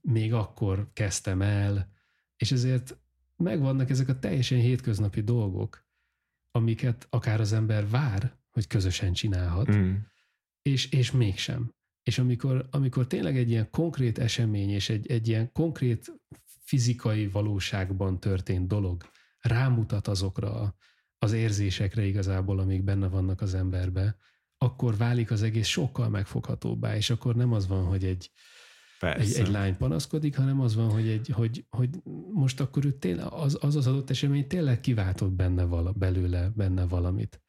még 0.00 0.32
akkor 0.32 0.90
kezdtem 0.92 1.42
el, 1.42 1.92
és 2.36 2.52
ezért 2.52 2.98
megvannak 3.36 3.90
ezek 3.90 4.08
a 4.08 4.18
teljesen 4.18 4.58
hétköznapi 4.58 5.20
dolgok, 5.20 5.88
amiket 6.50 7.06
akár 7.10 7.40
az 7.40 7.52
ember 7.52 7.88
vár, 7.88 8.38
hogy 8.50 8.66
közösen 8.66 9.12
csinálhat, 9.12 9.76
mm. 9.76 9.94
és, 10.62 10.90
és 10.90 11.10
mégsem. 11.10 11.70
És 12.02 12.18
amikor, 12.18 12.68
amikor 12.70 13.06
tényleg 13.06 13.36
egy 13.36 13.50
ilyen 13.50 13.70
konkrét 13.70 14.18
esemény 14.18 14.70
és 14.70 14.88
egy, 14.88 15.10
egy 15.10 15.28
ilyen 15.28 15.52
konkrét 15.52 16.12
fizikai 16.64 17.28
valóságban 17.28 18.20
történt 18.20 18.68
dolog 18.68 19.10
rámutat 19.40 20.08
azokra 20.08 20.76
az 21.18 21.32
érzésekre 21.32 22.04
igazából, 22.04 22.58
amik 22.58 22.84
benne 22.84 23.08
vannak 23.08 23.40
az 23.40 23.54
emberbe, 23.54 24.16
akkor 24.58 24.96
válik 24.96 25.30
az 25.30 25.42
egész 25.42 25.66
sokkal 25.66 26.08
megfoghatóbbá, 26.08 26.96
és 26.96 27.10
akkor 27.10 27.36
nem 27.36 27.52
az 27.52 27.66
van, 27.66 27.84
hogy 27.84 28.04
egy, 28.04 28.30
egy, 29.02 29.32
egy 29.32 29.48
lány 29.48 29.76
panaszkodik, 29.76 30.36
hanem 30.36 30.60
az 30.60 30.74
van, 30.74 30.90
hogy, 30.90 31.08
egy, 31.08 31.28
hogy, 31.32 31.64
hogy 31.68 31.90
most 32.32 32.60
akkor 32.60 32.84
ő 32.84 32.92
tényleg, 32.92 33.26
az, 33.32 33.58
az 33.60 33.76
az 33.76 33.86
adott 33.86 34.10
esemény 34.10 34.46
tényleg 34.46 34.80
kiváltott 34.80 35.32
benne 35.32 35.64
vala, 35.64 35.92
belőle 35.92 36.50
benne 36.54 36.86
valamit. 36.86 37.42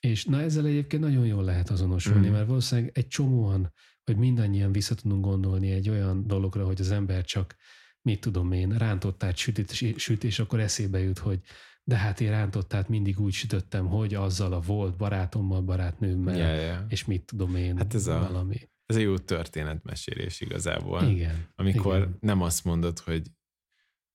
És 0.00 0.24
na 0.24 0.40
ezzel 0.40 0.66
egyébként 0.66 1.02
nagyon 1.02 1.26
jól 1.26 1.44
lehet 1.44 1.70
azonosulni, 1.70 2.28
mm. 2.28 2.32
mert 2.32 2.46
valószínűleg 2.46 2.90
egy 2.94 3.08
csomóan, 3.08 3.72
vagy 4.04 4.16
mindannyian 4.16 4.72
vissza 4.72 4.94
tudunk 4.94 5.24
gondolni 5.24 5.70
egy 5.70 5.88
olyan 5.88 6.26
dologra, 6.26 6.66
hogy 6.66 6.80
az 6.80 6.90
ember 6.90 7.24
csak, 7.24 7.56
mit 8.02 8.20
tudom 8.20 8.52
én, 8.52 8.70
rántottát 8.70 9.36
süt, 9.36 9.72
süt, 9.96 10.24
és 10.24 10.38
akkor 10.38 10.60
eszébe 10.60 10.98
jut, 10.98 11.18
hogy 11.18 11.40
de 11.84 11.96
hát 11.96 12.20
én 12.20 12.30
rántottát 12.30 12.88
mindig 12.88 13.20
úgy 13.20 13.32
sütöttem, 13.32 13.86
hogy 13.86 14.14
azzal 14.14 14.52
a 14.52 14.60
volt 14.60 14.96
barátommal, 14.96 15.60
barátnőmmel, 15.60 16.36
yeah, 16.36 16.56
yeah. 16.56 16.84
és 16.88 17.04
mit 17.04 17.24
tudom 17.24 17.56
én, 17.56 17.76
hát 17.76 17.94
ez 17.94 18.06
valami. 18.06 18.70
Ez 18.86 18.96
egy 18.96 19.02
jó 19.02 19.18
történetmesélés 19.18 20.40
igazából. 20.40 21.02
Igen. 21.02 21.48
Amikor 21.54 21.96
igen. 21.96 22.16
nem 22.20 22.42
azt 22.42 22.64
mondod, 22.64 22.98
hogy 22.98 23.22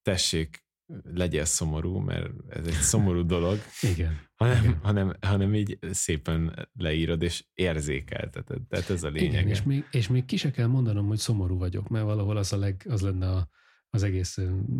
tessék, 0.01 0.65
legyél 1.03 1.45
szomorú, 1.45 1.97
mert 1.97 2.29
ez 2.49 2.67
egy 2.67 2.73
szomorú 2.73 3.25
dolog, 3.35 3.59
Igen. 3.81 4.19
Hanem, 4.35 4.63
Igen. 4.63 4.79
hanem, 4.81 5.15
hanem 5.21 5.53
így 5.53 5.79
szépen 5.91 6.69
leírod 6.73 7.21
és 7.21 7.45
érzékelteted. 7.53 8.61
Tehát 8.67 8.89
ez 8.89 9.03
a 9.03 9.09
lényeg. 9.09 9.31
Igen, 9.31 9.47
és 9.47 9.63
még, 9.63 9.87
és 9.91 10.07
még 10.07 10.25
ki 10.25 10.37
se 10.37 10.51
kell 10.51 10.67
mondanom, 10.67 11.07
hogy 11.07 11.17
szomorú 11.17 11.57
vagyok, 11.57 11.87
mert 11.87 12.05
valahol 12.05 12.37
az, 12.37 12.53
a 12.53 12.57
leg, 12.57 12.85
az 12.89 13.01
lenne 13.01 13.29
a, 13.29 13.49
az 13.89 14.03
egész 14.03 14.37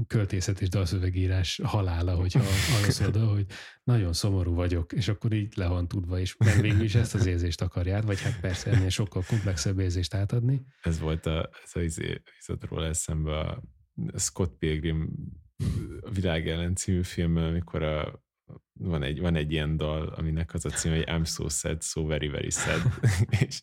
költészet 0.07 0.61
és 0.61 0.69
dalszövegírás 0.69 1.59
halála, 1.63 2.15
hogyha 2.15 2.39
arra 2.39 2.91
szólod, 2.91 3.33
hogy 3.33 3.45
nagyon 3.83 4.13
szomorú 4.13 4.53
vagyok, 4.53 4.93
és 4.93 5.07
akkor 5.07 5.33
így 5.33 5.53
le 5.55 5.67
van 5.67 5.87
tudva, 5.87 6.19
és 6.19 6.35
nem 6.37 6.61
végül 6.61 6.81
is 6.81 6.95
ezt 6.95 7.15
az 7.15 7.25
érzést 7.25 7.61
akarját, 7.61 8.03
vagy 8.03 8.21
hát 8.21 8.39
persze 8.39 8.71
ennél 8.71 8.89
sokkal 8.89 9.23
komplexebb 9.27 9.79
érzést 9.79 10.13
átadni. 10.13 10.61
Ez 10.81 10.99
volt 10.99 11.25
a, 11.25 11.49
ez 11.63 11.71
a 11.73 11.81
izé, 11.81 12.21
róla 12.59 12.85
eszembe 12.85 13.39
a 13.39 13.63
Scott 14.15 14.57
Pilgrim 14.57 15.09
világ 16.13 16.49
ellen 16.49 16.75
című 16.75 17.03
film, 17.03 17.35
amikor 17.35 17.83
a, 17.83 18.23
van, 18.73 19.03
egy, 19.03 19.19
van 19.19 19.35
egy 19.35 19.51
ilyen 19.51 19.77
dal, 19.77 20.07
aminek 20.07 20.53
az 20.53 20.65
a 20.65 20.69
cím, 20.69 20.91
hogy 20.91 21.03
I'm 21.07 21.25
so 21.25 21.49
sad, 21.49 21.83
so 21.83 22.05
very, 22.05 22.27
very 22.27 22.49
sad. 22.49 22.81
és, 23.47 23.61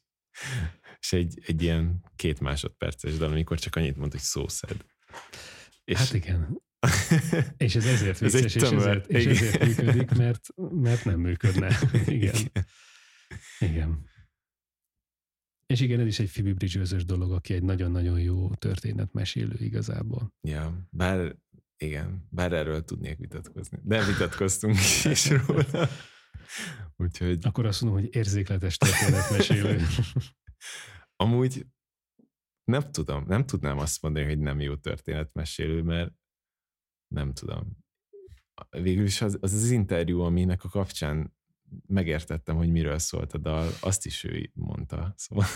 és 1.00 1.12
egy, 1.12 1.42
egy 1.46 1.62
ilyen 1.62 2.04
két 2.16 2.40
másodperces 2.40 3.16
dal, 3.16 3.30
amikor 3.30 3.58
csak 3.58 3.76
annyit 3.76 3.96
mond, 3.96 4.10
hogy 4.10 4.20
so 4.20 4.48
sad. 4.48 4.84
És 5.84 5.98
hát 5.98 6.12
igen. 6.12 6.62
és 7.56 7.74
ez 7.74 7.86
ezért 7.86 8.18
vicces, 8.18 8.42
ez 8.56 8.62
és, 8.62 8.62
ezért, 8.62 9.06
és 9.06 9.26
ezért 9.26 9.62
működik, 9.64 10.10
mert, 10.10 10.46
mert 10.70 11.04
nem 11.04 11.20
működne. 11.20 11.78
Igen. 12.06 12.34
Igen. 13.58 14.12
És 15.66 15.80
igen, 15.80 16.00
ez 16.00 16.06
is 16.06 16.18
egy 16.18 16.30
Phoebe 16.30 16.52
bridgers 16.52 17.04
dolog, 17.04 17.32
aki 17.32 17.54
egy 17.54 17.62
nagyon-nagyon 17.62 18.20
jó 18.20 18.54
történetmesélő 18.54 19.56
igazából. 19.58 20.34
Ja, 20.40 20.88
bár 20.90 21.36
igen, 21.76 22.26
bár 22.30 22.52
erről 22.52 22.84
tudnék 22.84 23.18
vitatkozni. 23.18 23.78
De 23.82 24.04
vitatkoztunk 24.04 24.76
is 25.10 25.30
róla. 25.30 25.88
Úgyhogy... 26.96 27.38
Akkor 27.42 27.66
azt 27.66 27.82
mondom, 27.82 28.00
hogy 28.00 28.14
érzékletes 28.14 28.76
történetmesélő. 28.76 29.80
Amúgy 31.16 31.66
nem 32.64 32.90
tudom, 32.90 33.24
nem 33.26 33.46
tudnám 33.46 33.78
azt 33.78 34.02
mondani, 34.02 34.24
hogy 34.24 34.38
nem 34.38 34.60
jó 34.60 34.76
történetmesélő, 34.76 35.82
mert 35.82 36.12
nem 37.14 37.32
tudom. 37.32 37.76
Végül 38.70 39.04
is 39.04 39.20
az 39.20 39.38
az, 39.40 39.52
az 39.52 39.70
interjú, 39.70 40.20
aminek 40.20 40.64
a 40.64 40.68
kapcsán 40.68 41.34
megértettem, 41.86 42.56
hogy 42.56 42.70
miről 42.70 42.98
szólt 42.98 43.32
a 43.32 43.38
dal, 43.38 43.70
azt 43.80 44.06
is 44.06 44.24
ő 44.24 44.50
mondta. 44.54 45.14
Szóval 45.16 45.46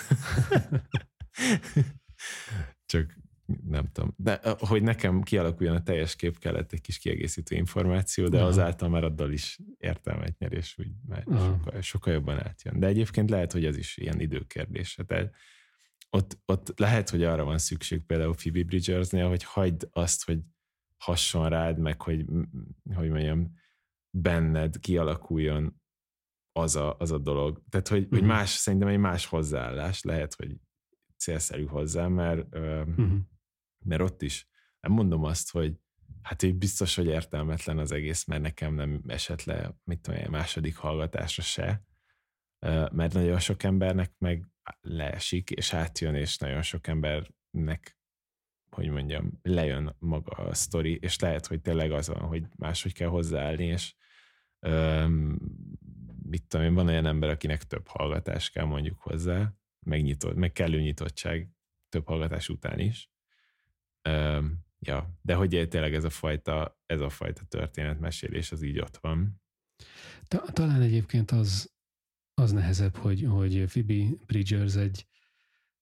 csak 2.92 3.18
nem 3.64 3.86
tudom. 3.92 4.14
De 4.16 4.40
hogy 4.58 4.82
nekem 4.82 5.22
kialakuljon 5.22 5.76
a 5.76 5.82
teljes 5.82 6.16
kép, 6.16 6.38
kellett 6.38 6.72
egy 6.72 6.80
kis 6.80 6.98
kiegészítő 6.98 7.56
információ, 7.56 8.28
de 8.28 8.42
azáltal 8.42 8.88
már 8.88 9.04
a 9.04 9.08
dal 9.08 9.32
is 9.32 9.58
értelmet 9.78 10.38
nyer, 10.38 10.52
és 10.52 10.78
úgy 10.78 10.90
már 11.06 11.24
sokkal, 11.26 11.80
sokkal 11.80 12.12
jobban 12.12 12.46
átjön. 12.46 12.78
De 12.78 12.86
egyébként 12.86 13.30
lehet, 13.30 13.52
hogy 13.52 13.64
ez 13.64 13.76
is 13.76 13.96
ilyen 13.96 14.20
időkérdése. 14.20 15.04
Tehát 15.04 15.34
ott, 16.10 16.38
ott 16.44 16.78
lehet, 16.78 17.10
hogy 17.10 17.22
arra 17.22 17.44
van 17.44 17.58
szükség 17.58 18.04
például 18.06 18.34
Phoebe 18.34 18.64
Bridgersnél, 18.64 19.28
hogy 19.28 19.42
hagyd 19.42 19.88
azt, 19.92 20.24
hogy 20.24 20.40
hasson 20.96 21.48
rád, 21.48 21.78
meg 21.78 22.02
hogy, 22.02 22.24
hogy 22.94 23.08
mondjam, 23.08 23.54
benned 24.10 24.78
kialakuljon 24.78 25.80
az 26.52 26.76
a, 26.76 26.96
az 26.96 27.10
a 27.10 27.18
dolog. 27.18 27.62
Tehát, 27.68 27.88
hogy, 27.88 28.02
uh-huh. 28.02 28.18
hogy 28.18 28.28
más, 28.28 28.50
szerintem 28.50 28.88
egy 28.88 28.98
más 28.98 29.26
hozzáállás 29.26 30.02
lehet, 30.02 30.34
hogy 30.34 30.56
célszerű 31.16 31.66
hozzá, 31.66 32.06
mert, 32.06 32.54
uh-huh. 32.54 33.18
mert 33.84 34.02
ott 34.02 34.22
is 34.22 34.48
nem 34.80 34.92
mondom 34.92 35.24
azt, 35.24 35.50
hogy 35.50 35.78
hát 36.22 36.42
így 36.42 36.54
biztos, 36.54 36.94
hogy 36.94 37.06
értelmetlen 37.06 37.78
az 37.78 37.92
egész, 37.92 38.24
mert 38.24 38.42
nekem 38.42 38.74
nem 38.74 39.02
esett 39.06 39.44
le, 39.44 39.78
mit 39.84 40.00
tudom, 40.00 40.30
második 40.30 40.76
hallgatásra 40.76 41.42
se, 41.42 41.84
mert 42.92 43.12
nagyon 43.12 43.38
sok 43.38 43.62
embernek 43.62 44.14
meg 44.18 44.46
leesik, 44.80 45.50
és 45.50 45.72
átjön, 45.72 46.14
és 46.14 46.38
nagyon 46.38 46.62
sok 46.62 46.86
embernek 46.86 47.98
hogy 48.70 48.88
mondjam, 48.88 49.38
lejön 49.42 49.96
maga 49.98 50.32
a 50.32 50.54
sztori, 50.54 50.98
és 51.00 51.18
lehet, 51.18 51.46
hogy 51.46 51.60
tényleg 51.60 51.92
az 51.92 52.08
van, 52.08 52.20
hogy 52.20 52.44
máshogy 52.56 52.92
kell 52.92 53.08
hozzáállni, 53.08 53.64
és 53.64 53.94
öm, 54.60 55.38
mit 56.22 56.44
tudom 56.48 56.66
én, 56.66 56.74
van 56.74 56.88
olyan 56.88 57.06
ember, 57.06 57.28
akinek 57.28 57.62
több 57.62 57.86
hallgatás 57.86 58.50
kell 58.50 58.64
mondjuk 58.64 58.98
hozzá, 58.98 59.52
megnyitott, 59.86 60.34
meg 60.34 60.52
kellő 60.52 60.80
nyitottság 60.80 61.48
több 61.88 62.06
hallgatás 62.06 62.48
után 62.48 62.78
is. 62.78 63.10
Öm, 64.02 64.58
ja, 64.78 65.18
de 65.22 65.34
hogy 65.34 65.66
tényleg 65.68 65.94
ez 65.94 66.04
a 66.04 66.10
fajta, 66.10 66.80
ez 66.86 67.00
a 67.00 67.08
fajta 67.08 67.44
történetmesélés 67.44 68.52
az 68.52 68.62
így 68.62 68.78
ott 68.78 68.96
van. 68.96 69.42
Talán 70.52 70.82
egyébként 70.82 71.30
az, 71.30 71.77
az 72.38 72.52
nehezebb, 72.52 72.96
hogy, 72.96 73.26
hogy 73.28 73.64
Phoebe 73.64 74.16
Bridgers 74.26 74.74
egy, 74.74 75.06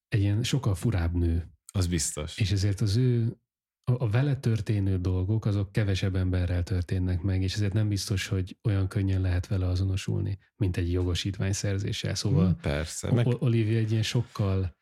egy 0.08 0.20
ilyen 0.20 0.42
sokkal 0.42 0.74
furább 0.74 1.14
nő. 1.14 1.50
Az 1.72 1.86
biztos. 1.86 2.38
És 2.38 2.52
ezért 2.52 2.80
az 2.80 2.96
ő 2.96 3.36
a, 3.84 4.04
a 4.04 4.08
vele 4.08 4.36
történő 4.36 4.98
dolgok, 4.98 5.44
azok 5.44 5.72
kevesebb 5.72 6.16
emberrel 6.16 6.62
történnek 6.62 7.22
meg, 7.22 7.42
és 7.42 7.54
ezért 7.54 7.72
nem 7.72 7.88
biztos, 7.88 8.26
hogy 8.26 8.56
olyan 8.62 8.88
könnyen 8.88 9.20
lehet 9.20 9.46
vele 9.46 9.66
azonosulni, 9.66 10.38
mint 10.56 10.76
egy 10.76 10.92
jogosítvány 10.92 11.52
szerzéssel. 11.52 12.14
Szóval 12.14 12.46
hmm, 12.46 12.60
Persze, 12.60 13.12
meg... 13.12 13.26
Olivia 13.26 13.78
egy 13.78 13.90
ilyen 13.90 14.02
sokkal 14.02 14.76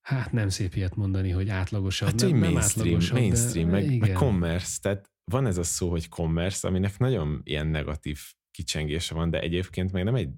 hát 0.00 0.32
nem 0.32 0.48
szép 0.48 0.74
ilyet 0.74 0.96
mondani, 0.96 1.30
hogy 1.30 1.48
átlagosabb. 1.48 2.08
Hát, 2.08 2.20
nem, 2.20 2.28
nem 2.30 2.38
mainstream, 2.38 2.86
átlagosabb, 2.86 3.18
mainstream, 3.18 3.66
de, 3.66 3.72
meg, 3.72 3.84
igen. 3.84 3.98
meg 3.98 4.12
commerce, 4.12 4.78
tehát 4.80 5.10
van 5.24 5.46
ez 5.46 5.58
a 5.58 5.62
szó, 5.62 5.90
hogy 5.90 6.08
commerce, 6.08 6.68
aminek 6.68 6.98
nagyon 6.98 7.40
ilyen 7.44 7.66
negatív 7.66 8.20
kicsengése 8.50 9.14
van, 9.14 9.30
de 9.30 9.40
egyébként 9.40 9.92
meg 9.92 10.04
nem 10.04 10.14
egy 10.14 10.28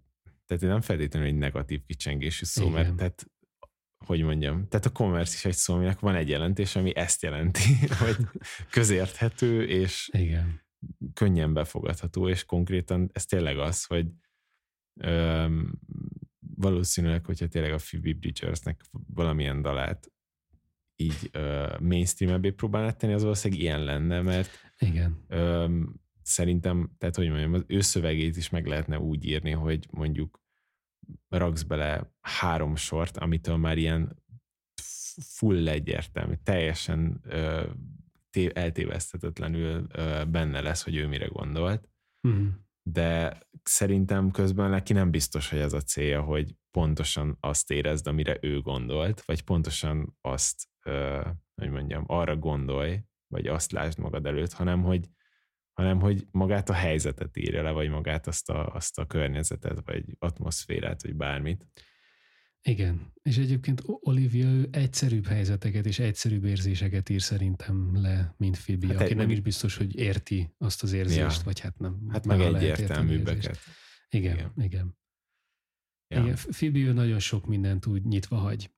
tehát 0.49 0.63
nem 0.63 0.81
feltétlenül 0.81 1.29
egy 1.29 1.37
negatív 1.37 1.85
kicsengésű 1.87 2.45
szó, 2.45 2.63
Igen. 2.63 2.75
mert 2.75 2.97
tehát 2.97 3.27
hogy 4.07 4.23
mondjam, 4.23 4.69
tehát 4.69 4.87
a 4.87 4.93
commerce 4.93 5.35
is 5.35 5.45
egy 5.45 5.55
szó, 5.55 5.75
aminek 5.75 6.01
van 6.01 6.15
egy 6.15 6.29
jelentés, 6.29 6.77
ami 6.77 6.97
ezt 6.97 7.23
jelenti, 7.23 7.63
hogy 8.05 8.17
közérthető 8.71 9.67
és 9.67 10.11
Igen. 10.13 10.61
könnyen 11.15 11.53
befogadható, 11.53 12.29
és 12.29 12.45
konkrétan 12.45 13.11
ez 13.13 13.25
tényleg 13.25 13.59
az, 13.59 13.85
hogy 13.85 14.07
öm, 15.01 15.79
valószínűleg, 16.57 17.25
hogyha 17.27 17.47
tényleg 17.47 17.73
a 17.73 17.77
Phoebe 17.77 18.19
Bridgersnek 18.19 18.81
valamilyen 19.15 19.63
dalát 19.63 20.13
így 20.97 21.31
uh, 21.35 21.81
mainstream-ebbé 21.81 22.51
próbálnád 22.51 22.97
tenni, 22.97 23.13
az 23.13 23.23
valószínűleg 23.23 23.63
ilyen 23.63 23.85
lenne, 23.85 24.23
mert 24.23 24.51
Igen. 24.79 25.25
Öm, 25.29 26.01
szerintem, 26.29 26.91
tehát 26.99 27.17
hogy 27.17 27.29
mondjam, 27.29 27.53
az 27.53 27.65
ő 27.67 27.81
szövegét 27.81 28.37
is 28.37 28.49
meg 28.49 28.67
lehetne 28.67 28.99
úgy 28.99 29.25
írni, 29.25 29.51
hogy 29.51 29.87
mondjuk 29.91 30.41
raksz 31.29 31.63
bele 31.63 32.13
három 32.21 32.77
sort, 32.77 33.17
amitől 33.17 33.57
már 33.57 33.79
ilyen 33.79 34.23
full 35.23 35.69
egyértelmű, 35.69 36.35
teljesen 36.43 37.21
ö, 37.23 37.67
té- 38.31 38.57
eltévesztetetlenül 38.57 39.87
ö, 39.93 40.23
benne 40.25 40.61
lesz, 40.61 40.83
hogy 40.83 40.97
ő 40.97 41.07
mire 41.07 41.27
gondolt. 41.27 41.89
Mm. 42.29 42.49
De 42.83 43.39
szerintem 43.63 44.31
közben 44.31 44.71
neki 44.71 44.93
nem 44.93 45.11
biztos, 45.11 45.51
hogy 45.51 45.59
ez 45.59 45.73
a 45.73 45.81
célja, 45.81 46.23
hogy 46.23 46.55
pontosan 46.71 47.37
azt 47.41 47.71
érezd, 47.71 48.07
amire 48.07 48.39
ő 48.41 48.61
gondolt, 48.61 49.25
vagy 49.25 49.43
pontosan 49.43 50.17
azt, 50.21 50.69
ö, 50.83 51.21
hogy 51.55 51.71
mondjam, 51.71 52.05
arra 52.07 52.37
gondolj, 52.37 53.01
vagy 53.27 53.47
azt 53.47 53.73
lásd 53.73 53.99
magad 53.99 54.27
előtt, 54.27 54.53
hanem 54.53 54.83
hogy 54.83 55.09
hanem 55.79 56.01
hogy 56.01 56.27
magát 56.31 56.69
a 56.69 56.73
helyzetet 56.73 57.37
írja 57.37 57.63
le, 57.63 57.71
vagy 57.71 57.89
magát 57.89 58.27
azt 58.27 58.51
a, 58.51 58.75
azt 58.75 58.99
a 58.99 59.07
környezetet, 59.07 59.81
vagy 59.85 60.05
atmoszférát, 60.19 61.03
vagy 61.03 61.15
bármit. 61.15 61.67
Igen, 62.63 63.13
és 63.23 63.39
egyébként 63.39 63.83
Olivia 63.85 64.47
ő 64.47 64.69
egyszerűbb 64.73 65.27
helyzeteket 65.27 65.87
és 65.87 65.99
egyszerűbb 65.99 66.45
érzéseket 66.45 67.09
ír 67.09 67.21
szerintem 67.21 68.01
le, 68.01 68.35
mint 68.37 68.59
Phoebe, 68.59 68.87
hát 68.87 69.01
aki 69.01 69.11
egy, 69.11 69.17
nem 69.17 69.31
is 69.31 69.41
biztos, 69.41 69.77
hogy 69.77 69.97
érti 69.97 70.55
azt 70.59 70.83
az 70.83 70.93
érzést, 70.93 71.39
ja. 71.39 71.45
vagy 71.45 71.61
hát 71.61 71.79
nem. 71.79 72.09
Hát 72.09 72.27
meg 72.27 72.41
egyértelműbbeket. 72.41 73.59
Igen, 74.09 74.35
igen. 74.35 74.53
igen. 74.57 74.97
Ja. 76.09 76.23
igen. 76.23 76.35
Phoebe 76.35 76.79
ő 76.79 76.93
nagyon 76.93 77.19
sok 77.19 77.47
mindent 77.47 77.87
úgy 77.87 78.05
nyitva 78.05 78.37
hagy, 78.37 78.71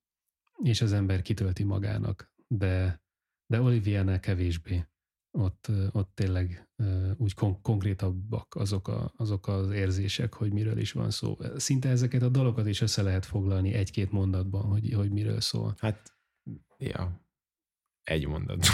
és 0.63 0.81
az 0.81 0.93
ember 0.93 1.23
kitölti 1.23 1.65
magának, 1.65 2.33
de, 2.47 3.03
de 3.47 3.61
Olivia-nál 3.61 4.21
kevésbé 4.21 4.85
ott, 5.31 5.71
ott 5.93 6.11
tényleg 6.15 6.69
úgy 7.17 7.35
kon- 7.35 7.63
konkrétabbak 7.63 8.55
azok, 8.55 8.89
a, 8.89 9.13
azok 9.17 9.49
az 9.49 9.71
érzések, 9.71 10.35
hogy 10.35 10.53
miről 10.53 10.79
is 10.79 10.93
van 10.93 11.11
szó. 11.11 11.39
Szinte 11.57 11.89
ezeket 11.89 12.23
a 12.23 12.29
dalokat 12.29 12.67
is 12.67 12.81
össze 12.81 13.03
lehet 13.03 13.27
foglalni 13.27 13.73
egy-két 13.73 14.11
mondatban, 14.11 14.63
hogy, 14.63 14.93
hogy 14.93 15.11
miről 15.11 15.41
szól. 15.41 15.75
Hát, 15.79 16.13
ja, 16.79 17.21
egy 18.03 18.27
mondat. 18.27 18.67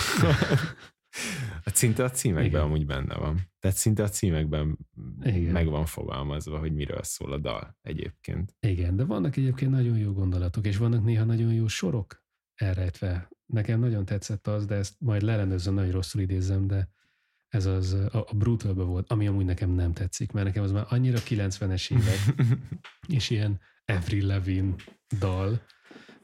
hát 1.65 1.77
szinte 1.77 2.05
a 2.05 2.11
címekben 2.11 2.47
Igen. 2.47 2.61
amúgy 2.61 2.87
benne 2.87 3.15
van. 3.15 3.41
Tehát 3.59 3.77
szinte 3.77 4.03
a 4.03 4.09
címekben 4.09 4.79
Igen. 5.23 5.53
meg 5.53 5.67
van 5.67 5.87
fogalmazva, 5.87 6.59
hogy 6.59 6.73
miről 6.73 7.03
szól 7.03 7.33
a 7.33 7.39
dal 7.39 7.77
egyébként. 7.83 8.57
Igen, 8.61 8.97
de 8.97 9.05
vannak 9.05 9.37
egyébként 9.37 9.71
nagyon 9.71 9.99
jó 9.99 10.13
gondolatok, 10.13 10.67
és 10.67 10.77
vannak 10.77 11.05
néha 11.05 11.25
nagyon 11.25 11.53
jó 11.53 11.67
sorok 11.67 12.25
elrejtve 12.55 13.29
nekem 13.47 13.81
nagyon 13.81 14.05
tetszett 14.05 14.47
az, 14.47 14.67
de 14.67 14.75
ezt 14.75 14.95
majd 14.99 15.23
leellenőrzöm, 15.23 15.75
nagyon 15.75 15.93
rosszul 15.93 16.21
idézem, 16.21 16.67
de 16.67 16.89
ez 17.49 17.67
az 17.67 17.93
a, 17.93 18.27
a 18.29 18.35
brutal 18.35 18.75
volt, 18.75 19.11
ami 19.11 19.27
amúgy 19.27 19.45
nekem 19.45 19.71
nem 19.71 19.93
tetszik, 19.93 20.33
mert 20.33 20.47
nekem 20.47 20.63
az 20.63 20.73
már 20.73 20.87
annyira 20.89 21.19
90-es 21.19 21.91
évek, 21.91 22.49
és 23.17 23.31
ilyen 23.31 23.61
Avril 23.85 24.27
Levin 24.27 24.75
dal, 25.19 25.61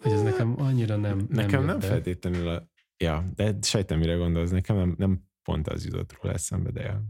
hogy 0.01 0.13
ez 0.13 0.23
nekem 0.23 0.61
annyira 0.61 0.97
nem 0.97 1.27
Nekem 1.29 1.65
nem, 1.65 1.79
nem 1.79 1.81
feltétlenül 1.81 2.49
a... 2.49 2.71
Ja, 2.97 3.31
de 3.35 3.57
sejtem, 3.63 3.99
mire 3.99 4.15
gondolsz, 4.15 4.51
nekem 4.51 4.77
nem, 4.77 4.95
nem 4.99 5.29
pont 5.43 5.69
az 5.69 5.85
jutott 5.85 6.13
róla 6.21 6.35
eszembe, 6.35 6.71
de 6.71 6.83
ja. 6.83 7.03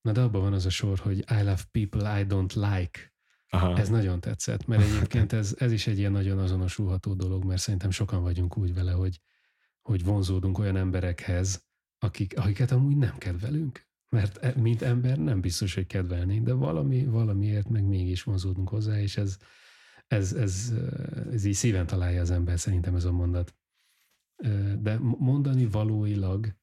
Na 0.00 0.12
de 0.12 0.20
abban 0.20 0.40
van 0.40 0.52
az 0.52 0.66
a 0.66 0.70
sor, 0.70 0.98
hogy 0.98 1.18
I 1.18 1.42
love 1.42 1.62
people 1.70 2.20
I 2.20 2.24
don't 2.28 2.54
like. 2.54 3.12
Aha. 3.48 3.76
Ez 3.76 3.88
nagyon 3.88 4.20
tetszett, 4.20 4.66
mert 4.66 4.82
egyébként 4.82 5.32
ez, 5.32 5.54
ez 5.58 5.72
is 5.72 5.86
egy 5.86 5.98
ilyen 5.98 6.12
nagyon 6.12 6.38
azonosulható 6.38 7.14
dolog, 7.14 7.44
mert 7.44 7.60
szerintem 7.60 7.90
sokan 7.90 8.22
vagyunk 8.22 8.56
úgy 8.56 8.74
vele, 8.74 8.92
hogy 8.92 9.20
hogy 9.88 10.04
vonzódunk 10.04 10.58
olyan 10.58 10.76
emberekhez, 10.76 11.66
akik, 11.98 12.38
akiket 12.38 12.70
amúgy 12.70 12.96
nem 12.96 13.18
kedvelünk. 13.18 13.86
Mert 14.08 14.36
e, 14.36 14.60
mint 14.60 14.82
ember 14.82 15.18
nem 15.18 15.40
biztos, 15.40 15.74
hogy 15.74 15.86
kedvelnénk, 15.86 16.44
de 16.44 16.52
valami, 16.52 17.04
valamiért 17.04 17.68
meg 17.68 17.84
mégis 17.84 18.22
vonzódunk 18.22 18.68
hozzá, 18.68 19.00
és 19.00 19.16
ez, 19.16 19.38
ez, 20.06 20.32
ez, 20.32 20.72
ez 21.32 21.44
így 21.44 21.54
szíven 21.54 21.86
találja 21.86 22.20
az 22.20 22.30
ember, 22.30 22.58
szerintem 22.58 22.94
ez 22.94 23.04
a 23.04 23.12
mondat. 23.12 23.54
De 24.78 24.98
mondani 24.98 25.66
valóilag, 25.66 26.56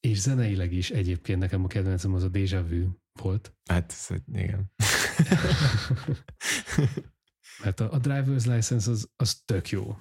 és 0.00 0.20
zeneileg 0.20 0.72
is 0.72 0.90
egyébként 0.90 1.38
nekem 1.38 1.64
a 1.64 1.66
kedvencem 1.66 2.14
az 2.14 2.22
a 2.22 2.28
Deja 2.28 2.66
Vu 2.66 2.90
volt. 3.12 3.54
Hát, 3.64 3.94
igen. 4.32 4.72
Mert 7.62 7.80
a, 7.80 7.92
a 7.92 8.00
driver's 8.00 8.54
license 8.54 8.90
az, 8.90 9.10
az 9.16 9.42
tök 9.44 9.70
jó 9.70 9.96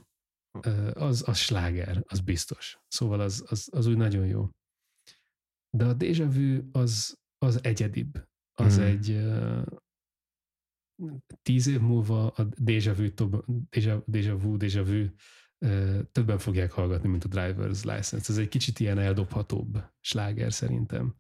az, 0.93 1.27
az 1.27 1.37
sláger, 1.37 2.03
az 2.07 2.19
biztos. 2.19 2.79
Szóval 2.87 3.19
az, 3.19 3.45
az, 3.47 3.69
az 3.71 3.85
úgy 3.85 3.97
nagyon 3.97 4.25
jó. 4.25 4.49
De 5.77 5.85
a 5.85 5.95
déjà 5.95 6.27
vu 6.33 6.79
az, 6.79 7.17
az 7.37 7.63
egyedibb. 7.63 8.27
Az 8.53 8.79
mm. 8.79 8.81
egy 8.81 9.21
tíz 11.41 11.67
év 11.67 11.79
múlva 11.79 12.27
a 12.27 12.47
déjà 12.47 12.93
vu, 12.97 13.13
több, 13.13 13.45
déjà, 13.69 14.03
déjà 14.05 14.37
vu, 14.41 14.57
déjà 14.57 14.83
vu 14.83 15.07
többen 16.11 16.37
fogják 16.37 16.71
hallgatni, 16.71 17.09
mint 17.09 17.23
a 17.23 17.27
driver's 17.27 17.83
license. 17.83 18.31
Ez 18.31 18.37
egy 18.37 18.47
kicsit 18.47 18.79
ilyen 18.79 18.97
eldobhatóbb 18.97 19.83
sláger 19.99 20.53
szerintem 20.53 21.15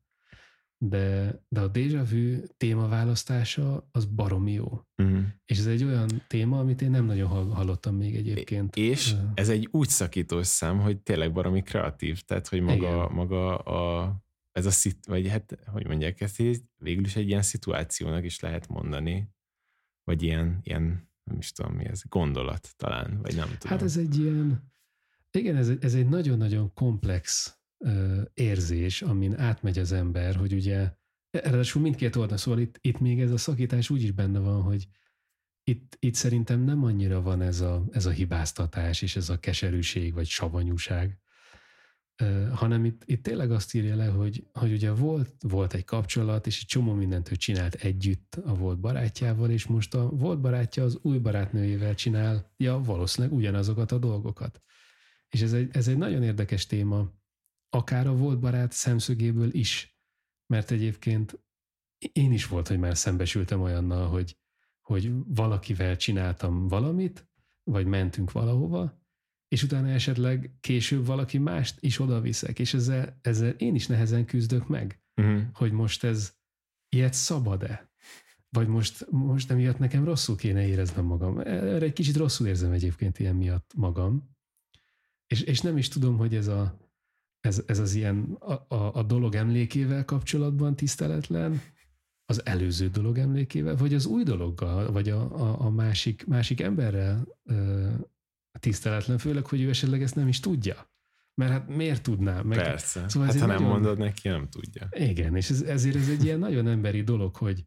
de, 0.81 1.39
de 1.47 1.61
a 1.61 1.71
déjà 1.71 2.03
vu 2.09 2.47
témaválasztása 2.57 3.89
az 3.91 4.05
baromi 4.05 4.51
jó. 4.51 4.81
Uh-huh. 4.97 5.23
És 5.45 5.57
ez 5.57 5.65
egy 5.65 5.83
olyan 5.83 6.09
téma, 6.27 6.59
amit 6.59 6.81
én 6.81 6.89
nem 6.89 7.05
nagyon 7.05 7.27
hallottam 7.27 7.95
még 7.95 8.15
egyébként. 8.15 8.75
És 8.75 9.15
ez 9.33 9.49
egy 9.49 9.67
úgy 9.71 9.89
szakítós 9.89 10.47
szám, 10.47 10.79
hogy 10.79 10.97
tényleg 11.01 11.33
baromi 11.33 11.61
kreatív, 11.61 12.21
tehát 12.21 12.47
hogy 12.47 12.61
maga, 12.61 12.75
igen. 12.75 13.11
maga 13.11 13.57
a, 13.57 14.15
ez 14.51 14.65
a 14.65 14.71
szit, 14.71 15.05
vagy 15.05 15.27
hát, 15.27 15.57
hogy 15.65 15.87
mondják 15.87 16.21
ezt, 16.21 16.37
végül 16.77 17.05
is 17.05 17.15
egy 17.15 17.27
ilyen 17.27 17.41
szituációnak 17.41 18.23
is 18.23 18.39
lehet 18.39 18.67
mondani, 18.67 19.29
vagy 20.03 20.23
ilyen, 20.23 20.59
ilyen 20.63 21.09
nem 21.23 21.37
is 21.37 21.51
tudom 21.51 21.73
mi 21.73 21.85
ez, 21.85 22.01
gondolat 22.09 22.73
talán, 22.75 23.19
vagy 23.21 23.35
nem 23.35 23.47
tudom. 23.47 23.77
Hát 23.77 23.81
ez 23.81 23.97
egy 23.97 24.19
ilyen, 24.19 24.71
igen, 25.31 25.55
ez 25.55 25.69
ez 25.81 25.93
egy 25.93 26.09
nagyon-nagyon 26.09 26.73
komplex 26.73 27.57
érzés, 28.33 29.01
amin 29.01 29.37
átmegy 29.37 29.79
az 29.79 29.91
ember, 29.91 30.35
hogy 30.35 30.53
ugye, 30.53 30.91
ráadásul 31.31 31.81
mindkét 31.81 32.15
oldal, 32.15 32.37
szóval 32.37 32.59
itt, 32.59 32.77
itt 32.81 32.99
még 32.99 33.21
ez 33.21 33.31
a 33.31 33.37
szakítás 33.37 33.89
úgy 33.89 34.03
is 34.03 34.11
benne 34.11 34.39
van, 34.39 34.61
hogy 34.61 34.87
itt, 35.63 35.97
itt 35.99 36.15
szerintem 36.15 36.61
nem 36.61 36.83
annyira 36.83 37.21
van 37.21 37.41
ez 37.41 37.61
a, 37.61 37.85
ez 37.91 38.05
a 38.05 38.09
hibáztatás 38.09 39.01
és 39.01 39.15
ez 39.15 39.29
a 39.29 39.39
keserűség 39.39 40.13
vagy 40.13 40.27
savanyúság, 40.27 41.19
hanem 42.53 42.85
itt, 42.85 43.01
itt 43.05 43.23
tényleg 43.23 43.51
azt 43.51 43.73
írja 43.73 43.95
le, 43.95 44.05
hogy, 44.05 44.47
hogy 44.53 44.71
ugye 44.71 44.91
volt, 44.91 45.35
volt 45.39 45.73
egy 45.73 45.85
kapcsolat, 45.85 46.47
és 46.47 46.59
egy 46.59 46.65
csomó 46.65 46.93
mindent 46.93 47.31
ő 47.31 47.35
csinált 47.35 47.73
együtt 47.75 48.35
a 48.45 48.55
volt 48.55 48.79
barátjával, 48.79 49.49
és 49.49 49.67
most 49.67 49.93
a 49.93 50.09
volt 50.09 50.39
barátja 50.41 50.83
az 50.83 50.99
új 51.01 51.17
barátnőjével 51.17 51.95
csinálja 51.95 52.81
valószínűleg 52.83 53.37
ugyanazokat 53.37 53.91
a 53.91 53.97
dolgokat. 53.97 54.61
És 55.29 55.41
ez 55.41 55.53
egy, 55.53 55.69
ez 55.71 55.87
egy 55.87 55.97
nagyon 55.97 56.23
érdekes 56.23 56.65
téma, 56.65 57.11
akár 57.69 58.07
a 58.07 58.15
volt 58.15 58.39
barát 58.39 58.71
szemszögéből 58.71 59.53
is. 59.53 59.97
Mert 60.45 60.71
egyébként 60.71 61.39
én 62.11 62.31
is 62.31 62.47
volt, 62.47 62.67
hogy 62.67 62.79
már 62.79 62.97
szembesültem 62.97 63.61
olyannal, 63.61 64.07
hogy, 64.07 64.37
hogy 64.81 65.11
valakivel 65.25 65.95
csináltam 65.95 66.67
valamit, 66.67 67.27
vagy 67.63 67.85
mentünk 67.85 68.31
valahova, 68.31 68.99
és 69.47 69.63
utána 69.63 69.89
esetleg 69.89 70.51
később 70.59 71.05
valaki 71.05 71.37
mást 71.37 71.77
is 71.79 71.99
oda 71.99 72.21
viszek, 72.21 72.59
és 72.59 72.73
ezzel, 72.73 73.19
ezzel 73.21 73.49
én 73.49 73.75
is 73.75 73.87
nehezen 73.87 74.25
küzdök 74.25 74.67
meg, 74.67 75.01
uh-huh. 75.15 75.41
hogy 75.53 75.71
most 75.71 76.03
ez 76.03 76.33
ilyet 76.89 77.13
szabad-e? 77.13 77.91
Vagy 78.49 78.67
most, 78.67 79.11
most 79.11 79.51
emiatt 79.51 79.77
nekem 79.77 80.03
rosszul 80.03 80.35
kéne 80.35 80.67
éreznem 80.67 81.05
magam. 81.05 81.39
Erre 81.39 81.85
egy 81.85 81.93
kicsit 81.93 82.15
rosszul 82.15 82.47
érzem 82.47 82.71
egyébként 82.71 83.19
ilyen 83.19 83.35
miatt 83.35 83.73
magam. 83.75 84.37
És, 85.27 85.41
és 85.41 85.61
nem 85.61 85.77
is 85.77 85.87
tudom, 85.87 86.17
hogy 86.17 86.35
ez 86.35 86.47
a, 86.47 86.88
ez, 87.39 87.63
ez 87.65 87.79
az 87.79 87.93
ilyen 87.93 88.37
a, 88.39 88.75
a, 88.75 88.93
a 88.93 89.03
dolog 89.03 89.35
emlékével 89.35 90.05
kapcsolatban 90.05 90.75
tiszteletlen, 90.75 91.61
az 92.25 92.45
előző 92.45 92.87
dolog 92.87 93.17
emlékével, 93.17 93.75
vagy 93.75 93.93
az 93.93 94.05
új 94.05 94.23
dologgal, 94.23 94.91
vagy 94.91 95.09
a, 95.09 95.21
a, 95.21 95.61
a 95.65 95.69
másik, 95.69 96.25
másik 96.25 96.61
emberrel 96.61 97.27
ö, 97.43 97.87
tiszteletlen, 98.59 99.17
főleg, 99.17 99.45
hogy 99.45 99.61
ő 99.61 99.69
esetleg 99.69 100.01
ezt 100.01 100.15
nem 100.15 100.27
is 100.27 100.39
tudja. 100.39 100.91
Mert 101.33 101.51
hát 101.51 101.67
miért 101.67 102.03
tudná? 102.03 102.41
Meg, 102.41 102.57
Persze. 102.57 103.09
Szóval 103.09 103.27
hát 103.27 103.39
ha 103.39 103.45
nagyon, 103.45 103.61
nem 103.61 103.71
mondod 103.71 103.97
neki, 103.97 104.27
nem 104.27 104.47
tudja. 104.49 104.87
Igen, 104.91 105.35
és 105.35 105.49
ez, 105.49 105.61
ezért 105.61 105.95
ez 105.95 106.09
egy 106.09 106.23
ilyen 106.23 106.39
nagyon 106.39 106.67
emberi 106.67 107.03
dolog, 107.03 107.35
hogy 107.35 107.65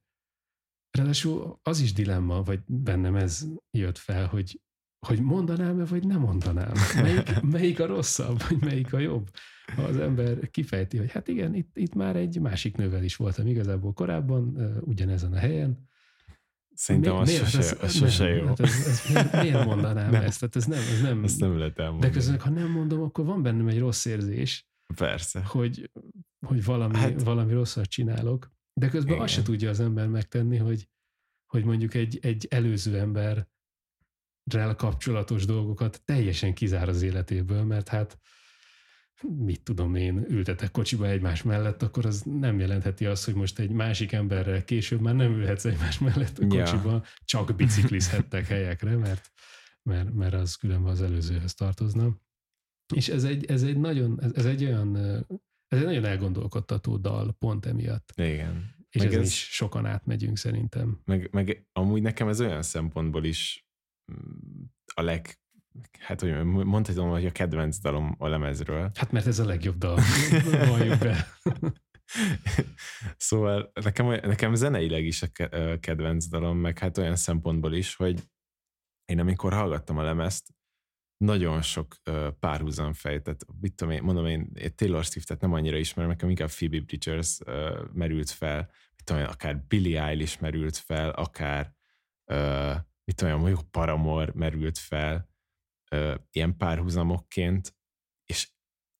ráadásul 0.90 1.58
az 1.62 1.80
is 1.80 1.92
dilemma, 1.92 2.42
vagy 2.42 2.60
bennem 2.66 3.16
ez 3.16 3.46
jött 3.70 3.98
fel, 3.98 4.26
hogy 4.26 4.60
hogy 5.06 5.20
mondanám-e, 5.20 5.84
vagy 5.84 6.06
nem 6.06 6.20
mondanám. 6.20 6.72
Melyik, 6.94 7.40
melyik 7.40 7.80
a 7.80 7.86
rosszabb, 7.86 8.42
vagy 8.48 8.60
melyik 8.60 8.92
a 8.92 8.98
jobb? 8.98 9.30
Az 9.76 9.96
ember 9.96 10.50
kifejti, 10.50 10.96
hogy 10.96 11.10
hát 11.10 11.28
igen, 11.28 11.54
itt, 11.54 11.76
itt 11.76 11.94
már 11.94 12.16
egy 12.16 12.40
másik 12.40 12.76
nővel 12.76 13.04
is 13.04 13.16
voltam 13.16 13.46
igazából 13.46 13.92
korábban, 13.92 14.56
ugyanezen 14.80 15.32
a 15.32 15.38
helyen. 15.38 15.90
Szerintem 16.74 17.14
az, 17.14 17.28
miért, 17.28 17.44
sose, 17.44 17.58
az, 17.58 17.76
az 17.80 17.94
sose 17.94 18.24
nem, 18.24 18.36
jó. 18.36 18.46
Hát 18.46 18.60
ez, 18.60 18.86
ez, 18.86 19.02
miért, 19.12 19.42
miért 19.42 19.64
mondanám 19.74 20.10
nem. 20.10 20.22
ezt? 20.22 20.38
Tehát 20.38 20.56
ez 20.56 20.64
nem, 20.64 20.78
ez 20.78 21.02
nem, 21.02 21.24
ezt 21.24 21.40
nem 21.40 21.58
lehet 21.58 21.78
elmondani. 21.78 22.12
De 22.12 22.18
közben, 22.18 22.40
ha 22.40 22.50
nem 22.50 22.70
mondom, 22.70 23.02
akkor 23.02 23.24
van 23.24 23.42
bennem 23.42 23.68
egy 23.68 23.78
rossz 23.78 24.04
érzés. 24.04 24.68
Persze. 24.94 25.42
Hogy, 25.44 25.90
hogy 26.46 26.64
valami, 26.64 26.96
hát, 26.96 27.22
valami 27.22 27.52
rosszat 27.52 27.86
csinálok. 27.86 28.52
De 28.72 28.88
közben 28.88 29.12
igen. 29.12 29.24
azt 29.24 29.32
se 29.32 29.42
tudja 29.42 29.70
az 29.70 29.80
ember 29.80 30.08
megtenni, 30.08 30.56
hogy, 30.56 30.88
hogy 31.46 31.64
mondjuk 31.64 31.94
egy, 31.94 32.18
egy 32.22 32.46
előző 32.50 32.98
ember 32.98 33.48
kapcsolatos 34.76 35.44
dolgokat 35.44 36.02
teljesen 36.04 36.54
kizár 36.54 36.88
az 36.88 37.02
életéből, 37.02 37.64
mert 37.64 37.88
hát 37.88 38.18
mit 39.22 39.62
tudom 39.62 39.94
én, 39.94 40.24
ültetek 40.28 40.70
kocsiba 40.70 41.08
egymás 41.08 41.42
mellett, 41.42 41.82
akkor 41.82 42.06
az 42.06 42.22
nem 42.22 42.58
jelentheti 42.58 43.06
azt, 43.06 43.24
hogy 43.24 43.34
most 43.34 43.58
egy 43.58 43.70
másik 43.70 44.12
emberrel 44.12 44.64
később 44.64 45.00
már 45.00 45.14
nem 45.14 45.32
ülhetsz 45.32 45.64
egymás 45.64 45.98
mellett 45.98 46.38
a 46.38 46.46
kocsiba, 46.46 46.90
ja. 46.90 47.02
csak 47.24 47.56
biciklizhettek 47.56 48.46
helyekre, 48.46 48.96
mert, 48.96 49.32
mert, 49.82 50.12
mert 50.12 50.34
az 50.34 50.54
különben 50.54 50.92
az 50.92 51.02
előzőhöz 51.02 51.54
tartozna. 51.54 52.20
És 52.94 53.08
ez 53.08 53.24
egy, 53.24 53.44
ez 53.44 53.62
egy 53.62 53.78
nagyon, 53.78 54.22
ez, 54.22 54.32
ez 54.34 54.44
egy 54.44 54.64
olyan, 54.64 54.96
ez 55.68 55.78
egy 55.78 55.84
nagyon 55.84 56.04
elgondolkodtató 56.04 56.96
dal 56.96 57.32
pont 57.38 57.66
emiatt. 57.66 58.12
Igen. 58.16 58.80
És 58.90 59.02
meg 59.02 59.14
ez 59.14 59.26
is 59.26 59.48
sokan 59.54 59.86
átmegyünk 59.86 60.38
szerintem. 60.38 61.00
Meg, 61.04 61.28
meg 61.32 61.66
amúgy 61.72 62.02
nekem 62.02 62.28
ez 62.28 62.40
olyan 62.40 62.62
szempontból 62.62 63.24
is 63.24 63.66
a 64.94 65.02
leg, 65.02 65.41
hát 65.98 66.20
hogy 66.20 66.44
mondhatom, 66.44 67.10
hogy 67.10 67.26
a 67.26 67.32
kedvenc 67.32 67.78
dalom 67.78 68.14
a 68.18 68.28
lemezről. 68.28 68.90
Hát 68.94 69.12
mert 69.12 69.26
ez 69.26 69.38
a 69.38 69.44
legjobb 69.44 69.78
dal, 69.78 69.98
valljuk 70.68 70.98
be. 70.98 71.26
szóval 73.16 73.72
nekem, 73.82 74.06
nekem 74.06 74.54
zeneileg 74.54 75.04
is 75.04 75.22
a 75.22 75.28
kedvenc 75.80 76.26
dalom, 76.26 76.58
meg 76.58 76.78
hát 76.78 76.98
olyan 76.98 77.16
szempontból 77.16 77.74
is, 77.74 77.94
hogy 77.94 78.22
én 79.04 79.18
amikor 79.18 79.52
hallgattam 79.52 79.98
a 79.98 80.02
lemezt, 80.02 80.54
nagyon 81.16 81.62
sok 81.62 81.94
párhuzam 82.40 82.92
fejtett, 82.92 83.46
mit 83.60 83.74
tudom 83.74 83.92
én, 83.92 84.02
mondom 84.02 84.26
én, 84.26 84.50
én 84.54 84.74
Taylor 84.74 85.04
Swift-et 85.04 85.40
nem 85.40 85.52
annyira 85.52 85.76
ismerem, 85.76 86.10
nekem 86.10 86.28
inkább 86.28 86.48
Phoebe 86.48 86.80
Bridgers 86.80 87.38
merült 87.92 88.30
fel, 88.30 88.70
mit 88.96 89.04
tudom 89.04 89.22
én, 89.22 89.28
akár 89.28 89.64
Billie 89.68 90.02
Eilish 90.02 90.40
merült 90.40 90.76
fel, 90.76 91.10
akár 91.10 91.74
mit 93.04 93.16
tudom 93.16 93.34
én, 93.34 93.40
mondjuk 93.40 93.70
Paramore 93.70 94.32
merült 94.34 94.78
fel, 94.78 95.31
uh, 95.92 96.14
ilyen 96.30 96.56
párhuzamokként, 96.56 97.76
és 98.24 98.50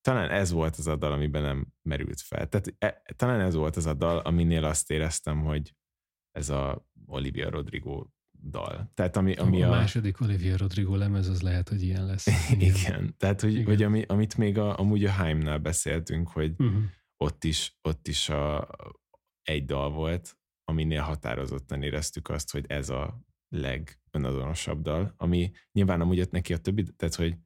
talán 0.01 0.29
ez 0.29 0.51
volt 0.51 0.75
az 0.75 0.87
a 0.87 0.95
dal, 0.95 1.11
amiben 1.11 1.41
nem 1.41 1.67
merült 1.81 2.21
fel. 2.21 2.49
Tehát 2.49 2.75
e, 2.77 3.13
talán 3.15 3.39
ez 3.39 3.53
volt 3.53 3.75
az 3.75 3.85
a 3.85 3.93
dal, 3.93 4.17
aminél 4.17 4.63
azt 4.63 4.91
éreztem, 4.91 5.41
hogy 5.41 5.75
ez 6.31 6.49
a 6.49 6.87
Olivia 7.05 7.49
Rodrigo 7.49 8.05
dal. 8.49 8.91
Tehát 8.93 9.17
ami, 9.17 9.33
ami 9.33 9.63
a, 9.63 9.67
a 9.67 9.69
második 9.69 10.21
Olivia 10.21 10.57
Rodrigo 10.57 10.95
lemez 10.95 11.27
az 11.27 11.41
lehet, 11.41 11.69
hogy 11.69 11.81
ilyen 11.81 12.05
lesz. 12.05 12.27
Igen, 12.51 12.75
Igen. 12.75 13.15
tehát 13.17 13.41
hogy, 13.41 13.53
Igen. 13.53 13.65
hogy 13.65 13.83
ami, 13.83 14.01
amit 14.01 14.37
még 14.37 14.57
a, 14.57 14.79
amúgy 14.79 15.05
a 15.05 15.11
Haimnál 15.11 15.57
beszéltünk, 15.57 16.29
hogy 16.29 16.53
uh-huh. 16.57 16.83
ott 17.17 17.43
is, 17.43 17.77
ott 17.81 18.07
is 18.07 18.29
a, 18.29 18.69
egy 19.41 19.65
dal 19.65 19.91
volt, 19.91 20.37
aminél 20.63 21.01
határozottan 21.01 21.83
éreztük 21.83 22.29
azt, 22.29 22.51
hogy 22.51 22.65
ez 22.67 22.89
a 22.89 23.21
legönazonosabb 23.53 24.81
dal, 24.81 25.13
ami 25.17 25.51
nyilván 25.71 26.01
amúgy 26.01 26.19
ott 26.19 26.31
neki 26.31 26.53
a 26.53 26.57
többi, 26.57 26.83
tehát 26.95 27.15
hogy 27.15 27.37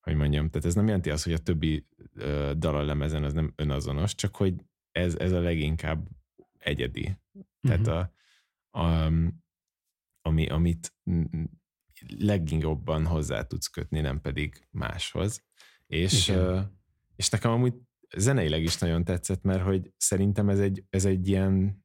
hogy 0.00 0.16
mondjam, 0.16 0.50
tehát 0.50 0.66
ez 0.66 0.74
nem 0.74 0.86
jelenti 0.86 1.10
azt, 1.10 1.24
hogy 1.24 1.32
a 1.32 1.38
többi 1.38 1.86
uh, 2.14 2.50
dal 2.50 2.76
a 2.76 2.82
lemezen 2.82 3.24
az 3.24 3.32
nem 3.32 3.52
önazonos, 3.56 4.14
csak 4.14 4.36
hogy 4.36 4.54
ez, 4.92 5.14
ez 5.14 5.32
a 5.32 5.40
leginkább 5.40 6.08
egyedi. 6.58 7.18
Uh-huh. 7.32 7.46
Tehát 7.60 7.86
a, 7.86 8.12
a, 8.80 9.12
ami, 10.20 10.48
amit 10.48 10.94
leginkábban 12.18 13.06
hozzá 13.06 13.42
tudsz 13.42 13.66
kötni, 13.66 14.00
nem 14.00 14.20
pedig 14.20 14.66
máshoz. 14.70 15.44
És, 15.86 16.28
uh, 16.28 16.60
és 17.16 17.28
nekem 17.28 17.50
amúgy 17.50 17.74
zeneileg 18.16 18.62
is 18.62 18.78
nagyon 18.78 19.04
tetszett, 19.04 19.42
mert 19.42 19.62
hogy 19.62 19.92
szerintem 19.96 20.48
ez 20.48 20.60
egy, 20.60 20.84
ez 20.90 21.04
egy 21.04 21.28
ilyen 21.28 21.84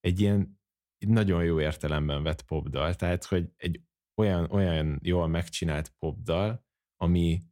egy 0.00 0.20
ilyen 0.20 0.60
nagyon 1.08 1.44
jó 1.44 1.60
értelemben 1.60 2.22
vett 2.22 2.42
popdal, 2.42 2.94
tehát 2.94 3.24
hogy 3.24 3.48
egy 3.56 3.80
olyan, 4.14 4.50
olyan 4.50 5.00
jól 5.02 5.28
megcsinált 5.28 5.94
popdal, 5.98 6.64
ami 6.96 7.42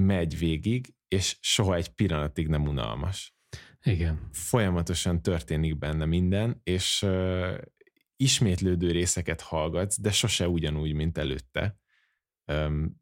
megy 0.00 0.38
végig, 0.38 0.94
és 1.08 1.38
soha 1.40 1.74
egy 1.74 1.88
pillanatig 1.88 2.48
nem 2.48 2.66
unalmas. 2.66 3.34
Igen. 3.82 4.28
Folyamatosan 4.32 5.22
történik 5.22 5.78
benne 5.78 6.04
minden, 6.04 6.60
és 6.62 7.02
uh, 7.02 7.58
ismétlődő 8.16 8.90
részeket 8.90 9.40
hallgatsz, 9.40 10.00
de 10.00 10.10
sose 10.10 10.48
ugyanúgy, 10.48 10.92
mint 10.92 11.18
előtte. 11.18 11.78
Um, 12.52 13.00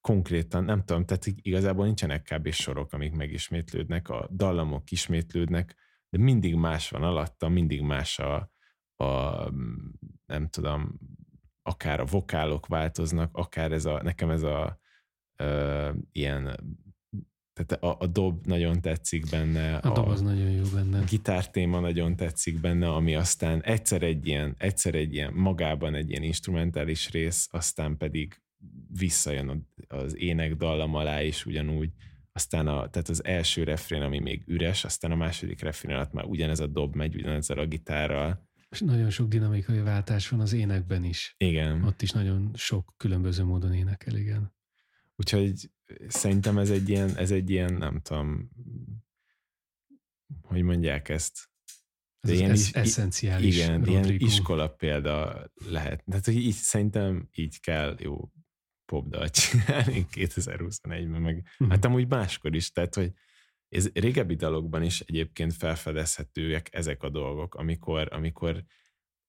konkrétan, 0.00 0.64
nem 0.64 0.84
tudom, 0.84 1.04
tehát 1.04 1.26
igazából 1.26 1.84
nincsenek 1.84 2.22
kb. 2.22 2.50
sorok, 2.50 2.92
amik 2.92 3.12
megismétlődnek, 3.12 4.08
a 4.08 4.28
dallamok 4.32 4.90
ismétlődnek, 4.90 5.76
de 6.10 6.18
mindig 6.18 6.54
más 6.54 6.90
van 6.90 7.02
alatta, 7.02 7.48
mindig 7.48 7.80
más 7.82 8.18
a, 8.18 8.50
a 9.04 9.50
nem 10.26 10.48
tudom, 10.50 10.98
akár 11.62 12.00
a 12.00 12.04
vokálok 12.04 12.66
változnak, 12.66 13.36
akár 13.36 13.72
ez 13.72 13.84
a, 13.84 14.02
nekem 14.02 14.30
ez 14.30 14.42
a 14.42 14.80
ö, 15.36 15.90
ilyen 16.12 16.58
tehát 17.52 17.82
a, 17.82 17.96
a 17.98 18.06
dob 18.06 18.46
nagyon 18.46 18.80
tetszik 18.80 19.30
benne. 19.30 19.76
A, 19.76 19.90
a 19.90 19.94
dob 19.94 20.08
az 20.08 20.20
nagyon 20.20 20.50
jó 20.50 20.62
benne. 20.74 20.98
A 20.98 21.04
gitártéma 21.04 21.80
nagyon 21.80 22.16
tetszik 22.16 22.60
benne, 22.60 22.88
ami 22.88 23.14
aztán 23.14 23.62
egyszer 23.62 24.02
egy 24.02 24.26
ilyen, 24.26 24.54
egyszer 24.58 24.94
egy 24.94 25.14
ilyen 25.14 25.32
magában 25.32 25.94
egy 25.94 26.10
ilyen 26.10 26.22
instrumentális 26.22 27.10
rész, 27.10 27.48
aztán 27.50 27.96
pedig 27.96 28.42
visszajön 28.98 29.68
az 29.88 30.16
ének 30.16 30.54
dallam 30.54 30.94
alá 30.94 31.22
is 31.22 31.46
ugyanúgy, 31.46 31.92
aztán 32.32 32.66
a, 32.66 32.90
tehát 32.90 33.08
az 33.08 33.24
első 33.24 33.64
refrén, 33.64 34.02
ami 34.02 34.18
még 34.18 34.42
üres, 34.46 34.84
aztán 34.84 35.10
a 35.10 35.16
második 35.16 35.60
refrén 35.60 35.94
alatt 35.94 36.12
már 36.12 36.24
ugyanez 36.24 36.60
a 36.60 36.66
dob 36.66 36.94
megy, 36.94 37.14
ugyanezzel 37.14 37.58
a 37.58 37.66
gitárral, 37.66 38.48
és 38.70 38.80
nagyon 38.80 39.10
sok 39.10 39.28
dinamikai 39.28 39.80
váltás 39.80 40.28
van 40.28 40.40
az 40.40 40.52
énekben 40.52 41.04
is. 41.04 41.34
Igen. 41.38 41.84
Ott 41.84 42.02
is 42.02 42.10
nagyon 42.10 42.50
sok 42.54 42.94
különböző 42.96 43.44
módon 43.44 43.74
énekel, 43.74 44.16
igen. 44.16 44.54
Úgyhogy 45.16 45.70
szerintem 46.08 46.58
ez 46.58 46.70
egy 46.70 46.88
ilyen, 46.88 47.16
ez 47.16 47.30
egy 47.30 47.50
ilyen, 47.50 47.74
nem 47.74 48.00
tudom, 48.00 48.50
hogy 50.42 50.62
mondják 50.62 51.08
ezt. 51.08 51.48
De 52.20 52.32
ez 52.32 52.38
ilyen 52.38 52.52
is, 52.52 52.72
eszenciális 52.72 53.56
Igen, 53.56 53.76
Rodrigo. 53.76 53.98
ilyen 53.98 54.20
iskola 54.20 54.68
példa 54.68 55.50
lehet. 55.54 56.04
Tehát 56.04 56.24
hogy 56.24 56.36
így 56.36 56.54
szerintem 56.54 57.28
így 57.32 57.60
kell 57.60 57.96
jó 57.98 58.30
popdalt 58.90 59.34
csinálni 59.34 60.06
2021-ben, 60.14 61.20
meg 61.20 61.36
uh-huh. 61.36 61.68
hát 61.68 61.84
amúgy 61.84 62.08
máskor 62.08 62.54
is, 62.54 62.72
tehát 62.72 62.94
hogy 62.94 63.12
ez 63.68 63.90
régebbi 63.94 64.34
dalokban 64.34 64.82
is 64.82 65.00
egyébként 65.00 65.54
felfedezhetőek 65.54 66.68
ezek 66.74 67.02
a 67.02 67.08
dolgok, 67.08 67.54
amikor, 67.54 68.08
amikor 68.12 68.64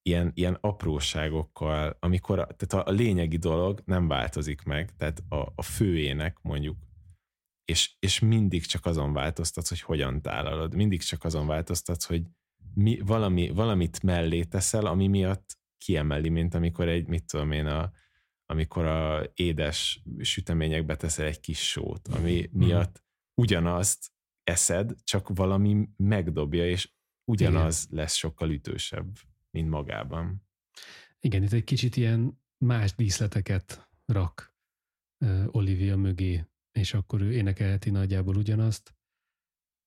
ilyen, 0.02 0.32
ilyen 0.34 0.58
apróságokkal, 0.62 1.98
amikor 2.00 2.40
a, 2.40 2.48
tehát 2.58 2.88
a, 2.88 2.92
a 2.92 2.94
lényegi 2.94 3.38
dolog 3.38 3.82
nem 3.86 4.08
változik 4.08 4.64
meg, 4.64 4.96
tehát 4.96 5.24
a, 5.30 5.52
a 5.56 5.62
főének 5.62 6.38
mondjuk, 6.42 6.78
és, 7.66 7.96
és 8.00 8.20
mindig 8.20 8.66
csak 8.66 8.86
azon 8.86 9.14
változtatsz, 9.14 9.70
hogy 9.70 9.82
hogyan 9.82 10.22
tálalod, 10.22 10.76
mindig 10.76 11.02
csak 11.02 11.24
azon 11.24 11.48
változtatsz, 11.48 12.06
hogy 12.06 12.24
mi, 12.74 13.00
valami, 13.00 13.50
valamit 13.50 14.04
mellé 14.04 14.44
teszel, 14.44 14.86
ami 14.86 15.08
miatt 15.08 15.58
kiemeli, 15.78 16.30
mint 16.30 16.54
amikor 16.54 16.88
egy, 16.88 17.08
mit 17.08 17.26
tudom 17.26 17.52
én, 17.52 17.66
a, 17.66 17.92
amikor 18.52 18.86
a 18.86 19.32
édes 19.34 20.04
süteményekbe 20.20 20.96
teszel 20.96 21.26
egy 21.26 21.40
kis 21.40 21.70
sót, 21.70 22.08
ami 22.08 22.50
mhm. 22.52 22.66
miatt 22.66 23.04
ugyanazt 23.42 24.12
eszed, 24.44 24.96
csak 25.04 25.30
valami 25.30 25.90
megdobja, 25.98 26.70
és 26.70 26.92
ugyanaz 27.32 27.84
Igen. 27.84 27.98
lesz 27.98 28.14
sokkal 28.14 28.52
ütősebb, 28.52 29.18
mint 29.50 29.70
magában. 29.70 30.48
Igen, 31.20 31.44
itt 31.44 31.52
egy 31.52 31.64
kicsit 31.64 31.96
ilyen 31.96 32.42
más 32.58 32.96
díszleteket 32.96 33.90
rak 34.06 34.56
Olivia 35.46 35.98
mögé, 35.98 36.46
és 36.72 36.94
akkor 36.94 37.22
ő 37.22 37.32
énekelheti 37.32 37.90
nagyjából 37.90 38.36
ugyanazt, 38.36 38.96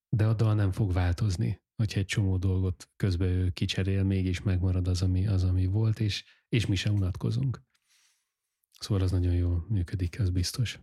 de 0.08 0.26
a 0.26 0.34
dal 0.34 0.54
nem 0.54 0.72
fog 0.72 0.92
változni, 0.92 1.62
hogyha 1.76 2.00
egy 2.00 2.06
csomó 2.06 2.36
dolgot 2.36 2.88
közben 2.96 3.28
ő 3.28 3.50
kicserél, 3.50 4.02
mégis 4.02 4.42
megmarad 4.42 4.88
az, 4.88 5.02
ami, 5.02 5.26
az, 5.26 5.44
ami 5.44 5.66
volt, 5.66 6.00
és, 6.00 6.24
és 6.48 6.66
mi 6.66 6.74
sem 6.74 6.94
unatkozunk. 6.94 7.62
Szóval 8.80 9.02
az 9.02 9.10
nagyon 9.10 9.34
jól 9.34 9.66
működik, 9.68 10.16
ez 10.16 10.30
biztos. 10.30 10.80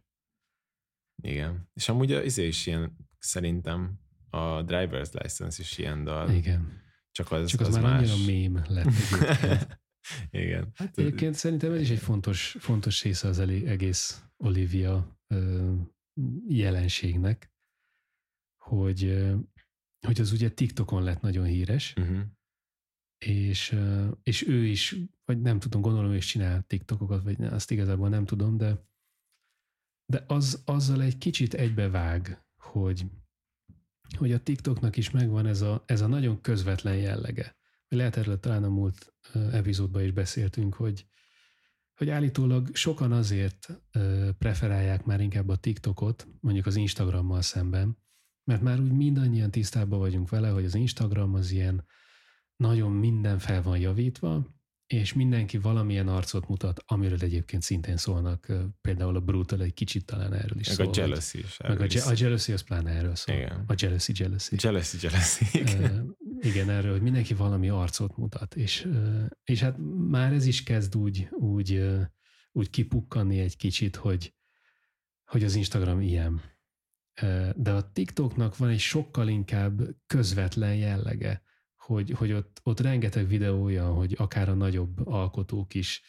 Igen. 1.23 1.69
És 1.73 1.89
amúgy 1.89 2.11
az 2.11 2.25
izé 2.25 2.47
is 2.47 2.65
ilyen, 2.65 2.97
szerintem 3.17 3.99
a 4.29 4.63
driver's 4.63 5.21
license 5.23 5.61
is 5.61 5.77
ilyen 5.77 6.03
dal. 6.03 6.29
Igen. 6.29 6.81
Csak 7.11 7.31
az, 7.31 7.49
Csak 7.49 7.59
az, 7.59 7.67
az 7.67 7.75
már 7.75 7.83
más. 7.83 8.11
annyira 8.11 8.25
mém 8.25 8.61
lett 8.67 8.87
Igen. 10.29 10.71
Hát, 10.75 10.97
egyébként 10.97 11.35
szerintem 11.35 11.71
ez 11.73 11.81
is 11.81 11.89
egy 11.89 11.99
fontos, 11.99 12.55
fontos 12.59 13.03
része 13.03 13.27
az 13.27 13.39
egész 13.39 14.23
Olivia 14.37 15.19
jelenségnek, 16.47 17.51
hogy, 18.57 19.27
hogy 20.07 20.21
az 20.21 20.31
ugye 20.31 20.49
TikTokon 20.49 21.03
lett 21.03 21.21
nagyon 21.21 21.45
híres, 21.45 21.93
uh-huh. 21.97 22.21
És, 23.25 23.79
és 24.23 24.47
ő 24.47 24.65
is, 24.65 24.95
vagy 25.25 25.41
nem 25.41 25.59
tudom, 25.59 25.81
gondolom, 25.81 26.11
ő 26.11 26.15
is 26.15 26.25
csinál 26.25 26.63
TikTokokat, 26.67 27.23
vagy 27.23 27.43
azt 27.43 27.71
igazából 27.71 28.09
nem 28.09 28.25
tudom, 28.25 28.57
de 28.57 28.89
de 30.11 30.23
az, 30.27 30.61
azzal 30.65 31.01
egy 31.01 31.17
kicsit 31.17 31.53
egybevág, 31.53 32.45
hogy, 32.57 33.05
hogy 34.17 34.31
a 34.31 34.43
TikToknak 34.43 34.97
is 34.97 35.11
megvan 35.11 35.45
ez 35.45 35.61
a, 35.61 35.83
ez 35.85 36.01
a 36.01 36.07
nagyon 36.07 36.41
közvetlen 36.41 36.95
jellege. 36.95 37.55
Lehet 37.87 38.17
erről 38.17 38.39
talán 38.39 38.63
a 38.63 38.69
múlt 38.69 39.13
epizódban 39.33 40.03
is 40.03 40.11
beszéltünk, 40.11 40.73
hogy, 40.73 41.05
hogy 41.93 42.09
állítólag 42.09 42.75
sokan 42.75 43.11
azért 43.11 43.81
preferálják 44.37 45.05
már 45.05 45.21
inkább 45.21 45.49
a 45.49 45.55
TikTokot, 45.55 46.27
mondjuk 46.39 46.65
az 46.65 46.75
Instagrammal 46.75 47.41
szemben, 47.41 47.97
mert 48.43 48.61
már 48.61 48.79
úgy 48.79 48.91
mindannyian 48.91 49.51
tisztában 49.51 49.99
vagyunk 49.99 50.29
vele, 50.29 50.49
hogy 50.49 50.65
az 50.65 50.75
Instagram 50.75 51.33
az 51.33 51.51
ilyen 51.51 51.85
nagyon 52.61 52.91
minden 52.91 53.39
fel 53.39 53.61
van 53.61 53.77
javítva, 53.79 54.59
és 54.87 55.13
mindenki 55.13 55.57
valamilyen 55.57 56.07
arcot 56.07 56.47
mutat, 56.47 56.83
amiről 56.85 57.17
egyébként 57.21 57.61
szintén 57.61 57.97
szólnak, 57.97 58.51
például 58.81 59.15
a 59.15 59.19
Brutal 59.19 59.61
egy 59.61 59.73
kicsit 59.73 60.05
talán 60.05 60.33
erről 60.33 60.59
is 60.59 60.67
meg 60.67 60.75
szól. 60.75 60.87
a 60.87 60.91
Jealousy 60.95 61.39
is. 61.39 61.57
Meg 61.57 61.81
a, 61.81 61.83
a 61.83 62.13
Jealousy 62.15 62.51
az 62.51 62.61
pláne 62.61 62.91
erről 62.91 63.15
szól. 63.15 63.35
Igen. 63.35 63.63
A 63.67 63.73
Jealousy 63.77 64.13
Jealousy. 64.15 64.55
Jealousy 64.59 64.97
Jealousy, 65.01 65.45
igen. 65.59 66.15
igen, 66.39 66.69
erről, 66.69 66.91
hogy 66.91 67.01
mindenki 67.01 67.33
valami 67.33 67.69
arcot 67.69 68.17
mutat, 68.17 68.55
és, 68.55 68.87
és 69.43 69.59
hát 69.59 69.77
már 70.09 70.33
ez 70.33 70.45
is 70.45 70.63
kezd 70.63 70.95
úgy, 70.95 71.27
úgy, 71.31 71.83
úgy 72.51 72.69
kipukkanni 72.69 73.39
egy 73.39 73.57
kicsit, 73.57 73.95
hogy, 73.95 74.33
hogy 75.25 75.43
az 75.43 75.55
Instagram 75.55 76.01
ilyen. 76.01 76.41
De 77.55 77.71
a 77.71 77.91
TikToknak 77.91 78.57
van 78.57 78.69
egy 78.69 78.79
sokkal 78.79 79.27
inkább 79.27 79.81
közvetlen 80.07 80.75
jellege, 80.75 81.41
hogy, 81.91 82.11
hogy 82.11 82.31
ott, 82.31 82.59
ott 82.63 82.79
rengeteg 82.79 83.27
videó 83.27 83.63
olyan, 83.63 83.93
hogy 83.93 84.15
akár 84.17 84.49
a 84.49 84.53
nagyobb 84.53 85.07
alkotók 85.07 85.73
is 85.73 86.01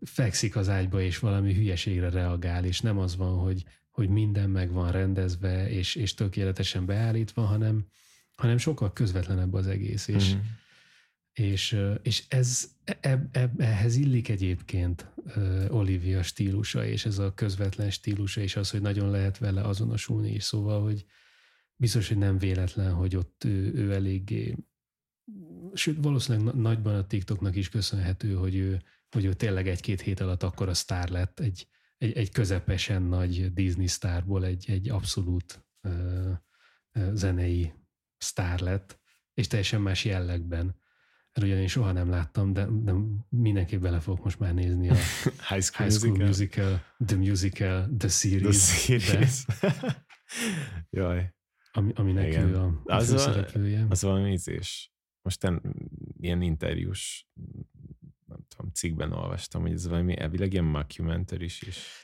fekszik 0.00 0.56
az 0.56 0.68
ágyba, 0.68 1.00
és 1.00 1.18
valami 1.18 1.54
hülyeségre 1.54 2.10
reagál, 2.10 2.64
és 2.64 2.80
nem 2.80 2.98
az 2.98 3.16
van, 3.16 3.38
hogy, 3.38 3.64
hogy 3.90 4.08
minden 4.08 4.50
meg 4.50 4.72
van 4.72 4.90
rendezve, 4.90 5.70
és, 5.70 5.94
és 5.94 6.14
tökéletesen 6.14 6.86
beállítva, 6.86 7.42
hanem, 7.42 7.86
hanem 8.36 8.58
sokkal 8.58 8.92
közvetlenebb 8.92 9.54
az 9.54 9.66
egész, 9.66 10.08
és, 10.08 10.34
mm. 10.34 10.38
és, 11.32 11.80
és 12.02 12.24
ez 12.28 12.70
e, 13.00 13.28
e, 13.32 13.52
ehhez 13.56 13.96
illik 13.96 14.28
egyébként 14.28 15.12
Olivia 15.68 16.22
stílusa, 16.22 16.86
és 16.86 17.04
ez 17.04 17.18
a 17.18 17.34
közvetlen 17.34 17.90
stílusa, 17.90 18.40
és 18.40 18.56
az, 18.56 18.70
hogy 18.70 18.80
nagyon 18.80 19.10
lehet 19.10 19.38
vele 19.38 19.62
azonosulni 19.62 20.30
is, 20.30 20.42
szóval, 20.42 20.82
hogy 20.82 21.04
biztos, 21.76 22.08
hogy 22.08 22.18
nem 22.18 22.38
véletlen, 22.38 22.92
hogy 22.92 23.16
ott 23.16 23.44
ő, 23.44 23.72
ő 23.74 23.92
eléggé 23.92 24.54
sőt, 25.74 25.96
valószínűleg 26.02 26.54
nagyban 26.54 26.94
a 26.94 27.06
TikToknak 27.06 27.56
is 27.56 27.68
köszönhető, 27.68 28.34
hogy 28.34 28.56
ő, 28.56 28.82
hogy 29.10 29.24
ő 29.24 29.32
tényleg 29.32 29.68
egy-két 29.68 30.00
hét 30.00 30.20
alatt 30.20 30.42
akkor 30.42 30.68
a 30.68 30.74
sztár 30.74 31.08
lett, 31.08 31.40
egy, 31.40 31.68
egy, 31.98 32.12
egy 32.12 32.30
közepesen 32.30 33.02
nagy 33.02 33.52
Disney 33.52 33.86
sztárból 33.86 34.44
egy, 34.44 34.64
egy 34.68 34.88
abszolút 34.88 35.66
uh, 35.82 36.32
zenei 37.12 37.72
sztár 38.16 38.60
lett, 38.60 39.00
és 39.34 39.46
teljesen 39.46 39.80
más 39.80 40.04
jellegben. 40.04 40.82
Erről 41.32 41.48
ugyan 41.48 41.60
én 41.60 41.68
soha 41.68 41.92
nem 41.92 42.10
láttam, 42.10 42.52
de, 42.52 42.66
de 42.70 42.92
mindenképp 43.28 43.80
bele 43.80 44.00
fogok 44.00 44.24
most 44.24 44.38
már 44.38 44.54
nézni 44.54 44.88
a 44.88 44.94
High 45.48 45.62
School, 45.62 45.88
High 45.88 45.98
School 45.98 46.16
musical. 46.16 46.26
musical, 46.26 46.82
The 47.06 47.16
Musical, 47.16 47.88
The 47.98 48.08
Series. 48.08 48.58
The 48.58 48.98
series. 48.98 49.44
Jaj. 50.90 51.34
Ami, 51.72 51.92
aminek 51.94 52.26
Igen. 52.26 52.48
ő 52.48 52.56
a, 52.56 52.82
a 52.84 52.94
az. 52.94 53.10
A, 53.10 53.46
az 53.88 54.02
valami 54.02 54.32
ízés. 54.32 54.93
Most 55.24 55.40
ten, 55.40 55.62
ilyen 56.20 56.42
interjús 56.42 57.28
nem 58.26 58.38
tudom, 58.48 58.72
cikkben 58.72 59.12
olvastam, 59.12 59.62
hogy 59.62 59.72
ez 59.72 59.88
valami 59.88 60.18
elvileg 60.18 60.52
ilyen 60.52 60.64
mockumentary 60.64 61.44
is. 61.44 61.58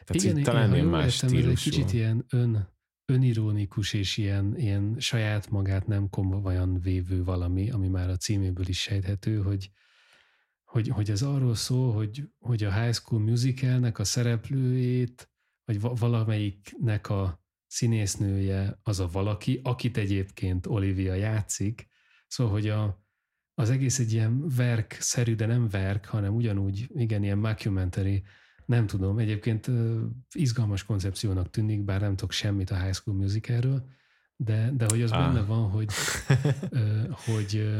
Tehát 0.04 0.22
Igen, 0.22 0.42
talán 0.42 0.74
ilyen 0.74 0.86
más 0.86 1.14
értem, 1.14 1.28
stílusú. 1.28 1.50
Ez 1.50 1.58
egy 1.58 1.62
kicsit 1.62 1.92
ilyen 1.92 2.24
ön, 2.28 2.68
önironikus 3.04 3.92
és 3.92 4.16
ilyen, 4.16 4.56
ilyen 4.56 4.96
saját 4.98 5.50
magát 5.50 5.86
nem 5.86 6.08
komolyan 6.08 6.80
vévő 6.80 7.24
valami, 7.24 7.70
ami 7.70 7.88
már 7.88 8.10
a 8.10 8.16
címéből 8.16 8.68
is 8.68 8.80
sejthető, 8.80 9.42
hogy, 9.42 9.70
hogy, 10.64 10.88
hogy 10.88 11.10
ez 11.10 11.22
arról 11.22 11.54
szól, 11.54 11.92
hogy, 11.92 12.28
hogy 12.38 12.64
a 12.64 12.82
High 12.82 12.94
School 12.94 13.20
Musicalnek 13.20 13.98
a 13.98 14.04
szereplőjét, 14.04 15.30
vagy 15.64 15.80
valamelyiknek 15.80 17.08
a 17.08 17.42
színésznője 17.66 18.78
az 18.82 19.00
a 19.00 19.08
valaki, 19.08 19.60
akit 19.62 19.96
egyébként 19.96 20.66
Olivia 20.66 21.14
játszik, 21.14 21.88
szóval, 22.26 22.52
hogy 22.52 22.68
a, 22.68 23.04
az 23.60 23.70
egész 23.70 23.98
egy 23.98 24.12
ilyen 24.12 24.48
verk-szerű, 24.48 25.34
de 25.34 25.46
nem 25.46 25.68
verk, 25.68 26.04
hanem 26.04 26.34
ugyanúgy, 26.34 26.90
igen, 26.94 27.22
ilyen 27.22 27.38
mockumentary 27.38 28.22
nem 28.66 28.86
tudom, 28.86 29.18
egyébként 29.18 29.70
izgalmas 30.32 30.84
koncepciónak 30.84 31.50
tűnik, 31.50 31.84
bár 31.84 32.00
nem 32.00 32.16
tudok 32.16 32.32
semmit 32.32 32.70
a 32.70 32.82
High 32.82 32.94
School 32.94 33.16
Musicalről, 33.16 33.84
de, 34.36 34.70
de 34.76 34.86
hogy 34.88 35.02
az 35.02 35.10
ah. 35.10 35.18
benne 35.18 35.42
van, 35.44 35.70
hogy, 35.70 35.88
hogy 37.26 37.70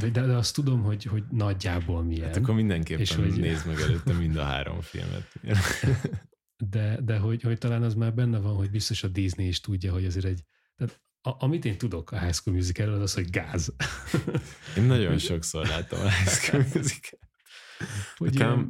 de, 0.00 0.08
de 0.10 0.36
azt 0.36 0.54
tudom, 0.54 0.82
hogy, 0.82 1.04
hogy 1.04 1.24
nagyjából 1.30 2.02
milyen. 2.02 2.26
Hát 2.26 2.36
akkor 2.36 2.54
mindenképpen 2.54 3.02
és 3.02 3.14
hogy... 3.14 3.40
nézd 3.40 3.66
meg 3.66 3.80
előtte 3.80 4.12
mind 4.12 4.36
a 4.36 4.42
három 4.42 4.80
filmet. 4.80 5.32
De, 6.70 7.00
de 7.00 7.18
hogy, 7.18 7.42
hogy 7.42 7.58
talán 7.58 7.82
az 7.82 7.94
már 7.94 8.14
benne 8.14 8.38
van, 8.38 8.54
hogy 8.54 8.70
biztos 8.70 9.02
a 9.02 9.08
Disney 9.08 9.46
is 9.46 9.60
tudja, 9.60 9.92
hogy 9.92 10.04
azért 10.04 10.24
egy, 10.24 10.44
tehát 10.76 11.00
a, 11.22 11.44
amit 11.44 11.64
én 11.64 11.78
tudok 11.78 12.10
a 12.10 12.18
High 12.20 12.32
School 12.32 12.56
Musical, 12.56 12.92
az 12.92 13.00
az, 13.00 13.14
hogy 13.14 13.30
gáz. 13.30 13.74
Én 14.76 14.82
nagyon 14.82 15.18
sokszor 15.18 15.66
láttam 15.66 16.00
a 16.00 16.10
High 16.10 16.28
School 16.28 16.64
Musical. 16.74 17.18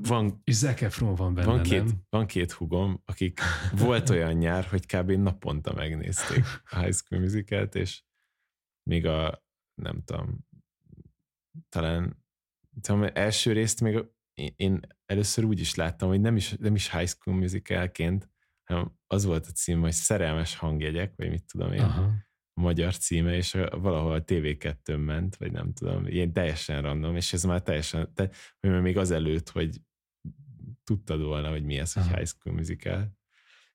Van, 0.02 0.40
és 0.44 0.54
Zac 0.54 0.82
Efron 0.82 1.14
van 1.14 1.34
benne, 1.34 1.46
van 1.46 1.62
két, 1.62 1.84
nem? 1.84 2.06
Van 2.10 2.26
két 2.26 2.52
hugom, 2.52 3.02
akik 3.04 3.40
volt 3.72 4.10
olyan 4.10 4.32
nyár, 4.32 4.64
hogy 4.64 4.86
kb. 4.86 5.10
naponta 5.10 5.72
megnézték 5.72 6.44
a 6.64 6.80
High 6.80 6.94
School 6.94 7.20
Musical-t, 7.20 7.74
és 7.74 8.02
még 8.82 9.06
a, 9.06 9.44
nem 9.74 10.02
tudom, 10.04 10.46
talán, 11.68 12.24
talán 12.80 13.16
első 13.16 13.52
részt 13.52 13.80
még 13.80 14.04
én 14.56 14.80
először 15.06 15.44
úgy 15.44 15.60
is 15.60 15.74
láttam, 15.74 16.08
hogy 16.08 16.20
nem 16.20 16.36
is, 16.36 16.54
nem 16.58 16.74
is 16.74 16.90
High 16.90 17.08
School 17.08 17.36
Musicalként, 17.36 18.30
hanem 18.64 18.98
az 19.06 19.24
volt 19.24 19.46
a 19.46 19.50
cím, 19.50 19.80
hogy 19.80 19.92
szerelmes 19.92 20.56
hangjegyek, 20.56 21.12
vagy 21.16 21.30
mit 21.30 21.44
tudom 21.44 21.72
én. 21.72 21.80
Aha 21.80 22.26
magyar 22.58 22.96
címe, 22.96 23.36
és 23.36 23.52
valahol 23.70 24.12
a 24.12 24.24
TV2 24.24 25.04
ment, 25.04 25.36
vagy 25.36 25.52
nem 25.52 25.72
tudom, 25.72 26.06
ilyen 26.06 26.32
teljesen 26.32 26.82
random, 26.82 27.16
és 27.16 27.32
ez 27.32 27.44
már 27.44 27.62
teljesen, 27.62 28.14
te, 28.14 28.30
hogy 28.60 28.82
még 28.82 28.96
azelőtt, 28.96 29.48
hogy 29.48 29.80
tudtad 30.84 31.22
volna, 31.22 31.50
hogy 31.50 31.64
mi 31.64 31.78
ez, 31.78 31.92
hogy 31.92 32.06
High 32.06 32.26
School 32.26 32.54
Musical. 32.54 33.16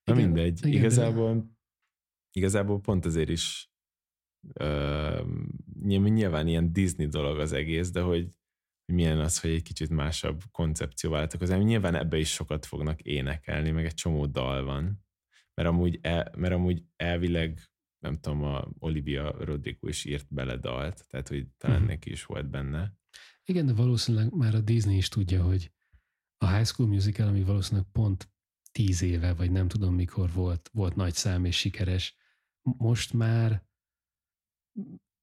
Na 0.04 0.14
igen, 0.14 0.24
mindegy, 0.24 0.58
igen, 0.58 0.72
igazából, 0.72 1.34
de... 1.34 1.42
igazából 2.32 2.80
pont 2.80 3.04
azért 3.04 3.28
is 3.28 3.70
uh, 4.60 5.26
nyilván 5.82 6.46
ilyen 6.46 6.72
Disney 6.72 7.06
dolog 7.06 7.38
az 7.38 7.52
egész, 7.52 7.90
de 7.90 8.00
hogy 8.00 8.28
milyen 8.92 9.18
az, 9.18 9.40
hogy 9.40 9.50
egy 9.50 9.62
kicsit 9.62 9.88
másabb 9.90 10.42
koncepció 10.50 11.10
váltak 11.10 11.62
Nyilván 11.62 11.94
ebbe 11.94 12.18
is 12.18 12.32
sokat 12.32 12.66
fognak 12.66 13.00
énekelni, 13.02 13.70
meg 13.70 13.84
egy 13.84 13.94
csomó 13.94 14.26
dal 14.26 14.64
van. 14.64 15.04
Mert 15.54 15.68
amúgy, 15.68 15.98
el, 16.02 16.32
mert 16.36 16.54
amúgy 16.54 16.84
elvileg 16.96 17.60
nem 18.04 18.18
tudom, 18.20 18.42
a 18.42 18.68
Olivia 18.78 19.44
Rodrigo 19.44 19.88
is 19.88 20.04
írt 20.04 20.26
bele 20.28 20.56
dalt, 20.56 21.06
tehát 21.08 21.28
hogy 21.28 21.46
talán 21.56 21.76
uh-huh. 21.76 21.90
neki 21.90 22.10
is 22.10 22.24
volt 22.24 22.50
benne. 22.50 22.92
Igen, 23.44 23.66
de 23.66 23.72
valószínűleg 23.72 24.34
már 24.34 24.54
a 24.54 24.60
Disney 24.60 24.96
is 24.96 25.08
tudja, 25.08 25.42
hogy 25.42 25.72
a 26.36 26.54
High 26.54 26.66
School 26.66 26.88
Musical, 26.88 27.28
ami 27.28 27.42
valószínűleg 27.42 27.86
pont 27.92 28.32
tíz 28.72 29.02
éve, 29.02 29.34
vagy 29.34 29.50
nem 29.50 29.68
tudom 29.68 29.94
mikor 29.94 30.32
volt, 30.32 30.70
volt 30.72 30.96
nagy 30.96 31.14
szám 31.14 31.44
és 31.44 31.56
sikeres, 31.56 32.16
most 32.62 33.12
már 33.12 33.64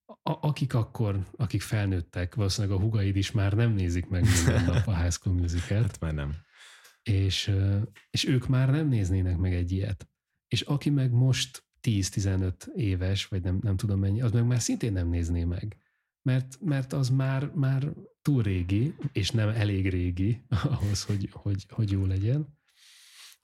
a, 0.06 0.48
akik 0.48 0.74
akkor, 0.74 1.30
akik 1.32 1.62
felnőttek, 1.62 2.36
valószínűleg 2.36 2.78
a 2.78 2.82
hugaid 2.82 3.16
is 3.16 3.32
már 3.32 3.54
nem 3.54 3.72
nézik 3.72 4.08
meg 4.08 4.24
minden 4.24 4.66
nap 4.66 4.88
a 4.88 5.02
High 5.02 5.12
School 5.12 5.36
Musical. 5.36 5.82
Hát 5.82 6.00
már 6.00 6.14
nem. 6.14 6.36
És, 7.04 7.52
és 8.10 8.26
ők 8.26 8.48
már 8.48 8.70
nem 8.70 8.88
néznének 8.88 9.38
meg 9.38 9.54
egy 9.54 9.72
ilyet. 9.72 10.10
És 10.48 10.62
aki 10.62 10.90
meg 10.90 11.12
most 11.12 11.64
10-15 11.84 12.68
éves, 12.76 13.26
vagy 13.26 13.42
nem, 13.44 13.60
nem 13.62 13.78
tudom 13.78 14.00
mennyi, 14.00 14.22
az 14.22 14.32
meg 14.32 14.46
már 14.46 14.62
szintén 14.62 14.94
nem 14.94 15.10
nézné 15.10 15.44
meg. 15.44 15.78
Mert, 16.22 16.58
mert 16.62 16.94
az 16.94 17.10
már, 17.10 17.52
már 17.53 17.94
túl 18.22 18.44
régi, 18.44 18.95
és 19.12 19.32
nem 19.32 19.49
elég 19.49 19.90
régi 19.90 20.41
ahhoz, 20.64 21.03
hogy, 21.03 21.30
hogy, 21.32 21.66
hogy 21.70 21.91
jó 21.91 22.06
legyen. 22.06 22.60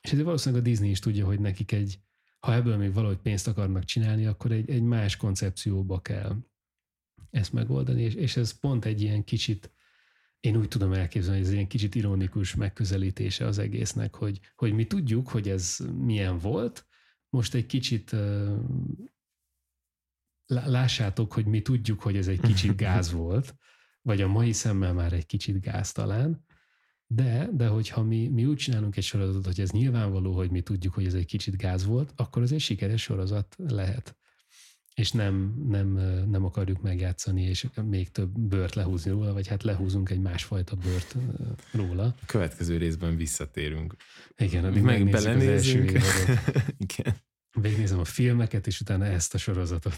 És 0.02 0.12
ezért 0.12 0.26
valószínűleg 0.26 0.66
a 0.66 0.68
Disney 0.68 0.90
is 0.90 1.00
tudja, 1.00 1.26
hogy 1.26 1.40
nekik 1.40 1.72
egy, 1.72 2.00
ha 2.40 2.54
ebből 2.54 2.78
még 2.78 2.94
valahogy 2.94 3.18
pénzt 3.18 3.48
akarnak 3.48 3.84
csinálni, 3.84 4.26
akkor 4.26 4.52
egy, 4.52 4.70
egy 4.70 4.82
más 4.82 5.16
koncepcióba 5.16 6.02
kell 6.02 6.36
ezt 7.30 7.54
megoldani, 7.54 8.02
és, 8.02 8.14
és 8.14 8.38
ez 8.38 8.52
pont 8.52 8.86
egy 8.86 9.02
ilyen 9.02 9.24
kicsit, 9.24 9.72
én 10.40 10.56
úgy 10.56 10.68
tudom 10.68 10.94
elképzelni, 10.94 11.38
hogy 11.38 11.48
ez 11.48 11.54
ilyen 11.54 11.68
kicsit 11.68 11.96
ironikus 11.96 12.56
megközelítése 12.56 13.46
az 13.46 13.58
egésznek, 13.58 14.16
hogy, 14.16 14.40
hogy 14.56 14.74
mi 14.74 14.86
tudjuk, 14.86 15.30
hogy 15.30 15.50
ez 15.50 15.78
milyen 15.98 16.38
volt, 16.38 16.87
most 17.30 17.54
egy 17.54 17.66
kicsit 17.66 18.16
lássátok, 20.46 21.34
hogy 21.34 21.46
mi 21.46 21.62
tudjuk, 21.62 22.02
hogy 22.02 22.18
ez 22.18 22.28
egy 22.28 22.40
kicsit 22.40 22.76
gáz 22.86 23.12
volt, 23.12 23.56
vagy 24.02 24.22
a 24.22 24.28
mai 24.28 24.52
szemmel 24.52 24.94
már 24.94 25.14
egy 25.14 25.26
kicsit 25.26 25.62
gáz 25.62 25.92
talán, 25.92 26.46
de, 27.08 27.50
de 27.54 27.68
hogyha 27.68 28.04
mi, 28.04 28.28
mi 28.28 28.46
úgy 28.46 28.58
csinálunk 28.58 28.98
egy 28.98 29.04
sorozatot, 29.04 29.46
hogy 29.46 29.60
ez 29.60 29.72
nyilvánvaló, 29.72 30.36
hogy 30.36 30.52
mi 30.52 30.62
tudjuk, 30.62 30.94
hogy 30.94 31.06
ez 31.06 31.14
egy 31.14 31.26
kicsit 31.26 31.58
gáz 31.58 31.86
volt, 31.86 32.14
akkor 32.16 32.42
az 32.42 32.52
egy 32.52 32.60
sikeres 32.60 33.02
sorozat 33.02 33.56
lehet. 33.58 34.18
És 35.02 35.12
nem, 35.12 35.64
nem, 35.68 35.88
nem 36.30 36.46
akarjuk 36.46 36.82
megjátszani, 36.82 37.42
és 37.42 37.68
még 37.84 38.12
több 38.12 38.40
bört 38.40 38.76
lehúzni 38.76 39.12
róla, 39.12 39.34
vagy 39.34 39.48
hát 39.48 39.64
lehúzunk 39.64 40.10
egy 40.10 40.20
másfajta 40.20 40.76
bört 40.76 41.16
róla. 41.72 42.04
A 42.04 42.26
következő 42.26 42.78
részben 42.78 43.16
visszatérünk. 43.16 43.96
Igen, 44.38 44.66
addig 44.66 44.82
meg 44.82 45.10
belenézünk. 45.10 45.92
Igen. 46.88 47.16
Végnézem 47.60 48.00
a 48.00 48.06
filmeket, 48.06 48.68
és 48.68 48.82
utána 48.82 49.06
ezt 49.06 49.34
a 49.34 49.38
sorozatot. 49.38 49.96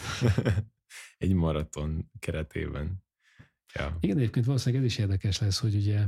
Egy 1.18 1.34
maraton 1.34 2.12
keretében. 2.20 3.04
Ja. 3.74 3.98
Igen, 4.00 4.18
egyébként 4.18 4.46
valószínűleg 4.46 4.86
ez 4.86 4.92
is 4.92 4.98
érdekes 4.98 5.40
lesz, 5.40 5.60
hogy 5.60 5.76
ugye 5.76 6.08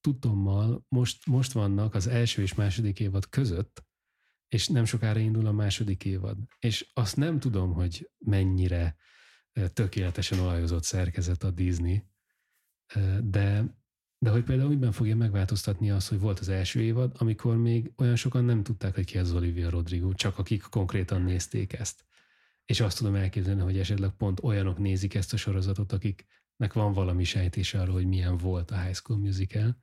tudtommal 0.00 0.84
most, 0.88 1.26
most 1.26 1.52
vannak 1.52 1.94
az 1.94 2.06
első 2.06 2.42
és 2.42 2.54
második 2.54 3.00
évad 3.00 3.28
között, 3.28 3.87
és 4.48 4.68
nem 4.68 4.84
sokára 4.84 5.18
indul 5.18 5.46
a 5.46 5.52
második 5.52 6.04
évad. 6.04 6.38
És 6.58 6.90
azt 6.94 7.16
nem 7.16 7.38
tudom, 7.38 7.72
hogy 7.72 8.10
mennyire 8.18 8.96
tökéletesen 9.72 10.38
olajozott 10.38 10.84
szerkezet 10.84 11.42
a 11.42 11.50
Disney, 11.50 12.02
de, 13.20 13.76
de 14.18 14.30
hogy 14.30 14.44
például 14.44 14.68
miben 14.68 14.92
fogja 14.92 15.16
megváltoztatni 15.16 15.90
az, 15.90 16.08
hogy 16.08 16.18
volt 16.18 16.38
az 16.38 16.48
első 16.48 16.80
évad, 16.80 17.14
amikor 17.18 17.56
még 17.56 17.92
olyan 17.96 18.16
sokan 18.16 18.44
nem 18.44 18.62
tudták, 18.62 18.94
hogy 18.94 19.04
ki 19.04 19.18
az 19.18 19.32
Olivia 19.32 19.70
Rodrigo, 19.70 20.14
csak 20.14 20.38
akik 20.38 20.62
konkrétan 20.70 21.22
nézték 21.22 21.72
ezt. 21.72 22.06
És 22.64 22.80
azt 22.80 22.96
tudom 22.98 23.14
elképzelni, 23.14 23.60
hogy 23.60 23.78
esetleg 23.78 24.10
pont 24.10 24.42
olyanok 24.42 24.78
nézik 24.78 25.14
ezt 25.14 25.32
a 25.32 25.36
sorozatot, 25.36 25.92
akiknek 25.92 26.72
van 26.72 26.92
valami 26.92 27.24
sejtése 27.24 27.80
arról, 27.80 27.94
hogy 27.94 28.06
milyen 28.06 28.36
volt 28.36 28.70
a 28.70 28.82
High 28.82 28.94
School 28.94 29.18
Musical, 29.18 29.76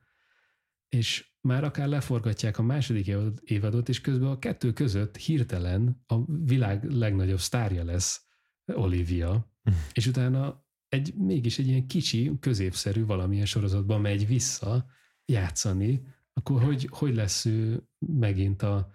és 0.88 1.30
már 1.40 1.64
akár 1.64 1.88
leforgatják 1.88 2.58
a 2.58 2.62
második 2.62 3.14
évadot, 3.44 3.88
és 3.88 4.00
közben 4.00 4.28
a 4.28 4.38
kettő 4.38 4.72
között 4.72 5.16
hirtelen 5.16 6.02
a 6.06 6.24
világ 6.44 6.84
legnagyobb 6.84 7.40
sztárja 7.40 7.84
lesz 7.84 8.26
Olivia, 8.72 9.52
és 9.92 10.06
utána 10.06 10.64
egy 10.88 11.14
mégis 11.14 11.58
egy 11.58 11.66
ilyen 11.66 11.86
kicsi, 11.86 12.32
középszerű 12.40 13.04
valamilyen 13.04 13.46
sorozatban 13.46 14.00
megy 14.00 14.26
vissza 14.26 14.86
játszani, 15.24 16.02
akkor 16.32 16.62
hogy, 16.62 16.88
hogy 16.90 17.14
lesz 17.14 17.44
ő 17.44 17.88
megint 17.98 18.62
a 18.62 18.90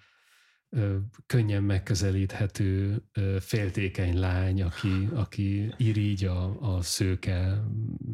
könnyen 1.25 1.63
megközelíthető 1.63 3.01
féltékeny 3.39 4.19
lány, 4.19 4.61
aki, 4.61 5.09
aki 5.13 5.73
irigy 5.77 6.25
a, 6.25 6.75
a 6.75 6.81
szőke 6.81 7.63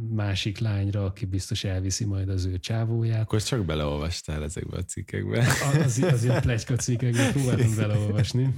másik 0.09 0.57
lányra, 0.57 1.05
aki 1.05 1.25
biztos 1.25 1.63
elviszi 1.63 2.05
majd 2.05 2.29
az 2.29 2.45
ő 2.45 2.59
csávóját. 2.59 3.21
Akkor 3.21 3.41
csak 3.41 3.65
beleolvastál 3.65 4.43
ezekbe 4.43 4.77
a 4.77 4.83
cikkekbe. 4.83 5.47
Az, 5.85 6.03
az, 6.03 6.23
ilyen 6.23 6.41
plegyka 6.41 6.75
cikkekbe 6.75 7.31
próbáltam 7.31 7.75
beleolvasni. 7.75 8.53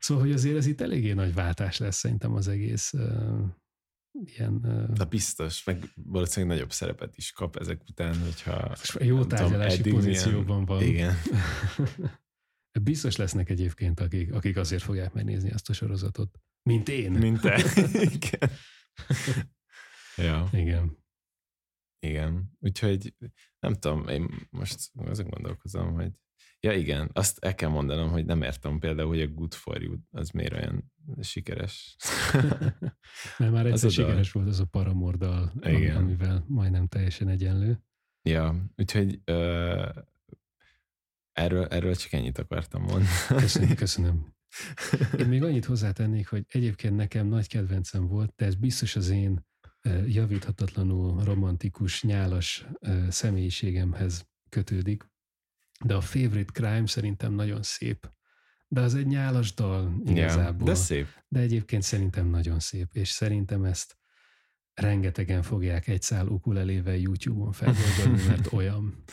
Szóval, 0.00 0.24
hogy 0.24 0.32
azért 0.32 0.56
ez 0.56 0.66
itt 0.66 0.80
eléggé 0.80 1.12
nagy 1.12 1.34
váltás 1.34 1.78
lesz 1.78 1.96
szerintem 1.96 2.34
az 2.34 2.48
egész 2.48 2.92
ilyen... 4.24 4.52
Na 4.94 5.04
biztos, 5.04 5.64
meg 5.64 5.92
valószínűleg 5.94 6.56
nagyobb 6.56 6.72
szerepet 6.72 7.16
is 7.16 7.32
kap 7.32 7.56
ezek 7.56 7.82
után, 7.88 8.20
hogyha... 8.20 8.76
Jó 8.98 9.24
tárgyalási 9.24 9.82
tudom, 9.82 9.98
pozícióban 9.98 10.64
van. 10.64 10.82
Igen. 10.82 11.14
Biztos 12.82 13.16
lesznek 13.16 13.50
egyébként, 13.50 14.00
akik, 14.00 14.32
akik 14.32 14.56
azért 14.56 14.82
fogják 14.82 15.12
megnézni 15.12 15.50
azt 15.50 15.68
a 15.68 15.72
sorozatot. 15.72 16.40
Mint 16.62 16.88
én. 16.88 17.12
Mint 17.12 17.40
te. 17.40 17.62
Igen. 18.18 18.50
ja. 20.26 20.48
Igen. 20.52 20.98
Igen. 21.98 22.52
Úgyhogy 22.60 23.14
nem 23.60 23.74
tudom, 23.74 24.08
én 24.08 24.48
most 24.50 24.90
azon 24.94 25.28
gondolkozom, 25.28 25.92
hogy 25.94 26.12
Ja 26.60 26.72
igen, 26.72 27.10
azt 27.12 27.38
el 27.44 27.54
kell 27.54 27.68
mondanom, 27.68 28.10
hogy 28.10 28.24
nem 28.24 28.42
értem 28.42 28.78
például, 28.78 29.08
hogy 29.08 29.20
a 29.20 29.26
Good 29.26 29.54
For 29.54 29.82
You 29.82 29.96
az 30.10 30.30
miért 30.30 30.52
olyan 30.52 30.92
sikeres. 31.20 31.96
Mert 33.38 33.52
már 33.52 33.66
egyszer 33.66 33.90
sikeres 33.90 34.32
volt 34.32 34.48
az 34.48 34.60
a 34.60 34.64
paramordal, 34.64 35.52
igen. 35.60 35.96
amivel 35.96 36.44
majdnem 36.48 36.86
teljesen 36.86 37.28
egyenlő. 37.28 37.82
Ja, 38.22 38.64
úgyhogy 38.76 39.20
uh, 39.26 39.88
erről, 41.32 41.64
erről 41.66 41.94
csak 41.94 42.12
ennyit 42.12 42.38
akartam 42.38 42.82
mondani. 42.82 43.06
Köszönöm, 43.28 43.74
köszönöm. 43.84 44.36
Én 45.18 45.26
még 45.26 45.42
annyit 45.42 45.64
hozzátennék, 45.64 46.28
hogy 46.28 46.44
egyébként 46.48 46.96
nekem 46.96 47.26
nagy 47.26 47.48
kedvencem 47.48 48.06
volt, 48.06 48.32
de 48.36 48.44
ez 48.44 48.54
biztos 48.54 48.96
az 48.96 49.08
én 49.08 49.46
javíthatatlanul 50.06 51.24
romantikus, 51.24 52.02
nyálas 52.02 52.66
személyiségemhez 53.08 54.28
kötődik. 54.48 55.06
De 55.84 55.94
a 55.94 56.00
Favorite 56.00 56.52
Crime 56.52 56.86
szerintem 56.86 57.32
nagyon 57.32 57.62
szép. 57.62 58.10
De 58.68 58.80
az 58.80 58.94
egy 58.94 59.06
nyálas 59.06 59.54
dal 59.54 60.00
igazából. 60.04 60.68
Ja, 60.68 60.74
de 60.74 60.74
szép. 60.74 61.06
De 61.28 61.40
egyébként 61.40 61.82
szerintem 61.82 62.26
nagyon 62.26 62.60
szép, 62.60 62.88
és 62.92 63.08
szerintem 63.08 63.64
ezt 63.64 63.98
rengetegen 64.74 65.42
fogják 65.42 65.88
egy 65.88 66.02
szál 66.02 66.26
ukulelével 66.26 66.96
YouTube-on 66.96 67.52
feldolgozni, 67.52 68.26
mert 68.26 68.52
olyan. 68.58 69.04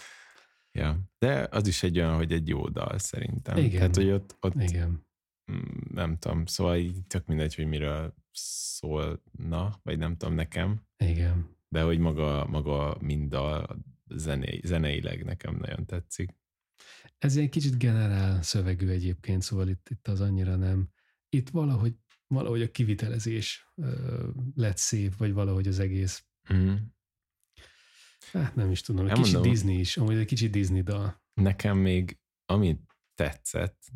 Ja, 0.71 0.99
de 1.17 1.47
az 1.51 1.67
is 1.67 1.83
egy 1.83 1.99
olyan, 1.99 2.15
hogy 2.15 2.31
egy 2.31 2.47
jó 2.47 2.69
dal 2.69 2.97
szerintem. 2.99 3.57
Igen. 3.57 3.71
Tehát, 3.71 3.95
hogy 3.95 4.09
ott, 4.09 4.37
ott 4.39 4.61
Igen. 4.61 5.07
Mm, 5.51 5.93
nem 5.93 6.17
tudom, 6.17 6.45
szóval 6.45 6.75
így 6.75 7.05
tök 7.07 7.25
mindegy, 7.25 7.55
hogy 7.55 7.65
miről 7.65 8.15
szólna, 8.31 9.79
vagy 9.83 9.97
nem 9.97 10.17
tudom 10.17 10.35
nekem. 10.35 10.81
Igen. 10.97 11.57
De 11.67 11.81
hogy 11.81 11.99
maga, 11.99 12.45
maga 12.45 12.97
mind 12.99 13.33
a 13.33 13.77
zené, 14.09 14.59
zeneileg 14.63 15.23
nekem 15.23 15.55
nagyon 15.55 15.85
tetszik. 15.85 16.35
Ez 17.17 17.37
egy 17.37 17.49
kicsit 17.49 17.77
generál 17.77 18.41
szövegű 18.41 18.87
egyébként, 18.87 19.41
szóval 19.41 19.67
itt, 19.67 19.89
itt 19.89 20.07
az 20.07 20.21
annyira 20.21 20.55
nem. 20.55 20.89
Itt 21.29 21.49
valahogy, 21.49 21.95
valahogy 22.27 22.61
a 22.61 22.71
kivitelezés 22.71 23.71
uh, 23.75 24.27
lett 24.55 24.77
szép, 24.77 25.15
vagy 25.15 25.33
valahogy 25.33 25.67
az 25.67 25.79
egész. 25.79 26.25
Mm. 26.53 26.75
Hát 28.31 28.55
nem 28.55 28.71
is 28.71 28.81
tudom, 28.81 29.07
egy 29.07 29.21
kicsit 29.21 29.39
Disney 29.39 29.79
is, 29.79 29.97
amúgy 29.97 30.15
egy 30.15 30.25
kicsit 30.25 30.51
Disney 30.51 30.81
dal. 30.81 31.23
Nekem 31.33 31.77
még, 31.77 32.19
ami 32.45 32.79
tetszett, 33.13 33.91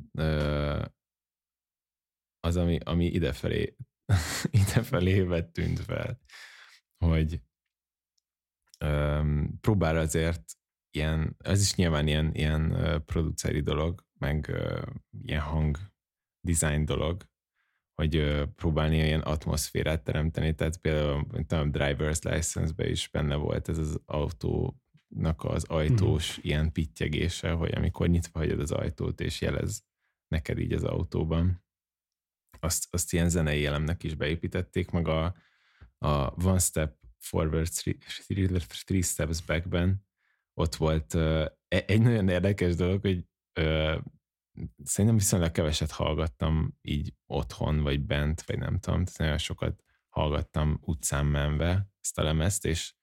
az, 2.40 2.56
ami, 2.56 2.78
ami 2.84 3.06
idefelé, 3.06 3.76
idefelé 4.62 5.42
tűnt 5.42 5.80
fel, 5.80 6.20
hogy 7.06 7.42
próbál 9.62 9.98
azért 9.98 10.59
ilyen, 10.92 11.36
ez 11.38 11.62
is 11.62 11.76
nyilván 11.76 12.08
ilyen, 12.08 12.34
ilyen 12.34 12.76
produceri 13.06 13.62
dolog, 13.62 14.06
meg 14.20 14.52
ilyen 15.22 15.42
hang 15.42 15.78
design 16.42 16.86
dolog, 16.86 17.28
hogy 17.94 18.44
próbálni 18.56 18.96
ilyen 18.96 19.22
atmoszférát 19.22 20.04
teremteni, 20.04 20.56
tehát 20.56 20.78
például 20.78 21.28
a 21.34 21.56
driver's 21.56 22.34
license-be 22.34 22.90
is 22.90 23.10
benne 23.10 23.36
volt 23.36 23.70
ez 23.70 23.78
az 23.78 24.02
autónak 24.06 25.44
az 25.44 25.64
ajtós 25.64 26.38
mm. 26.38 26.42
ilyen 26.44 26.72
pittyegése, 26.72 27.52
hogy 27.52 27.76
amikor 27.76 28.08
nyitva 28.08 28.40
hagyod 28.40 28.60
az 28.60 28.72
ajtót, 28.72 29.22
és 29.22 29.42
jelez 29.42 29.84
neked 30.28 30.60
így 30.60 30.74
az 30.74 30.84
autóban. 30.84 31.64
Azt, 32.60 32.88
azt 32.90 33.14
ilyen 33.14 33.30
zenei 33.30 33.66
elemnek 33.66 34.04
is 34.04 34.16
beépítették, 34.16 34.92
meg 34.92 35.08
a, 35.08 35.36
a 35.98 36.46
One 36.46 36.60
Step 36.60 36.98
Forward, 37.18 37.70
Three, 37.70 37.96
three, 38.28 38.60
three 38.86 39.02
Steps 39.02 39.42
Backben 39.42 40.08
ott 40.60 40.76
volt 40.76 41.14
uh, 41.14 41.46
egy 41.68 42.02
nagyon 42.02 42.30
érdekes 42.30 42.76
dolog, 42.76 43.02
hogy 43.02 43.26
szerintem 44.84 45.18
viszonylag 45.18 45.52
keveset 45.52 45.92
hallgattam 45.92 46.78
így 46.82 47.14
otthon, 47.26 47.82
vagy 47.82 48.02
bent, 48.02 48.42
vagy 48.42 48.58
nem 48.58 48.80
tudom, 48.80 49.04
tehát 49.04 49.18
nagyon 49.18 49.38
sokat 49.38 49.84
hallgattam 50.10 50.80
utcán 50.82 51.26
menve 51.26 51.90
ezt 52.02 52.18
a 52.18 52.24
lemezt, 52.24 52.66
és 52.66 52.94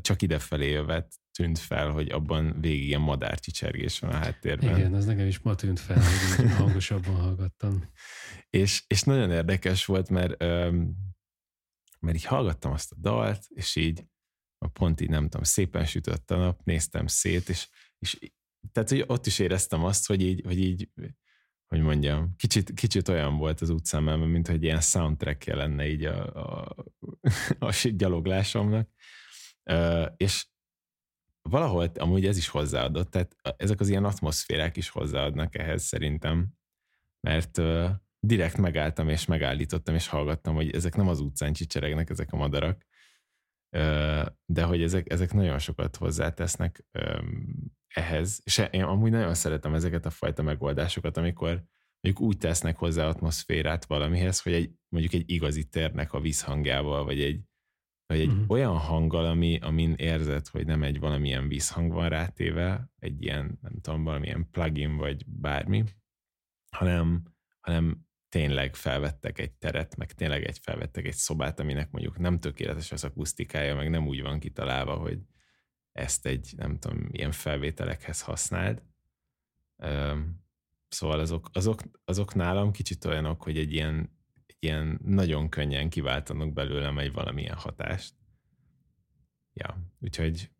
csak 0.00 0.22
idefelé 0.22 0.70
jövet 0.70 1.14
tűnt 1.38 1.58
fel, 1.58 1.90
hogy 1.90 2.10
abban 2.10 2.60
végig 2.60 2.86
ilyen 2.86 3.00
madárcsicsergés 3.00 3.98
van 3.98 4.10
a 4.10 4.16
háttérben. 4.16 4.76
Igen, 4.76 4.94
az 4.94 5.04
nekem 5.04 5.26
is 5.26 5.38
ma 5.38 5.54
tűnt 5.54 5.80
fel, 5.80 6.02
hogy 6.36 6.50
hangosabban 6.50 7.14
hallgattam. 7.14 7.90
és, 8.50 8.84
és 8.86 9.02
nagyon 9.02 9.30
érdekes 9.30 9.84
volt, 9.84 10.08
mert, 10.08 10.38
mert 12.00 12.14
így 12.14 12.24
hallgattam 12.24 12.72
azt 12.72 12.92
a 12.92 12.96
dalt, 12.98 13.46
és 13.48 13.76
így 13.76 14.04
pont 14.68 15.00
így 15.00 15.08
nem 15.08 15.22
tudom, 15.22 15.42
szépen 15.42 15.84
sütött 15.84 16.30
a 16.30 16.36
nap, 16.36 16.60
néztem 16.64 17.06
szét, 17.06 17.48
és, 17.48 17.68
és 17.98 18.18
tehát 18.72 18.88
hogy 18.88 19.04
ott 19.06 19.26
is 19.26 19.38
éreztem 19.38 19.84
azt, 19.84 20.06
hogy 20.06 20.22
így, 20.22 20.42
hogy 20.44 20.58
így 20.58 20.88
hogy 21.66 21.80
mondjam, 21.80 22.34
kicsit, 22.36 22.74
kicsit 22.74 23.08
olyan 23.08 23.36
volt 23.36 23.60
az 23.60 23.70
utcán, 23.70 24.02
mint 24.18 24.46
hogy 24.46 24.62
ilyen 24.62 24.80
soundtrack 24.80 25.44
lenne 25.44 25.88
így 25.88 26.04
a, 26.04 26.34
a, 26.34 26.74
a 27.58 27.88
gyaloglásomnak. 27.90 28.88
Uh, 29.70 30.06
és 30.16 30.46
valahol 31.42 31.84
amúgy 31.94 32.26
ez 32.26 32.36
is 32.36 32.48
hozzáadott, 32.48 33.10
tehát 33.10 33.36
ezek 33.56 33.80
az 33.80 33.88
ilyen 33.88 34.04
atmoszférák 34.04 34.76
is 34.76 34.88
hozzáadnak 34.88 35.58
ehhez 35.58 35.82
szerintem, 35.82 36.48
mert 37.20 37.58
uh, 37.58 37.90
direkt 38.20 38.56
megálltam 38.56 39.08
és 39.08 39.26
megállítottam, 39.26 39.94
és 39.94 40.06
hallgattam, 40.06 40.54
hogy 40.54 40.74
ezek 40.74 40.96
nem 40.96 41.08
az 41.08 41.20
utcán 41.20 41.52
csicseregnek 41.52 42.10
ezek 42.10 42.32
a 42.32 42.36
madarak, 42.36 42.86
de 44.46 44.62
hogy 44.62 44.82
ezek, 44.82 45.12
ezek 45.12 45.32
nagyon 45.32 45.58
sokat 45.58 45.96
hozzátesznek 45.96 46.84
ehhez, 47.88 48.40
és 48.44 48.68
én 48.70 48.82
amúgy 48.82 49.10
nagyon 49.10 49.34
szeretem 49.34 49.74
ezeket 49.74 50.06
a 50.06 50.10
fajta 50.10 50.42
megoldásokat, 50.42 51.16
amikor 51.16 51.64
mondjuk 52.00 52.26
úgy 52.28 52.38
tesznek 52.38 52.76
hozzá 52.76 53.06
atmoszférát 53.06 53.84
valamihez, 53.84 54.42
hogy 54.42 54.52
egy, 54.52 54.70
mondjuk 54.88 55.12
egy 55.12 55.30
igazi 55.30 55.64
térnek 55.64 56.12
a 56.12 56.20
vízhangjával, 56.20 57.04
vagy 57.04 57.20
egy, 57.20 57.40
vagy 58.06 58.20
egy 58.20 58.28
uh-huh. 58.28 58.50
olyan 58.50 58.76
hanggal, 58.76 59.24
ami, 59.24 59.58
amin 59.58 59.94
érzed, 59.94 60.46
hogy 60.46 60.66
nem 60.66 60.82
egy 60.82 61.00
valamilyen 61.00 61.48
vízhang 61.48 61.92
van 61.92 62.08
rátéve, 62.08 62.92
egy 62.98 63.22
ilyen, 63.22 63.58
nem 63.60 63.80
tudom, 63.80 64.04
valamilyen 64.04 64.50
plugin, 64.50 64.96
vagy 64.96 65.26
bármi, 65.26 65.84
hanem, 66.70 67.22
hanem 67.60 68.06
tényleg 68.34 68.74
felvettek 68.76 69.38
egy 69.38 69.52
teret, 69.52 69.96
meg 69.96 70.12
tényleg 70.12 70.44
egy 70.44 70.58
felvettek 70.58 71.06
egy 71.06 71.14
szobát, 71.14 71.60
aminek 71.60 71.90
mondjuk 71.90 72.18
nem 72.18 72.38
tökéletes 72.38 72.92
az 72.92 73.04
akusztikája, 73.04 73.74
meg 73.74 73.90
nem 73.90 74.06
úgy 74.06 74.22
van 74.22 74.38
kitalálva, 74.38 74.94
hogy 74.96 75.18
ezt 75.92 76.26
egy, 76.26 76.54
nem 76.56 76.78
tudom, 76.78 77.08
ilyen 77.10 77.32
felvételekhez 77.32 78.22
használd. 78.22 78.82
Szóval 80.88 81.20
azok, 81.20 81.48
azok, 81.52 81.82
azok 82.04 82.34
nálam 82.34 82.72
kicsit 82.72 83.04
olyanok, 83.04 83.42
hogy 83.42 83.58
egy 83.58 83.72
ilyen, 83.72 84.18
egy 84.46 84.56
ilyen 84.58 85.00
nagyon 85.04 85.48
könnyen 85.48 85.88
kiváltanak 85.88 86.52
belőlem 86.52 86.98
egy 86.98 87.12
valamilyen 87.12 87.56
hatást. 87.56 88.14
Ja, 89.52 89.92
úgyhogy 90.00 90.50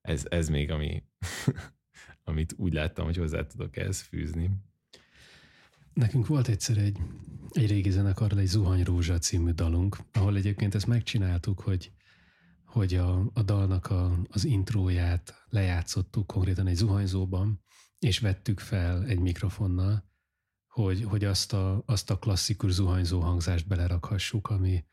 ez, 0.00 0.26
ez 0.28 0.48
még 0.48 0.70
ami, 0.70 1.04
amit 2.24 2.54
úgy 2.56 2.72
láttam, 2.72 3.04
hogy 3.04 3.16
hozzá 3.16 3.46
tudok 3.46 3.76
ehhez 3.76 4.00
fűzni. 4.00 4.50
Nekünk 5.94 6.26
volt 6.26 6.48
egyszer 6.48 6.78
egy, 6.78 6.98
egy 7.50 7.68
régi 7.68 7.90
zenekarral 7.90 8.38
egy 8.38 8.46
Zuhany 8.46 8.82
Rózsa 8.82 9.18
című 9.18 9.50
dalunk, 9.50 9.96
ahol 10.12 10.36
egyébként 10.36 10.74
ezt 10.74 10.86
megcsináltuk, 10.86 11.60
hogy, 11.60 11.92
hogy 12.64 12.94
a, 12.94 13.30
a 13.34 13.42
dalnak 13.42 13.86
a, 13.90 14.18
az 14.28 14.44
intróját 14.44 15.44
lejátszottuk 15.48 16.26
konkrétan 16.26 16.66
egy 16.66 16.76
zuhanyzóban, 16.76 17.62
és 17.98 18.18
vettük 18.18 18.60
fel 18.60 19.04
egy 19.04 19.18
mikrofonnal, 19.18 20.10
hogy, 20.66 21.04
hogy 21.04 21.24
azt, 21.24 21.52
a, 21.52 21.82
azt 21.86 22.10
a 22.10 22.18
klasszikus 22.18 22.72
zuhanyzó 22.72 23.20
hangzást 23.20 23.66
belerakhassuk, 23.66 24.50
ami, 24.50 24.84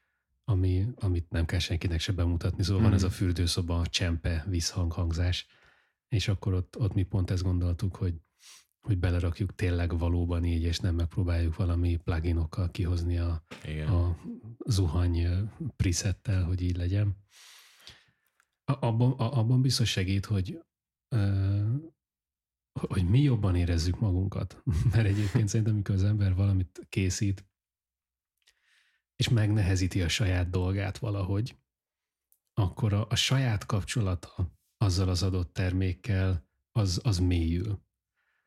ami, 0.44 0.88
amit 0.96 1.30
nem 1.30 1.46
kell 1.46 1.60
senkinek 1.60 2.00
se 2.00 2.12
bemutatni. 2.12 2.64
Szóval 2.64 2.82
mm. 2.82 2.84
van 2.84 2.94
ez 2.94 3.04
a 3.04 3.08
hmm. 3.08 3.16
fürdőszoba 3.16 3.80
a 3.80 3.88
csempe 3.88 4.46
vízhanghangzás, 4.48 5.48
és 6.08 6.28
akkor 6.28 6.54
ott, 6.54 6.78
ott 6.78 6.94
mi 6.94 7.04
pont 7.04 7.32
ezt 7.32 7.44
gondoltuk, 7.44 7.96
hogy, 7.96 8.22
hogy 8.82 8.98
belerakjuk 8.98 9.56
tényleg 9.56 9.98
valóban 9.98 10.46
így, 10.46 10.64
és 10.64 10.80
nem 10.80 10.96
megpróbáljuk 10.96 11.56
valami 11.56 11.96
pluginokkal 11.96 12.72
kihozni 12.72 13.18
a, 13.18 13.44
a 13.88 14.18
zuhany 14.66 15.28
presettel, 15.76 16.44
hogy 16.44 16.62
így 16.62 16.78
legyen. 16.78 17.18
Abban, 18.64 19.12
abban 19.12 19.62
biztos 19.62 19.90
segít, 19.90 20.26
hogy 20.26 20.60
hogy 22.88 23.10
mi 23.10 23.22
jobban 23.22 23.56
érezzük 23.56 24.00
magunkat. 24.00 24.62
Mert 24.92 25.08
egyébként 25.08 25.48
szerintem, 25.48 25.74
amikor 25.74 25.96
az 25.96 26.04
ember 26.04 26.36
valamit 26.36 26.86
készít, 26.90 27.46
és 29.16 29.30
megnehezíti 29.30 30.02
a 30.02 30.08
saját 30.08 30.50
dolgát 30.50 30.98
valahogy, 30.98 31.58
akkor 32.54 32.94
a, 32.94 33.08
a 33.10 33.16
saját 33.16 33.66
kapcsolata 33.66 34.52
azzal 34.78 35.10
az 35.10 35.24
adott 35.24 35.54
termékkel, 35.54 36.48
az, 36.72 37.00
az 37.04 37.20
mélyül. 37.20 37.88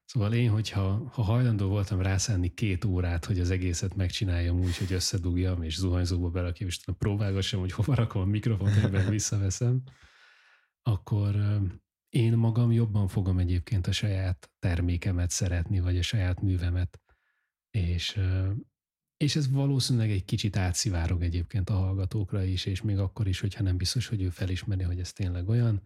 Szóval 0.04 0.32
én, 0.32 0.50
hogyha 0.50 1.10
ha 1.12 1.22
hajlandó 1.22 1.68
voltam 1.68 2.00
rászánni 2.00 2.54
két 2.54 2.84
órát, 2.84 3.24
hogy 3.24 3.40
az 3.40 3.50
egészet 3.50 3.94
megcsináljam 3.94 4.60
úgy, 4.60 4.76
hogy 4.76 4.92
összedugjam, 4.92 5.62
és 5.62 5.76
zuhanyzóba 5.76 6.30
berakjam, 6.30 6.68
és 6.68 6.80
próbálgassam, 6.98 7.60
hogy 7.60 7.72
hova 7.72 7.94
rakom 7.94 8.22
a 8.22 8.24
mikrofont, 8.24 8.76
amiben 8.76 9.08
visszaveszem, 9.10 9.82
akkor 10.82 11.60
én 12.08 12.32
magam 12.32 12.72
jobban 12.72 13.08
fogom 13.08 13.38
egyébként 13.38 13.86
a 13.86 13.92
saját 13.92 14.50
termékemet 14.58 15.30
szeretni, 15.30 15.80
vagy 15.80 15.98
a 15.98 16.02
saját 16.02 16.40
művemet, 16.40 17.00
és, 17.70 18.20
és 19.16 19.36
ez 19.36 19.50
valószínűleg 19.50 20.10
egy 20.10 20.24
kicsit 20.24 20.56
átszivárog 20.56 21.22
egyébként 21.22 21.70
a 21.70 21.74
hallgatókra 21.74 22.42
is, 22.42 22.64
és 22.64 22.82
még 22.82 22.98
akkor 22.98 23.26
is, 23.26 23.40
hogyha 23.40 23.62
nem 23.62 23.76
biztos, 23.76 24.06
hogy 24.06 24.22
ő 24.22 24.30
felismeri, 24.30 24.82
hogy 24.82 24.98
ez 24.98 25.12
tényleg 25.12 25.48
olyan, 25.48 25.82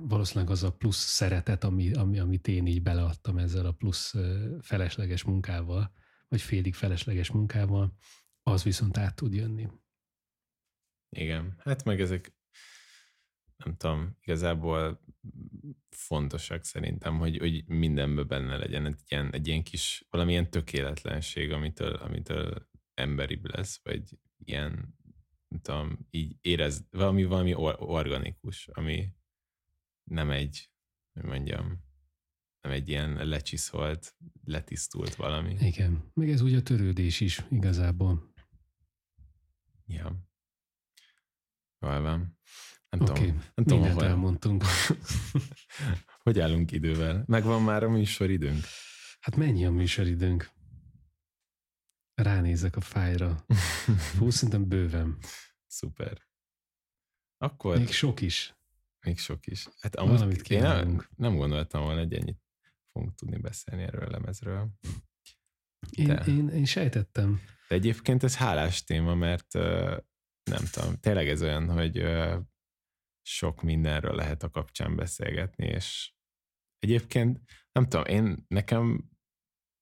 valószínűleg 0.00 0.50
az 0.50 0.62
a 0.62 0.72
plusz 0.72 1.04
szeretet, 1.04 1.64
ami, 1.64 1.92
ami, 1.92 2.18
amit 2.18 2.48
én 2.48 2.66
így 2.66 2.82
beleadtam 2.82 3.38
ezzel 3.38 3.66
a 3.66 3.72
plusz 3.72 4.14
felesleges 4.60 5.22
munkával, 5.22 5.92
vagy 6.28 6.40
félig 6.40 6.74
felesleges 6.74 7.30
munkával, 7.30 7.96
az 8.42 8.62
viszont 8.62 8.96
át 8.96 9.16
tud 9.16 9.34
jönni. 9.34 9.68
Igen, 11.16 11.54
hát 11.58 11.84
meg 11.84 12.00
ezek 12.00 12.36
nem 13.64 13.76
tudom, 13.76 14.16
igazából 14.20 15.00
fontosak 15.90 16.64
szerintem, 16.64 17.18
hogy, 17.18 17.38
hogy 17.38 17.64
mindenben 17.66 18.26
benne 18.26 18.56
legyen 18.56 18.86
egy 18.86 19.00
ilyen, 19.08 19.32
egy 19.32 19.46
ilyen 19.46 19.62
kis, 19.62 20.06
valamilyen 20.10 20.50
tökéletlenség, 20.50 21.52
amitől, 21.52 21.94
amitől 21.94 22.68
emberibb 22.94 23.44
lesz, 23.44 23.80
vagy 23.82 24.18
ilyen, 24.44 24.96
nem 25.48 25.60
tudom, 25.60 26.06
így 26.10 26.36
érez, 26.40 26.86
valami, 26.90 27.24
valami 27.24 27.54
or, 27.54 27.76
organikus, 27.78 28.68
ami 28.68 29.16
nem 30.08 30.30
egy, 30.30 30.70
hogy 31.12 31.24
mondjam, 31.24 31.86
nem 32.60 32.72
egy 32.72 32.88
ilyen 32.88 33.26
lecsiszolt, 33.26 34.16
letisztult 34.44 35.14
valami. 35.14 35.56
Igen, 35.60 36.10
meg 36.14 36.30
ez 36.30 36.40
úgy 36.40 36.54
a 36.54 36.62
törődés 36.62 37.20
is 37.20 37.44
igazából. 37.50 38.32
Ja. 39.86 40.28
Jól 41.78 42.00
van. 42.00 42.38
Nem 42.88 43.00
okay. 43.00 43.14
tudom, 43.14 43.36
nem 43.36 43.64
tudom, 43.64 43.78
mindent 43.78 44.00
hol... 44.00 44.08
elmondtunk. 44.08 44.64
hogy 46.24 46.40
állunk 46.40 46.72
idővel? 46.72 47.24
Megvan 47.26 47.62
már 47.62 47.82
a 47.82 47.90
műsoridőnk? 47.90 48.64
Hát 49.20 49.36
mennyi 49.36 49.66
a 49.66 49.70
műsoridőnk? 49.70 50.50
Ránézek 52.14 52.76
a 52.76 52.80
fájra. 52.80 53.44
Hú, 54.18 54.30
szerintem 54.30 54.68
bőven. 54.68 55.18
Szuper. 55.66 56.26
Akkor... 57.36 57.78
Még 57.78 57.92
sok 57.92 58.20
is. 58.20 58.57
Még 59.06 59.18
sok 59.18 59.46
is. 59.46 59.68
Hát 59.80 59.96
amúgy 59.96 60.12
Valamit 60.12 60.50
én 60.50 60.62
nem, 60.62 61.08
nem 61.16 61.36
gondoltam 61.36 61.82
volna, 61.82 62.00
hogy 62.00 62.12
ennyit 62.12 62.40
fogunk 62.92 63.14
tudni 63.14 63.38
beszélni 63.38 63.82
erről 63.82 64.04
a 64.04 64.10
lemezről. 64.10 64.68
Én, 65.90 66.10
én, 66.10 66.48
én 66.48 66.64
sejtettem. 66.64 67.40
De 67.68 67.74
egyébként 67.74 68.22
ez 68.22 68.36
hálás 68.36 68.84
téma, 68.84 69.14
mert 69.14 69.52
nem 70.50 70.64
tudom, 70.70 70.94
tényleg 71.00 71.28
ez 71.28 71.42
olyan, 71.42 71.70
hogy 71.70 72.04
sok 73.28 73.62
mindenről 73.62 74.14
lehet 74.14 74.42
a 74.42 74.50
kapcsán 74.50 74.96
beszélgetni, 74.96 75.66
és 75.66 76.12
egyébként 76.78 77.40
nem 77.72 77.88
tudom, 77.88 78.04
én 78.04 78.44
nekem 78.48 79.10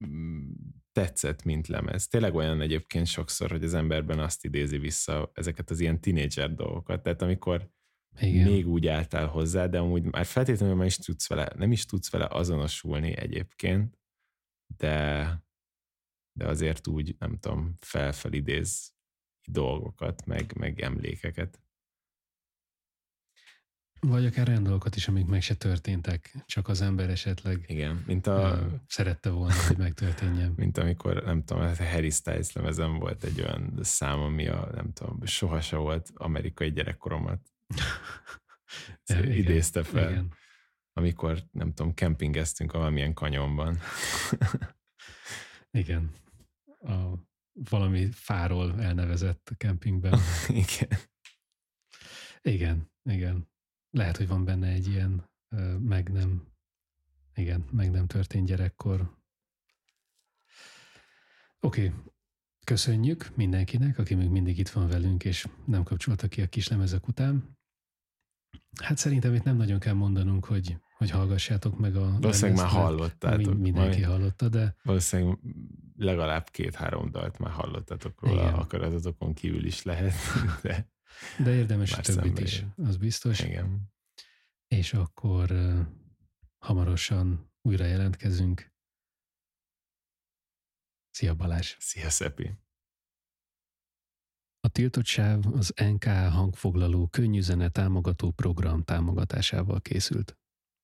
mm, 0.06 0.50
tetszett, 0.92 1.42
mint 1.42 1.66
lemez. 1.66 2.06
Tényleg 2.06 2.34
olyan 2.34 2.60
egyébként 2.60 3.06
sokszor, 3.06 3.50
hogy 3.50 3.64
az 3.64 3.74
emberben 3.74 4.18
azt 4.18 4.44
idézi 4.44 4.78
vissza 4.78 5.30
ezeket 5.34 5.70
az 5.70 5.80
ilyen 5.80 6.00
tinédzser 6.00 6.54
dolgokat. 6.54 7.02
Tehát 7.02 7.22
amikor 7.22 7.70
Igen. 8.20 8.50
még 8.50 8.68
úgy 8.68 8.86
álltál 8.86 9.26
hozzá, 9.26 9.66
de 9.66 9.78
amúgy 9.78 10.02
már 10.02 10.26
feltétlenül 10.26 10.74
már 10.74 10.86
is 10.86 10.96
tudsz 10.96 11.28
vele, 11.28 11.52
nem 11.56 11.72
is 11.72 11.84
tudsz 11.84 12.10
vele 12.10 12.26
azonosulni 12.30 13.16
egyébként, 13.16 13.98
de, 14.76 15.26
de 16.32 16.46
azért 16.46 16.86
úgy, 16.86 17.16
nem 17.18 17.38
tudom, 17.38 17.76
felfelidéz 17.80 18.94
dolgokat, 19.48 20.26
meg, 20.26 20.56
meg 20.56 20.80
emlékeket. 20.80 21.60
Vagy 24.00 24.26
akár 24.26 24.48
olyan 24.48 24.62
dolgokat 24.62 24.96
is, 24.96 25.08
amik 25.08 25.26
meg 25.26 25.42
se 25.42 25.54
történtek, 25.54 26.34
csak 26.46 26.68
az 26.68 26.80
ember 26.80 27.10
esetleg 27.10 27.64
Igen, 27.66 28.04
mint 28.06 28.26
a, 28.26 28.66
szerette 28.86 29.30
volna, 29.30 29.54
hogy 29.66 29.76
megtörténjen. 29.76 30.52
Mint 30.56 30.78
amikor, 30.78 31.24
nem 31.24 31.44
tudom, 31.44 31.62
a 31.62 31.84
Harry 31.84 32.10
Styles 32.10 32.52
lemezem 32.52 32.98
volt 32.98 33.24
egy 33.24 33.40
olyan 33.40 33.78
szám, 33.80 34.18
ami 34.20 34.46
a, 34.46 34.70
nem 34.74 34.92
tudom, 34.92 35.24
sohasem 35.24 35.78
volt 35.78 36.10
amerikai 36.14 36.70
gyerekkoromat. 36.70 37.40
Idézte 39.22 39.82
fel. 39.82 40.10
Igen. 40.10 40.32
Amikor, 40.92 41.42
nem 41.50 41.72
tudom, 41.72 41.94
kempingeztünk 41.94 42.72
valamilyen 42.72 43.14
kanyonban. 43.14 43.78
igen. 45.80 46.10
A 46.80 47.12
valami 47.70 48.10
fáról 48.10 48.80
elnevezett 48.82 49.50
kempingben. 49.56 50.18
igen. 50.48 50.98
Igen, 52.42 52.90
igen 53.02 53.48
lehet, 53.96 54.16
hogy 54.16 54.28
van 54.28 54.44
benne 54.44 54.68
egy 54.68 54.86
ilyen 54.88 55.30
meg 55.78 56.12
nem, 56.12 56.46
igen, 57.34 57.68
meg 57.70 57.90
nem 57.90 58.06
történt 58.06 58.46
gyerekkor. 58.46 59.00
Oké, 61.60 61.86
okay. 61.86 62.00
köszönjük 62.64 63.36
mindenkinek, 63.36 63.98
aki 63.98 64.14
még 64.14 64.28
mindig 64.28 64.58
itt 64.58 64.68
van 64.68 64.88
velünk, 64.88 65.24
és 65.24 65.48
nem 65.64 65.82
kapcsolta 65.82 66.28
ki 66.28 66.42
a 66.42 66.48
kis 66.48 66.68
lemezek 66.68 67.08
után. 67.08 67.55
Hát 68.82 68.96
szerintem 68.96 69.34
itt 69.34 69.42
nem 69.42 69.56
nagyon 69.56 69.78
kell 69.78 69.94
mondanunk, 69.94 70.44
hogy, 70.44 70.76
hogy 70.96 71.10
hallgassátok 71.10 71.78
meg 71.78 71.96
a 71.96 72.18
Valószínűleg 72.20 72.56
már 72.56 72.70
hallottátok. 72.70 73.58
Mindenki 73.58 74.00
majd, 74.00 74.04
hallotta, 74.04 74.48
de... 74.48 74.76
Valószínűleg 74.82 75.38
legalább 75.96 76.50
két-három 76.50 77.10
dalt 77.10 77.38
már 77.38 77.52
hallottatok 77.52 78.22
róla, 78.22 78.42
Igen. 78.42 78.54
akaratotokon 78.54 79.34
kívül 79.34 79.64
is 79.64 79.82
lehet, 79.82 80.14
de... 80.62 80.88
De 81.38 81.54
érdemes 81.54 81.92
a 81.92 82.00
többit 82.00 82.38
is, 82.38 82.64
az 82.76 82.96
biztos. 82.96 83.40
Igen 83.40 83.94
és 84.68 84.92
akkor 84.92 85.52
hamarosan 86.58 87.52
újra 87.62 87.84
jelentkezünk. 87.84 88.74
Szia 91.10 91.34
Balázs! 91.34 91.76
Szia 91.78 92.10
Szepi! 92.10 92.50
A 94.66 94.68
tiltott 94.68 95.04
sáv 95.04 95.46
az 95.52 95.72
NK 95.92 96.04
hangfoglaló 96.04 97.06
könnyű 97.06 97.40
zene 97.40 97.68
támogató 97.68 98.30
program 98.30 98.82
támogatásával 98.82 99.80
készült. 99.80 100.36